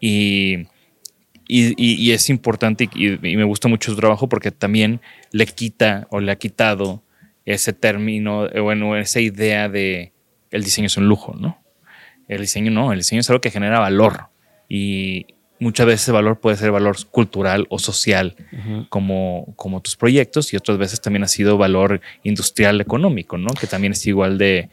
y, 0.00 0.66
y, 1.46 2.10
es 2.10 2.28
importante 2.28 2.88
y, 2.94 3.16
me 3.18 3.44
gusta 3.44 3.68
mucho 3.68 3.92
su 3.92 3.96
trabajo 3.96 4.28
porque 4.28 4.50
también 4.50 5.00
le 5.30 5.46
quita 5.46 6.06
o 6.10 6.20
le 6.20 6.32
ha 6.32 6.36
quitado 6.36 7.02
ese 7.46 7.72
término, 7.72 8.46
eh, 8.46 8.60
bueno, 8.60 8.96
esa 8.96 9.20
idea 9.20 9.68
de 9.68 10.12
el 10.50 10.64
diseño 10.64 10.88
es 10.88 10.96
un 10.96 11.08
lujo, 11.08 11.34
¿no? 11.34 11.62
El 12.26 12.42
diseño 12.42 12.70
no, 12.70 12.92
el 12.92 12.98
diseño 12.98 13.20
es 13.20 13.30
algo 13.30 13.40
que 13.40 13.50
genera 13.50 13.78
valor 13.78 14.28
y, 14.68 15.26
muchas 15.60 15.86
veces 15.86 16.02
ese 16.02 16.12
valor 16.12 16.38
puede 16.38 16.56
ser 16.56 16.70
valor 16.70 16.96
cultural 17.10 17.66
o 17.70 17.78
social, 17.78 18.36
como, 18.88 19.52
como 19.56 19.80
tus 19.82 19.96
proyectos, 19.96 20.52
y 20.52 20.56
otras 20.56 20.78
veces 20.78 21.00
también 21.00 21.24
ha 21.24 21.28
sido 21.28 21.58
valor 21.58 22.00
industrial 22.22 22.80
económico, 22.80 23.38
¿no? 23.38 23.48
Que 23.58 23.66
también 23.66 23.92
es 23.92 24.06
igual 24.06 24.38
de, 24.38 24.70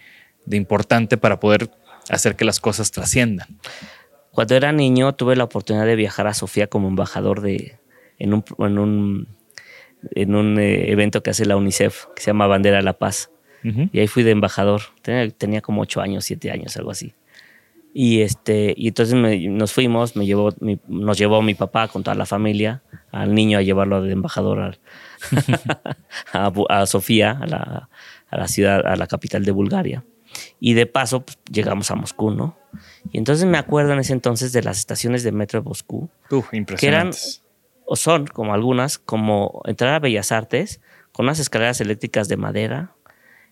importante 0.51 1.17
para 1.17 1.39
poder 1.39 1.69
hacer 2.09 2.35
que 2.35 2.45
las 2.45 2.59
cosas 2.59 2.91
trasciendan. 2.91 3.47
Cuando 4.31 4.55
era 4.55 4.71
niño 4.71 5.13
tuve 5.15 5.35
la 5.35 5.45
oportunidad 5.45 5.85
de 5.85 5.95
viajar 5.95 6.27
a 6.27 6.33
Sofía 6.33 6.67
como 6.67 6.87
embajador 6.87 7.41
de, 7.41 7.79
en 8.19 8.33
un, 8.33 8.43
en 8.59 8.77
un, 8.77 9.27
en 10.11 10.35
un 10.35 10.59
eh, 10.59 10.91
evento 10.91 11.23
que 11.23 11.31
hace 11.31 11.45
la 11.45 11.55
UNICEF, 11.55 12.05
que 12.15 12.21
se 12.21 12.27
llama 12.27 12.45
Bandera 12.47 12.77
de 12.77 12.83
la 12.83 12.93
Paz. 12.93 13.31
Y 13.91 13.97
ahí 13.99 14.05
fui 14.05 14.21
de 14.21 14.29
embajador. 14.29 14.81
Tenía, 15.01 15.27
tenía 15.31 15.59
como 15.59 15.81
ocho 15.81 15.99
años, 15.99 16.23
siete 16.23 16.51
años, 16.51 16.77
algo 16.77 16.91
así. 16.91 17.15
Y, 17.97 18.23
este, 18.23 18.73
y 18.75 18.89
entonces 18.89 19.15
nos 19.15 19.71
fuimos, 19.71 20.17
me 20.17 20.25
llevó, 20.25 20.49
nos 20.89 21.17
llevó 21.17 21.41
mi 21.41 21.53
papá 21.53 21.87
con 21.87 22.03
toda 22.03 22.13
la 22.13 22.25
familia, 22.25 22.83
al 23.13 23.33
niño 23.33 23.57
a 23.57 23.61
llevarlo 23.61 24.01
de 24.01 24.11
embajador 24.11 24.77
a, 26.33 26.85
Sofía, 26.87 27.39
a 27.41 27.47
la, 27.47 27.89
a 28.29 28.37
la, 28.37 28.47
ciudad, 28.49 28.85
a 28.85 28.97
la 28.97 29.07
capital 29.07 29.45
de 29.45 29.51
Bulgaria. 29.51 30.03
Y 30.59 30.73
de 30.73 30.87
paso 30.87 31.21
pues, 31.21 31.39
llegamos 31.49 31.89
a 31.89 31.95
Moscú, 31.95 32.31
¿no? 32.31 32.57
Y 33.13 33.17
entonces 33.17 33.45
me 33.45 33.57
acuerdo 33.57 33.93
en 33.93 33.99
ese 33.99 34.11
entonces 34.11 34.51
de 34.51 34.61
las 34.61 34.77
estaciones 34.77 35.23
de 35.23 35.31
metro 35.31 35.61
de 35.61 35.69
Moscú. 35.69 36.09
que 36.77 36.87
eran, 36.87 37.11
o 37.85 37.95
son 37.95 38.27
como 38.27 38.53
algunas, 38.53 38.97
como 38.97 39.61
entrar 39.63 39.93
a 39.93 39.99
Bellas 39.99 40.33
Artes 40.33 40.81
con 41.13 41.27
unas 41.27 41.39
escaleras 41.39 41.79
eléctricas 41.79 42.27
de 42.27 42.35
madera, 42.35 42.94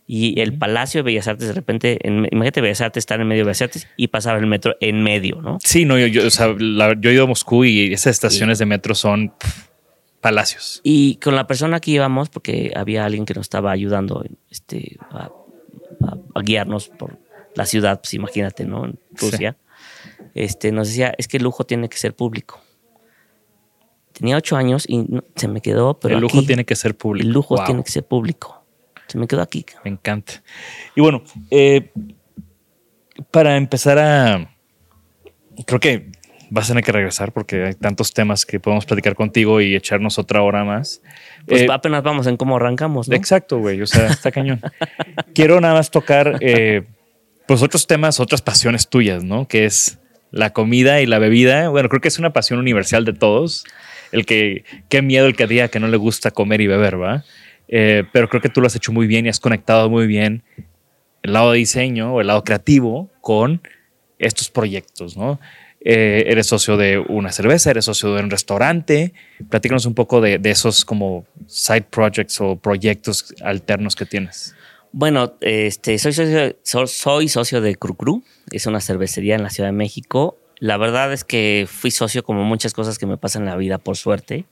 y 0.05 0.39
el 0.41 0.57
Palacio 0.57 0.99
de 0.99 1.03
Bellas 1.03 1.27
Artes 1.27 1.47
de 1.47 1.53
repente, 1.53 1.97
en, 2.05 2.27
imagínate 2.31 2.61
Bellas 2.61 2.81
Artes 2.81 3.01
estar 3.01 3.21
en 3.21 3.27
medio 3.27 3.43
de 3.43 3.45
Bellas 3.45 3.61
Artes 3.61 3.87
y 3.95 4.07
pasaba 4.07 4.37
el 4.37 4.47
metro 4.47 4.75
en 4.81 5.01
medio, 5.01 5.41
¿no? 5.41 5.59
Sí, 5.63 5.85
no, 5.85 5.97
yo, 5.97 6.07
yo, 6.07 6.21
he 6.21 7.13
ido 7.13 7.23
a 7.23 7.27
Moscú 7.27 7.63
y 7.63 7.93
esas 7.93 8.11
estaciones 8.11 8.59
de 8.59 8.65
metro 8.65 8.95
son 8.95 9.33
palacios. 10.19 10.81
Y 10.83 11.15
con 11.15 11.35
la 11.35 11.47
persona 11.47 11.79
que 11.79 11.91
íbamos, 11.91 12.29
porque 12.29 12.73
había 12.75 13.05
alguien 13.05 13.25
que 13.25 13.33
nos 13.33 13.45
estaba 13.45 13.71
ayudando 13.71 14.25
este, 14.49 14.97
a, 15.11 15.31
guiarnos 16.43 16.89
por 16.89 17.17
la 17.55 17.65
ciudad, 17.65 17.99
pues 18.01 18.13
imagínate, 18.13 18.65
¿no? 18.65 18.85
En 18.85 18.99
Rusia. 19.11 19.57
Este, 20.33 20.71
nos 20.71 20.87
decía, 20.89 21.13
es 21.17 21.27
que 21.27 21.37
el 21.37 21.43
lujo 21.43 21.65
tiene 21.65 21.87
que 21.87 21.97
ser 21.97 22.15
público. 22.15 22.61
Tenía 24.11 24.37
ocho 24.37 24.55
años 24.55 24.85
y 24.87 25.05
se 25.35 25.47
me 25.47 25.61
quedó, 25.61 25.99
pero 25.99 26.15
el 26.15 26.21
lujo 26.21 26.43
tiene 26.43 26.65
que 26.65 26.75
ser 26.75 26.95
público. 26.95 27.27
El 27.27 27.33
lujo 27.33 27.63
tiene 27.65 27.83
que 27.83 27.91
ser 27.91 28.05
público. 28.05 28.62
Se 29.13 29.19
me 29.19 29.27
quedó 29.27 29.43
aquí. 29.43 29.63
Me 29.83 29.91
encanta. 29.91 30.41
Y 30.95 31.01
bueno, 31.01 31.23
eh, 31.51 31.91
para 33.29 33.57
empezar 33.57 33.99
a. 33.99 34.49
Creo 35.67 35.79
que 35.79 36.09
vas 36.49 36.65
a 36.65 36.67
tener 36.69 36.83
que 36.83 36.91
regresar 36.91 37.31
porque 37.31 37.63
hay 37.63 37.73
tantos 37.75 38.11
temas 38.11 38.43
que 38.43 38.59
podemos 38.59 38.87
platicar 38.87 39.13
contigo 39.13 39.61
y 39.61 39.75
echarnos 39.75 40.17
otra 40.17 40.41
hora 40.41 40.63
más. 40.63 41.03
Pues 41.45 41.61
eh, 41.61 41.67
apenas 41.69 42.01
vamos 42.01 42.25
en 42.25 42.37
cómo 42.37 42.55
arrancamos. 42.55 43.07
¿no? 43.07 43.15
Exacto, 43.15 43.59
güey. 43.59 43.83
O 43.83 43.85
sea, 43.85 44.07
está 44.07 44.31
cañón. 44.31 44.59
Quiero 45.35 45.61
nada 45.61 45.75
más 45.75 45.91
tocar, 45.91 46.39
eh, 46.41 46.81
pues, 47.45 47.61
otros 47.61 47.85
temas, 47.85 48.19
otras 48.19 48.41
pasiones 48.41 48.89
tuyas, 48.89 49.23
¿no? 49.23 49.47
Que 49.47 49.65
es 49.65 49.99
la 50.31 50.53
comida 50.53 51.01
y 51.01 51.05
la 51.05 51.19
bebida, 51.19 51.69
bueno, 51.69 51.87
creo 51.87 52.01
que 52.01 52.07
es 52.07 52.17
una 52.17 52.33
pasión 52.33 52.57
universal 52.57 53.05
de 53.05 53.13
todos. 53.13 53.63
El 54.11 54.25
que, 54.25 54.63
qué 54.89 55.03
miedo 55.03 55.27
el 55.27 55.35
que 55.35 55.45
diga 55.45 55.67
que 55.67 55.79
no 55.79 55.87
le 55.87 55.97
gusta 55.97 56.31
comer 56.31 56.61
y 56.61 56.65
beber, 56.67 56.99
¿va? 56.99 57.23
Eh, 57.75 58.03
pero 58.11 58.29
creo 58.29 58.39
que 58.39 58.49
tú 58.49 58.61
lo 58.61 58.67
has 58.67 58.75
hecho 58.75 58.91
muy 58.91 59.07
bien 59.07 59.25
y 59.25 59.29
has 59.29 59.39
conectado 59.39 59.89
muy 59.89 60.05
bien 60.05 60.43
el 61.23 61.33
lado 61.33 61.53
de 61.53 61.57
diseño 61.57 62.13
o 62.13 62.21
el 62.21 62.27
lado 62.27 62.43
creativo 62.43 63.09
con 63.19 63.63
estos 64.19 64.51
proyectos, 64.51 65.17
¿no? 65.17 65.39
Eh, 65.81 66.25
eres 66.27 66.45
socio 66.45 66.77
de 66.77 66.99
una 66.99 67.31
cerveza, 67.31 67.71
eres 67.71 67.85
socio 67.85 68.13
de 68.13 68.21
un 68.21 68.29
restaurante. 68.29 69.13
Platícanos 69.49 69.87
un 69.87 69.95
poco 69.95 70.21
de, 70.21 70.39
esos 70.43 70.85
como 70.85 71.25
side 71.47 71.87
projects 71.89 72.39
o 72.41 72.57
proyectos 72.57 73.33
alternos 73.41 73.95
que 73.95 74.05
tienes. 74.05 74.53
Bueno, 74.91 75.33
este, 75.41 75.97
soy 75.97 76.13
socio, 76.13 76.55
soy 76.61 77.27
socio 77.27 77.59
de 77.59 77.75
Cru 77.75 77.95
Cru, 77.95 78.23
es 78.51 78.67
una 78.67 78.81
cervecería 78.81 79.33
en 79.33 79.41
la 79.41 79.49
Ciudad 79.49 79.69
de 79.69 79.73
México 79.73 80.37
la 80.63 80.77
verdad 80.77 81.11
es 81.11 81.25
que 81.25 81.67
fui 81.69 81.91
socio 81.91 82.23
como 82.23 82.45
muchas 82.45 82.73
cosas 82.73 82.97
que 82.97 83.05
me 83.05 83.17
pasan 83.17 83.41
en 83.41 83.49
la 83.49 83.57
vida, 83.57 83.79
por 83.79 83.97
suerte. 83.97 84.45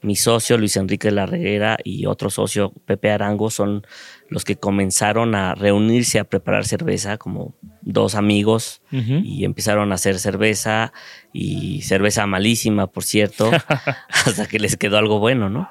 Mi 0.00 0.14
socio 0.14 0.58
Luis 0.58 0.76
Enrique 0.76 1.10
Larreguera 1.10 1.76
y 1.82 2.06
otro 2.06 2.30
socio 2.30 2.72
Pepe 2.84 3.10
Arango 3.10 3.50
son 3.50 3.84
los 4.28 4.44
que 4.44 4.54
comenzaron 4.54 5.34
a 5.34 5.56
reunirse 5.56 6.20
a 6.20 6.24
preparar 6.24 6.66
cerveza 6.66 7.18
como 7.18 7.56
dos 7.82 8.14
amigos 8.14 8.80
y 8.92 9.44
empezaron 9.44 9.90
a 9.90 9.96
hacer 9.96 10.20
cerveza 10.20 10.92
y 11.32 11.82
cerveza 11.82 12.28
malísima, 12.28 12.86
por 12.86 13.02
cierto, 13.02 13.50
hasta 14.08 14.46
que 14.46 14.60
les 14.60 14.76
quedó 14.76 14.98
algo 14.98 15.18
bueno, 15.18 15.50
¿no? 15.50 15.68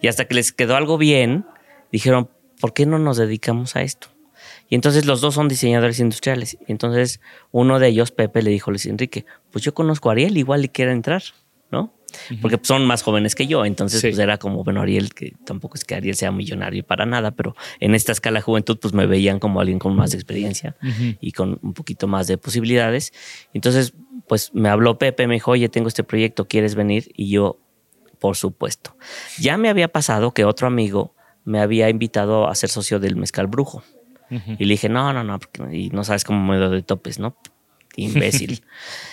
Y 0.00 0.08
hasta 0.08 0.24
que 0.24 0.36
les 0.36 0.52
quedó 0.52 0.74
algo 0.74 0.96
bien, 0.96 1.44
dijeron, 1.92 2.30
¿por 2.62 2.72
qué 2.72 2.86
no 2.86 2.98
nos 2.98 3.18
dedicamos 3.18 3.76
a 3.76 3.82
esto? 3.82 4.13
Y 4.68 4.74
entonces 4.74 5.06
los 5.06 5.20
dos 5.20 5.34
son 5.34 5.48
diseñadores 5.48 6.00
industriales. 6.00 6.56
Y 6.66 6.72
entonces 6.72 7.20
uno 7.50 7.78
de 7.78 7.88
ellos, 7.88 8.10
Pepe, 8.10 8.42
le 8.42 8.50
dijo 8.50 8.70
a 8.70 8.72
Luis 8.72 8.86
Enrique, 8.86 9.26
pues 9.50 9.64
yo 9.64 9.74
conozco 9.74 10.08
a 10.08 10.12
Ariel, 10.12 10.36
igual 10.36 10.62
le 10.62 10.68
quiere 10.70 10.92
entrar, 10.92 11.22
¿no? 11.70 11.92
Porque 12.40 12.58
son 12.62 12.86
más 12.86 13.02
jóvenes 13.02 13.34
que 13.34 13.46
yo. 13.46 13.64
Entonces, 13.64 14.00
pues 14.00 14.18
era 14.18 14.38
como, 14.38 14.64
bueno, 14.64 14.80
Ariel, 14.80 15.12
que 15.14 15.34
tampoco 15.44 15.76
es 15.76 15.84
que 15.84 15.94
Ariel 15.94 16.14
sea 16.14 16.30
millonario 16.30 16.84
para 16.84 17.06
nada, 17.06 17.32
pero 17.32 17.56
en 17.80 17.94
esta 17.94 18.12
escala 18.12 18.38
de 18.38 18.42
juventud, 18.42 18.78
pues 18.80 18.94
me 18.94 19.06
veían 19.06 19.38
como 19.38 19.60
alguien 19.60 19.78
con 19.78 19.94
más 19.96 20.14
experiencia 20.14 20.76
y 21.20 21.32
con 21.32 21.58
un 21.62 21.74
poquito 21.74 22.06
más 22.06 22.26
de 22.26 22.38
posibilidades. 22.38 23.12
Entonces, 23.52 23.94
pues 24.28 24.52
me 24.54 24.68
habló 24.68 24.98
Pepe, 24.98 25.26
me 25.26 25.34
dijo, 25.34 25.50
oye, 25.50 25.68
tengo 25.68 25.88
este 25.88 26.04
proyecto, 26.04 26.46
¿quieres 26.46 26.74
venir? 26.74 27.10
Y 27.14 27.30
yo, 27.30 27.58
por 28.18 28.36
supuesto. 28.36 28.96
Ya 29.38 29.56
me 29.56 29.68
había 29.68 29.88
pasado 29.88 30.32
que 30.32 30.44
otro 30.44 30.66
amigo 30.66 31.14
me 31.44 31.60
había 31.60 31.90
invitado 31.90 32.48
a 32.48 32.54
ser 32.54 32.70
socio 32.70 32.98
del 33.00 33.16
Mezcal 33.16 33.46
Brujo. 33.46 33.82
Y 34.58 34.64
le 34.64 34.74
dije, 34.74 34.88
no, 34.88 35.12
no, 35.12 35.24
no, 35.24 35.38
y 35.72 35.90
no 35.90 36.04
sabes 36.04 36.24
cómo 36.24 36.44
me 36.44 36.58
doy 36.58 36.76
de 36.76 36.82
topes, 36.82 37.18
¿no? 37.18 37.36
Imbécil. 37.96 38.64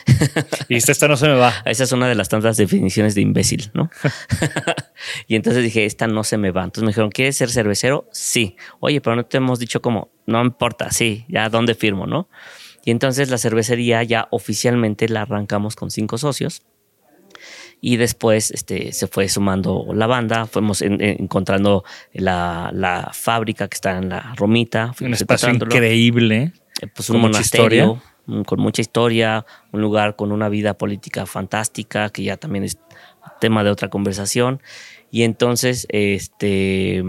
y 0.70 0.76
esta 0.76 1.08
no 1.08 1.16
se 1.16 1.28
me 1.28 1.36
va. 1.36 1.54
Esa 1.66 1.84
es 1.84 1.92
una 1.92 2.08
de 2.08 2.16
las 2.16 2.30
tantas 2.30 2.58
definiciones 2.58 3.16
de 3.16 3.22
imbécil, 3.22 3.72
¿no? 3.74 3.90
y 5.28 5.36
entonces 5.36 5.64
dije, 5.64 5.86
esta 5.86 6.08
no 6.08 6.24
se 6.24 6.38
me 6.38 6.52
va. 6.52 6.64
Entonces 6.64 6.84
me 6.84 6.90
dijeron, 6.90 7.12
¿quieres 7.12 7.38
ser 7.38 7.50
cervecero? 7.50 8.08
Sí. 8.12 8.56
Oye, 8.80 9.02
pero 9.02 9.16
no 9.16 9.26
te 9.26 9.38
hemos 9.38 9.60
dicho 9.60 9.82
cómo. 9.82 10.12
No 10.26 10.42
importa, 10.42 10.92
sí, 10.92 11.26
ya 11.28 11.50
dónde 11.50 11.76
firmo, 11.76 12.08
¿no? 12.08 12.30
Y 12.84 12.92
entonces 12.92 13.30
la 13.30 13.38
cervecería 13.38 14.02
ya 14.04 14.28
oficialmente 14.32 15.08
la 15.08 15.22
arrancamos 15.24 15.76
con 15.76 15.92
cinco 15.92 16.18
socios 16.18 16.64
y 17.82 17.98
después 17.98 18.52
este, 18.52 18.94
se 18.94 19.08
fue 19.08 19.28
sumando 19.28 19.88
la 19.94 20.08
banda, 20.08 20.46
fuimos 20.46 20.82
encontrando 20.84 21.84
la, 22.14 23.12
fábrica 23.14 23.68
que 23.68 23.76
está 23.76 23.98
en 23.98 24.10
la 24.10 24.34
Romita. 24.38 24.94
Un 25.02 25.14
espacio 25.14 25.50
increíble. 25.50 26.54
Eh, 26.82 26.88
pues 26.88 27.10
un 27.10 27.20
monasterio 27.20 28.02
con 28.46 28.62
mucha 28.62 28.82
historia, 28.82 29.46
un 29.72 29.82
lugar 29.82 30.16
con 30.16 30.32
una 30.32 30.48
vida 30.48 30.76
política 30.76 31.26
fantástica, 31.26 32.10
que 32.10 32.24
ya 32.24 32.38
también 32.38 32.64
es 32.64 32.78
tema 33.40 33.64
de 33.64 33.72
otra 33.72 33.90
conversación. 33.90 34.62
Y 35.10 35.24
entonces, 35.24 35.88
este, 35.90 37.04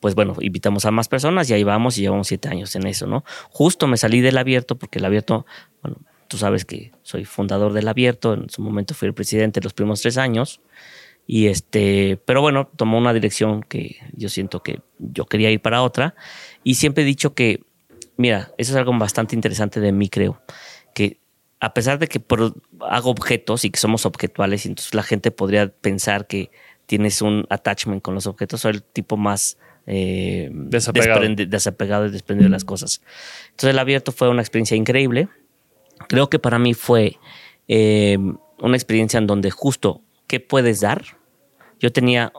pues 0.00 0.14
bueno, 0.14 0.34
invitamos 0.40 0.84
a 0.84 0.90
más 0.90 1.08
personas 1.08 1.48
y 1.48 1.54
ahí 1.54 1.64
vamos 1.64 1.96
y 1.96 2.02
llevamos 2.02 2.26
siete 2.26 2.48
años 2.48 2.74
en 2.76 2.86
eso, 2.86 3.06
¿no? 3.06 3.24
Justo 3.50 3.86
me 3.86 3.96
salí 3.96 4.20
del 4.20 4.36
abierto 4.36 4.76
porque 4.76 4.98
el 4.98 5.06
abierto, 5.06 5.46
bueno, 5.82 5.98
Tú 6.28 6.38
sabes 6.38 6.64
que 6.64 6.92
soy 7.02 7.24
fundador 7.24 7.72
del 7.72 7.88
Abierto, 7.88 8.34
en 8.34 8.50
su 8.50 8.62
momento 8.62 8.94
fui 8.94 9.08
el 9.08 9.14
presidente 9.14 9.60
los 9.60 9.74
primeros 9.74 10.02
tres 10.02 10.18
años. 10.18 10.60
Y 11.26 11.48
este, 11.48 12.18
pero 12.24 12.40
bueno, 12.40 12.70
tomó 12.76 12.98
una 12.98 13.12
dirección 13.12 13.62
que 13.62 13.96
yo 14.12 14.28
siento 14.28 14.62
que 14.62 14.80
yo 14.98 15.26
quería 15.26 15.50
ir 15.50 15.60
para 15.60 15.82
otra. 15.82 16.14
Y 16.62 16.76
siempre 16.76 17.02
he 17.02 17.06
dicho 17.06 17.34
que, 17.34 17.64
mira, 18.16 18.52
eso 18.58 18.72
es 18.72 18.76
algo 18.76 18.96
bastante 18.96 19.34
interesante 19.34 19.80
de 19.80 19.92
mí, 19.92 20.08
creo. 20.08 20.40
Que 20.94 21.18
a 21.58 21.74
pesar 21.74 21.98
de 21.98 22.06
que 22.06 22.22
hago 22.88 23.10
objetos 23.10 23.64
y 23.64 23.70
que 23.70 23.80
somos 23.80 24.06
objetuales, 24.06 24.66
y 24.66 24.68
entonces 24.68 24.94
la 24.94 25.02
gente 25.02 25.30
podría 25.30 25.68
pensar 25.68 26.26
que 26.26 26.50
tienes 26.86 27.22
un 27.22 27.44
attachment 27.50 28.02
con 28.02 28.14
los 28.14 28.26
objetos, 28.28 28.60
soy 28.60 28.74
el 28.74 28.82
tipo 28.84 29.16
más 29.16 29.58
eh, 29.86 30.48
desapegado. 30.52 31.22
desapegado 31.46 32.06
y 32.06 32.10
desprendido 32.10 32.46
de 32.46 32.52
las 32.52 32.64
cosas. 32.64 33.02
Entonces 33.50 33.70
el 33.70 33.78
abierto 33.78 34.12
fue 34.12 34.28
una 34.28 34.42
experiencia 34.42 34.76
increíble 34.76 35.28
creo 36.08 36.28
que 36.30 36.38
para 36.38 36.58
mí 36.58 36.74
fue 36.74 37.18
eh, 37.68 38.18
una 38.60 38.76
experiencia 38.76 39.18
en 39.18 39.26
donde 39.26 39.50
justo, 39.50 40.02
¿qué 40.26 40.40
puedes 40.40 40.80
dar? 40.80 41.04
Yo 41.78 41.92
tenía 41.92 42.32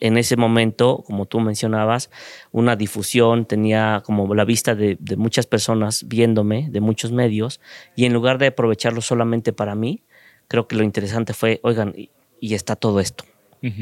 en 0.00 0.18
ese 0.18 0.36
momento, 0.36 1.02
como 1.06 1.26
tú 1.26 1.40
mencionabas, 1.40 2.10
una 2.52 2.76
difusión, 2.76 3.46
tenía 3.46 4.02
como 4.04 4.34
la 4.34 4.44
vista 4.44 4.74
de, 4.74 4.98
muchas 5.16 5.46
personas 5.46 6.06
viéndome, 6.06 6.68
de 6.70 6.80
muchos 6.80 7.12
medios, 7.12 7.60
y 7.94 8.04
en 8.04 8.12
lugar 8.12 8.38
de 8.38 8.48
aprovecharlo 8.48 9.00
solamente 9.00 9.52
para 9.52 9.74
mí, 9.74 10.02
creo 10.48 10.68
que 10.68 10.76
lo 10.76 10.84
interesante 10.84 11.32
fue, 11.32 11.60
oigan, 11.62 11.94
y, 11.96 12.10
está 12.54 12.76
todo 12.76 13.00
esto, 13.00 13.24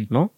¿no? 0.08 0.32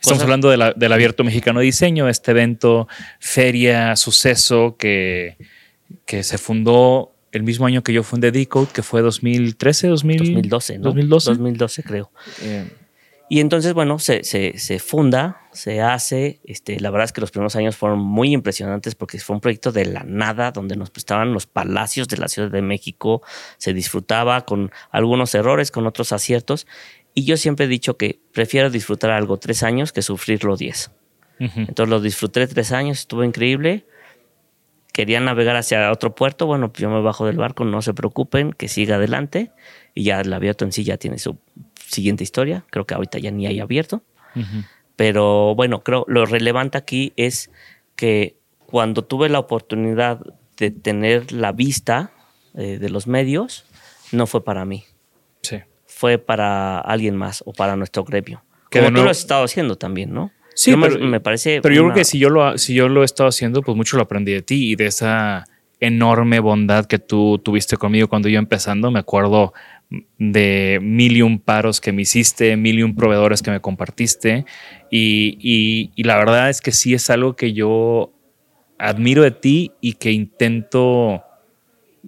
Estamos 0.00 0.22
hablando 0.22 0.50
del 0.50 0.92
Abierto 0.92 1.24
Mexicano 1.24 1.60
de 1.60 1.66
Diseño, 1.66 2.08
este 2.08 2.30
evento, 2.30 2.86
feria, 3.18 3.96
suceso 3.96 4.76
que, 4.76 5.36
que 6.04 6.22
se 6.22 6.38
fundó 6.38 7.11
el 7.32 7.42
mismo 7.42 7.66
año 7.66 7.82
que 7.82 7.92
yo 7.92 8.02
fundé 8.02 8.30
Decode, 8.30 8.68
que 8.72 8.82
fue 8.82 9.00
2013, 9.00 9.88
2012, 9.88 10.78
¿no? 10.78 10.84
2012. 10.84 11.30
2012 11.30 11.82
creo. 11.82 12.12
Eh. 12.42 12.70
Y 13.28 13.40
entonces, 13.40 13.72
bueno, 13.72 13.98
se, 13.98 14.24
se, 14.24 14.78
funda, 14.78 15.48
se 15.52 15.80
hace. 15.80 16.40
Este, 16.44 16.78
la 16.80 16.90
verdad 16.90 17.06
es 17.06 17.12
que 17.12 17.22
los 17.22 17.30
primeros 17.30 17.56
años 17.56 17.76
fueron 17.76 17.98
muy 17.98 18.34
impresionantes 18.34 18.94
porque 18.94 19.18
fue 19.18 19.34
un 19.34 19.40
proyecto 19.40 19.72
de 19.72 19.86
la 19.86 20.04
nada, 20.04 20.52
donde 20.52 20.76
nos 20.76 20.90
prestaban 20.90 21.32
los 21.32 21.46
palacios 21.46 22.08
de 22.08 22.18
la 22.18 22.28
Ciudad 22.28 22.50
de 22.50 22.60
México. 22.60 23.22
Se 23.56 23.72
disfrutaba 23.72 24.44
con 24.44 24.70
algunos 24.90 25.34
errores, 25.34 25.70
con 25.70 25.86
otros 25.86 26.12
aciertos. 26.12 26.66
Y 27.14 27.24
yo 27.24 27.38
siempre 27.38 27.64
he 27.64 27.68
dicho 27.68 27.96
que 27.96 28.20
prefiero 28.32 28.68
disfrutar 28.68 29.10
algo 29.10 29.38
tres 29.38 29.62
años 29.62 29.92
que 29.92 30.02
sufrirlo 30.02 30.58
diez. 30.58 30.90
Entonces 31.38 31.88
lo 31.88 32.00
disfruté 32.00 32.46
tres 32.46 32.70
años, 32.70 33.00
estuvo 33.00 33.24
increíble 33.24 33.86
querían 34.92 35.24
navegar 35.24 35.56
hacia 35.56 35.90
otro 35.90 36.14
puerto, 36.14 36.46
bueno, 36.46 36.70
pues 36.70 36.82
yo 36.82 36.90
me 36.90 37.00
bajo 37.00 37.26
del 37.26 37.36
barco, 37.36 37.64
no 37.64 37.82
se 37.82 37.94
preocupen, 37.94 38.52
que 38.52 38.68
siga 38.68 38.96
adelante. 38.96 39.50
Y 39.94 40.04
ya 40.04 40.20
el 40.20 40.32
abierto 40.32 40.64
en 40.64 40.72
sí 40.72 40.84
ya 40.84 40.98
tiene 40.98 41.18
su 41.18 41.38
siguiente 41.86 42.22
historia. 42.22 42.64
Creo 42.70 42.86
que 42.86 42.94
ahorita 42.94 43.18
ya 43.18 43.30
ni 43.30 43.46
hay 43.46 43.60
abierto. 43.60 44.02
Pero 44.96 45.54
bueno, 45.54 45.82
creo 45.82 46.04
lo 46.08 46.24
relevante 46.26 46.78
aquí 46.78 47.12
es 47.16 47.50
que 47.96 48.36
cuando 48.58 49.04
tuve 49.04 49.28
la 49.28 49.38
oportunidad 49.38 50.20
de 50.56 50.70
tener 50.70 51.32
la 51.32 51.52
vista 51.52 52.12
eh, 52.54 52.78
de 52.78 52.88
los 52.88 53.06
medios, 53.06 53.64
no 54.12 54.26
fue 54.26 54.44
para 54.44 54.64
mí. 54.64 54.84
Sí. 55.42 55.58
Fue 55.86 56.18
para 56.18 56.78
alguien 56.78 57.16
más 57.16 57.42
o 57.46 57.52
para 57.52 57.76
nuestro 57.76 58.04
gremio. 58.04 58.42
Como 58.70 58.88
tú 58.88 59.02
lo 59.02 59.10
has 59.10 59.18
estado 59.18 59.44
haciendo 59.44 59.76
también, 59.76 60.14
¿no? 60.14 60.30
Sí, 60.54 60.74
pero, 60.80 60.98
me, 60.98 61.20
parece. 61.20 61.60
Pero 61.60 61.74
yo 61.74 61.82
creo 61.82 61.94
que 61.94 62.04
si 62.04 62.18
yo, 62.18 62.28
lo, 62.28 62.58
si 62.58 62.74
yo 62.74 62.88
lo 62.88 63.02
he 63.02 63.04
estado 63.04 63.28
haciendo, 63.28 63.62
pues 63.62 63.76
mucho 63.76 63.96
lo 63.96 64.02
aprendí 64.02 64.32
de 64.32 64.42
ti 64.42 64.72
y 64.72 64.76
de 64.76 64.86
esa 64.86 65.44
enorme 65.80 66.38
bondad 66.40 66.86
que 66.86 66.98
tú 66.98 67.38
tuviste 67.38 67.76
conmigo 67.76 68.08
cuando 68.08 68.28
yo 68.28 68.38
empezando. 68.38 68.90
Me 68.90 69.00
acuerdo 69.00 69.52
de 70.18 70.78
mil 70.80 71.16
y 71.16 71.22
un 71.22 71.38
paros 71.38 71.80
que 71.80 71.92
me 71.92 72.02
hiciste, 72.02 72.56
mil 72.56 72.78
y 72.78 72.82
un 72.82 72.94
proveedores 72.94 73.42
que 73.42 73.50
me 73.50 73.60
compartiste. 73.60 74.44
y, 74.90 75.90
y 75.94 76.02
la 76.04 76.16
verdad 76.16 76.50
es 76.50 76.60
que 76.60 76.72
sí 76.72 76.94
es 76.94 77.10
algo 77.10 77.34
que 77.34 77.52
yo 77.52 78.12
admiro 78.78 79.22
de 79.22 79.30
ti 79.30 79.72
y 79.80 79.94
que 79.94 80.10
intento 80.10 81.22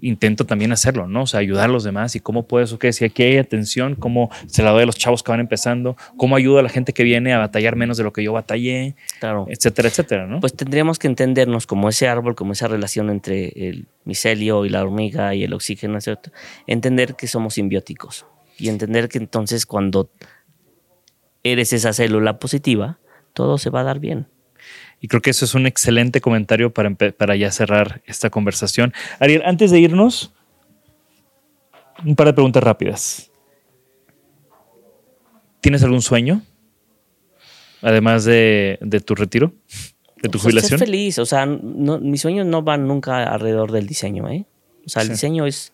intento 0.00 0.44
también 0.44 0.72
hacerlo, 0.72 1.06
¿no? 1.06 1.22
O 1.22 1.26
sea, 1.26 1.40
ayudar 1.40 1.70
a 1.70 1.72
los 1.72 1.84
demás 1.84 2.16
y 2.16 2.20
cómo 2.20 2.46
puedes, 2.46 2.72
ok, 2.72 2.86
si 2.90 3.04
aquí 3.04 3.22
hay 3.22 3.36
atención, 3.38 3.94
cómo 3.94 4.30
se 4.46 4.62
la 4.62 4.70
doy 4.70 4.82
a 4.82 4.86
los 4.86 4.96
chavos 4.96 5.22
que 5.22 5.30
van 5.30 5.40
empezando, 5.40 5.96
cómo 6.16 6.36
ayudo 6.36 6.58
a 6.58 6.62
la 6.62 6.68
gente 6.68 6.92
que 6.92 7.04
viene 7.04 7.32
a 7.32 7.38
batallar 7.38 7.76
menos 7.76 7.96
de 7.96 8.04
lo 8.04 8.12
que 8.12 8.22
yo 8.22 8.32
batallé, 8.32 8.96
claro. 9.20 9.46
etcétera, 9.48 9.88
etcétera, 9.88 10.26
¿no? 10.26 10.40
Pues 10.40 10.54
tendríamos 10.54 10.98
que 10.98 11.06
entendernos 11.06 11.66
como 11.66 11.88
ese 11.88 12.08
árbol, 12.08 12.34
como 12.34 12.52
esa 12.52 12.68
relación 12.68 13.10
entre 13.10 13.68
el 13.68 13.86
micelio 14.04 14.64
y 14.64 14.68
la 14.68 14.82
hormiga 14.82 15.34
y 15.34 15.44
el 15.44 15.52
oxígeno, 15.52 16.00
¿cierto? 16.00 16.30
Entender 16.66 17.14
que 17.14 17.26
somos 17.26 17.54
simbióticos 17.54 18.26
y 18.58 18.68
entender 18.68 19.08
que 19.08 19.18
entonces 19.18 19.66
cuando 19.66 20.10
eres 21.42 21.72
esa 21.72 21.92
célula 21.92 22.38
positiva, 22.38 22.98
todo 23.32 23.58
se 23.58 23.70
va 23.70 23.80
a 23.80 23.84
dar 23.84 23.98
bien. 24.00 24.26
Y 25.00 25.08
creo 25.08 25.20
que 25.20 25.30
eso 25.30 25.44
es 25.44 25.54
un 25.54 25.66
excelente 25.66 26.20
comentario 26.20 26.72
para, 26.72 26.94
para 26.94 27.36
ya 27.36 27.50
cerrar 27.50 28.02
esta 28.06 28.30
conversación. 28.30 28.92
Ariel, 29.18 29.42
antes 29.44 29.70
de 29.70 29.80
irnos, 29.80 30.32
un 32.04 32.16
par 32.16 32.26
de 32.26 32.32
preguntas 32.32 32.62
rápidas. 32.62 33.30
¿Tienes 35.60 35.82
algún 35.82 36.02
sueño? 36.02 36.42
Además 37.80 38.24
de, 38.24 38.78
tu 39.04 39.14
retiro, 39.14 39.52
de 40.22 40.28
tu 40.28 40.38
jubilación. 40.38 40.78
Ser 40.78 40.86
feliz, 40.86 41.18
o 41.18 41.26
sea, 41.26 41.46
mis 41.46 42.20
sueños 42.20 42.46
no 42.46 42.62
van 42.62 42.86
nunca 42.86 43.24
alrededor 43.24 43.72
del 43.72 43.86
diseño, 43.86 44.28
¿eh? 44.28 44.46
O 44.86 44.88
sea, 44.88 45.02
el 45.02 45.10
diseño 45.10 45.46
es 45.46 45.72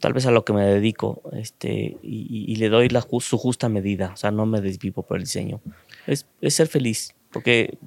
tal 0.00 0.12
vez 0.12 0.26
a 0.26 0.30
lo 0.30 0.44
que 0.44 0.52
me 0.52 0.64
dedico 0.64 1.22
este, 1.32 1.96
y, 2.02 2.56
le 2.56 2.68
doy 2.68 2.88
la, 2.88 3.06
su 3.20 3.38
justa 3.38 3.68
medida, 3.68 4.10
o 4.14 4.16
sea, 4.16 4.30
no 4.30 4.46
me 4.46 4.60
desvivo 4.60 5.02
por 5.02 5.16
el 5.16 5.24
diseño. 5.24 5.60
Es, 6.06 6.26
ser 6.48 6.68
feliz, 6.68 7.14
porque 7.32 7.78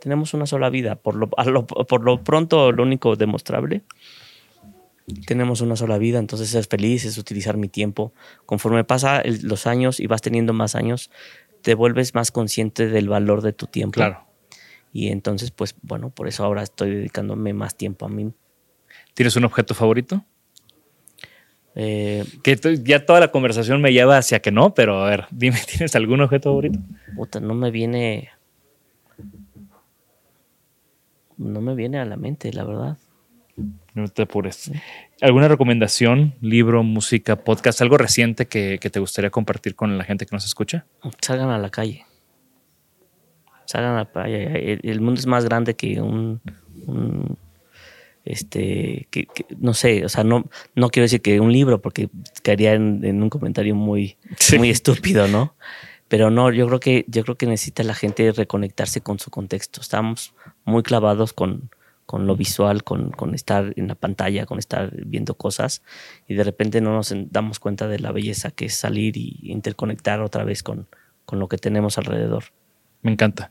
tenemos 0.00 0.34
una 0.34 0.46
sola 0.46 0.70
vida, 0.70 0.96
por 0.96 1.14
lo, 1.14 1.30
por 1.30 2.04
lo 2.04 2.22
pronto 2.22 2.72
lo 2.72 2.82
único 2.82 3.16
demostrable 3.16 3.82
tenemos 5.26 5.60
una 5.60 5.76
sola 5.76 5.98
vida, 5.98 6.18
entonces 6.18 6.50
ser 6.50 6.66
feliz 6.66 7.04
es 7.04 7.18
utilizar 7.18 7.56
mi 7.56 7.68
tiempo. 7.68 8.12
Conforme 8.46 8.84
pasa 8.84 9.22
los 9.42 9.66
años 9.66 10.00
y 10.00 10.06
vas 10.06 10.22
teniendo 10.22 10.52
más 10.52 10.74
años, 10.74 11.10
te 11.62 11.74
vuelves 11.74 12.14
más 12.14 12.30
consciente 12.30 12.88
del 12.88 13.08
valor 13.08 13.42
de 13.42 13.52
tu 13.52 13.66
tiempo. 13.66 13.94
Claro. 13.94 14.24
Y 14.92 15.08
entonces, 15.08 15.50
pues 15.50 15.74
bueno, 15.82 16.10
por 16.10 16.28
eso 16.28 16.44
ahora 16.44 16.62
estoy 16.62 16.94
dedicándome 16.94 17.52
más 17.52 17.76
tiempo 17.76 18.06
a 18.06 18.08
mí. 18.08 18.32
¿Tienes 19.14 19.36
un 19.36 19.44
objeto 19.44 19.74
favorito? 19.74 20.24
Eh, 21.74 22.24
que 22.42 22.58
ya 22.82 23.06
toda 23.06 23.20
la 23.20 23.30
conversación 23.30 23.80
me 23.80 23.92
lleva 23.92 24.18
hacia 24.18 24.40
que 24.40 24.50
no, 24.50 24.74
pero 24.74 25.04
a 25.04 25.10
ver, 25.10 25.26
dime, 25.30 25.58
¿tienes 25.66 25.94
algún 25.94 26.20
objeto 26.20 26.50
favorito? 26.50 26.80
Puta, 27.14 27.40
no 27.40 27.54
me 27.54 27.70
viene. 27.70 28.30
No 31.38 31.60
me 31.60 31.74
viene 31.74 31.98
a 31.98 32.04
la 32.04 32.16
mente, 32.16 32.52
la 32.52 32.64
verdad. 32.64 32.98
No 33.94 34.08
te 34.08 34.22
apures. 34.22 34.70
¿Alguna 35.20 35.48
recomendación, 35.48 36.34
libro, 36.40 36.82
música, 36.82 37.36
podcast, 37.36 37.80
algo 37.80 37.96
reciente 37.96 38.46
que, 38.46 38.78
te 38.78 39.00
gustaría 39.00 39.30
compartir 39.30 39.74
con 39.74 39.98
la 39.98 40.04
gente 40.04 40.26
que 40.26 40.34
nos 40.34 40.44
escucha? 40.44 40.86
Salgan 41.20 41.50
a 41.50 41.58
la 41.58 41.70
calle. 41.70 42.04
Salgan 43.64 43.94
a 43.94 43.98
la 43.98 44.10
calle. 44.10 44.78
El, 44.82 45.00
mundo 45.00 45.18
es 45.18 45.26
más 45.26 45.44
grande 45.44 45.74
que 45.74 46.00
un, 46.00 46.40
este, 48.24 49.08
que, 49.10 49.26
no 49.58 49.74
sé, 49.74 50.04
o 50.04 50.08
sea, 50.08 50.22
no, 50.22 50.48
no 50.74 50.90
quiero 50.90 51.04
decir 51.04 51.20
que 51.20 51.40
un 51.40 51.52
libro 51.52 51.80
porque 51.82 52.08
caería 52.42 52.74
en, 52.74 53.22
un 53.22 53.30
comentario 53.30 53.74
muy, 53.74 54.16
muy 54.56 54.70
estúpido, 54.70 55.26
¿no? 55.26 55.54
Pero 56.08 56.30
no, 56.30 56.50
yo 56.50 56.66
creo 56.66 56.80
que, 56.80 57.04
yo 57.08 57.22
creo 57.22 57.36
que 57.36 57.46
necesita 57.46 57.82
la 57.82 57.94
gente 57.94 58.32
reconectarse 58.32 59.00
con 59.00 59.18
su 59.18 59.30
contexto. 59.30 59.80
Estamos 59.80 60.34
muy 60.64 60.82
clavados 60.82 61.32
con, 61.32 61.70
con 62.06 62.26
lo 62.26 62.34
visual, 62.36 62.84
con, 62.84 63.10
con, 63.10 63.34
estar 63.34 63.74
en 63.76 63.88
la 63.88 63.94
pantalla, 63.94 64.46
con 64.46 64.58
estar 64.58 64.90
viendo 65.04 65.34
cosas 65.34 65.82
y 66.26 66.34
de 66.34 66.44
repente 66.44 66.80
no 66.80 66.92
nos 66.92 67.14
damos 67.30 67.60
cuenta 67.60 67.86
de 67.86 67.98
la 67.98 68.12
belleza 68.12 68.50
que 68.50 68.64
es 68.64 68.74
salir 68.74 69.18
y 69.18 69.38
interconectar 69.42 70.20
otra 70.22 70.44
vez 70.44 70.62
con, 70.62 70.88
con 71.26 71.38
lo 71.38 71.48
que 71.48 71.58
tenemos 71.58 71.98
alrededor. 71.98 72.44
Me 73.02 73.12
encanta 73.12 73.50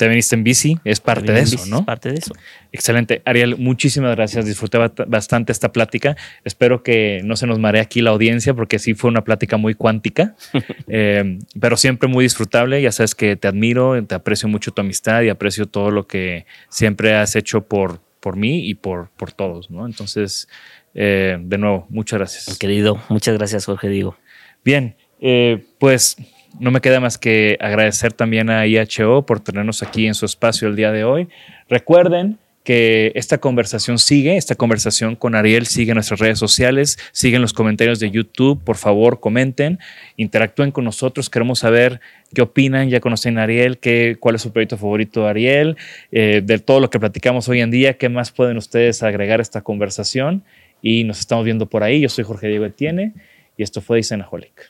te 0.00 0.08
veniste 0.08 0.34
en 0.34 0.44
bici, 0.44 0.78
es 0.82 0.98
parte 0.98 1.30
de 1.30 1.40
eso, 1.40 1.66
¿no? 1.66 1.80
Es 1.80 1.84
parte 1.84 2.08
de 2.08 2.14
eso. 2.14 2.32
Excelente. 2.72 3.20
Ariel, 3.26 3.58
muchísimas 3.58 4.16
gracias. 4.16 4.46
Disfruté 4.46 4.78
bastante 5.06 5.52
esta 5.52 5.72
plática. 5.72 6.16
Espero 6.42 6.82
que 6.82 7.20
no 7.22 7.36
se 7.36 7.46
nos 7.46 7.58
maree 7.58 7.82
aquí 7.82 8.00
la 8.00 8.08
audiencia 8.08 8.54
porque 8.54 8.78
sí 8.78 8.94
fue 8.94 9.10
una 9.10 9.24
plática 9.24 9.58
muy 9.58 9.74
cuántica, 9.74 10.36
eh, 10.88 11.38
pero 11.60 11.76
siempre 11.76 12.08
muy 12.08 12.24
disfrutable. 12.24 12.80
Ya 12.80 12.92
sabes 12.92 13.14
que 13.14 13.36
te 13.36 13.46
admiro, 13.46 14.02
te 14.06 14.14
aprecio 14.14 14.48
mucho 14.48 14.70
tu 14.70 14.80
amistad 14.80 15.20
y 15.20 15.28
aprecio 15.28 15.66
todo 15.66 15.90
lo 15.90 16.06
que 16.06 16.46
siempre 16.70 17.14
has 17.14 17.36
hecho 17.36 17.68
por, 17.68 18.00
por 18.20 18.36
mí 18.36 18.70
y 18.70 18.76
por, 18.76 19.10
por 19.18 19.32
todos, 19.32 19.70
¿no? 19.70 19.84
Entonces, 19.84 20.48
eh, 20.94 21.36
de 21.38 21.58
nuevo, 21.58 21.86
muchas 21.90 22.18
gracias. 22.18 22.56
Querido, 22.56 23.02
muchas 23.10 23.36
gracias, 23.36 23.66
Jorge 23.66 23.90
Digo. 23.90 24.16
Bien, 24.64 24.96
eh, 25.20 25.62
pues 25.78 26.16
no 26.58 26.70
me 26.70 26.80
queda 26.80 27.00
más 27.00 27.18
que 27.18 27.56
agradecer 27.60 28.12
también 28.12 28.50
a 28.50 28.66
IHO 28.66 29.24
por 29.24 29.40
tenernos 29.40 29.82
aquí 29.82 30.06
en 30.06 30.14
su 30.14 30.26
espacio 30.26 30.68
el 30.68 30.76
día 30.76 30.92
de 30.92 31.04
hoy. 31.04 31.28
Recuerden 31.68 32.38
que 32.64 33.12
esta 33.14 33.38
conversación 33.38 33.98
sigue, 33.98 34.36
esta 34.36 34.54
conversación 34.54 35.16
con 35.16 35.34
Ariel 35.34 35.66
sigue 35.66 35.92
en 35.92 35.94
nuestras 35.94 36.20
redes 36.20 36.38
sociales, 36.38 36.98
siguen 37.12 37.40
los 37.40 37.54
comentarios 37.54 38.00
de 38.00 38.10
YouTube, 38.10 38.62
por 38.62 38.76
favor 38.76 39.18
comenten, 39.18 39.78
interactúen 40.16 40.70
con 40.70 40.84
nosotros, 40.84 41.30
queremos 41.30 41.60
saber 41.60 42.00
qué 42.34 42.42
opinan, 42.42 42.90
ya 42.90 43.00
conocen 43.00 43.38
a 43.38 43.44
Ariel, 43.44 43.78
qué, 43.78 44.16
cuál 44.20 44.34
es 44.34 44.42
su 44.42 44.52
proyecto 44.52 44.76
favorito 44.76 45.24
de 45.24 45.30
Ariel, 45.30 45.76
eh, 46.12 46.42
de 46.44 46.58
todo 46.58 46.80
lo 46.80 46.90
que 46.90 47.00
platicamos 47.00 47.48
hoy 47.48 47.60
en 47.60 47.70
día, 47.70 47.96
qué 47.96 48.08
más 48.10 48.30
pueden 48.30 48.58
ustedes 48.58 49.02
agregar 49.02 49.40
a 49.40 49.42
esta 49.42 49.62
conversación 49.62 50.44
y 50.82 51.04
nos 51.04 51.18
estamos 51.20 51.44
viendo 51.44 51.66
por 51.66 51.82
ahí, 51.82 52.00
yo 52.00 52.10
soy 52.10 52.24
Jorge 52.24 52.48
Diego 52.48 52.66
Etienne 52.66 53.14
y 53.56 53.62
esto 53.62 53.80
fue 53.80 53.96
Dicenaholic. 53.96 54.69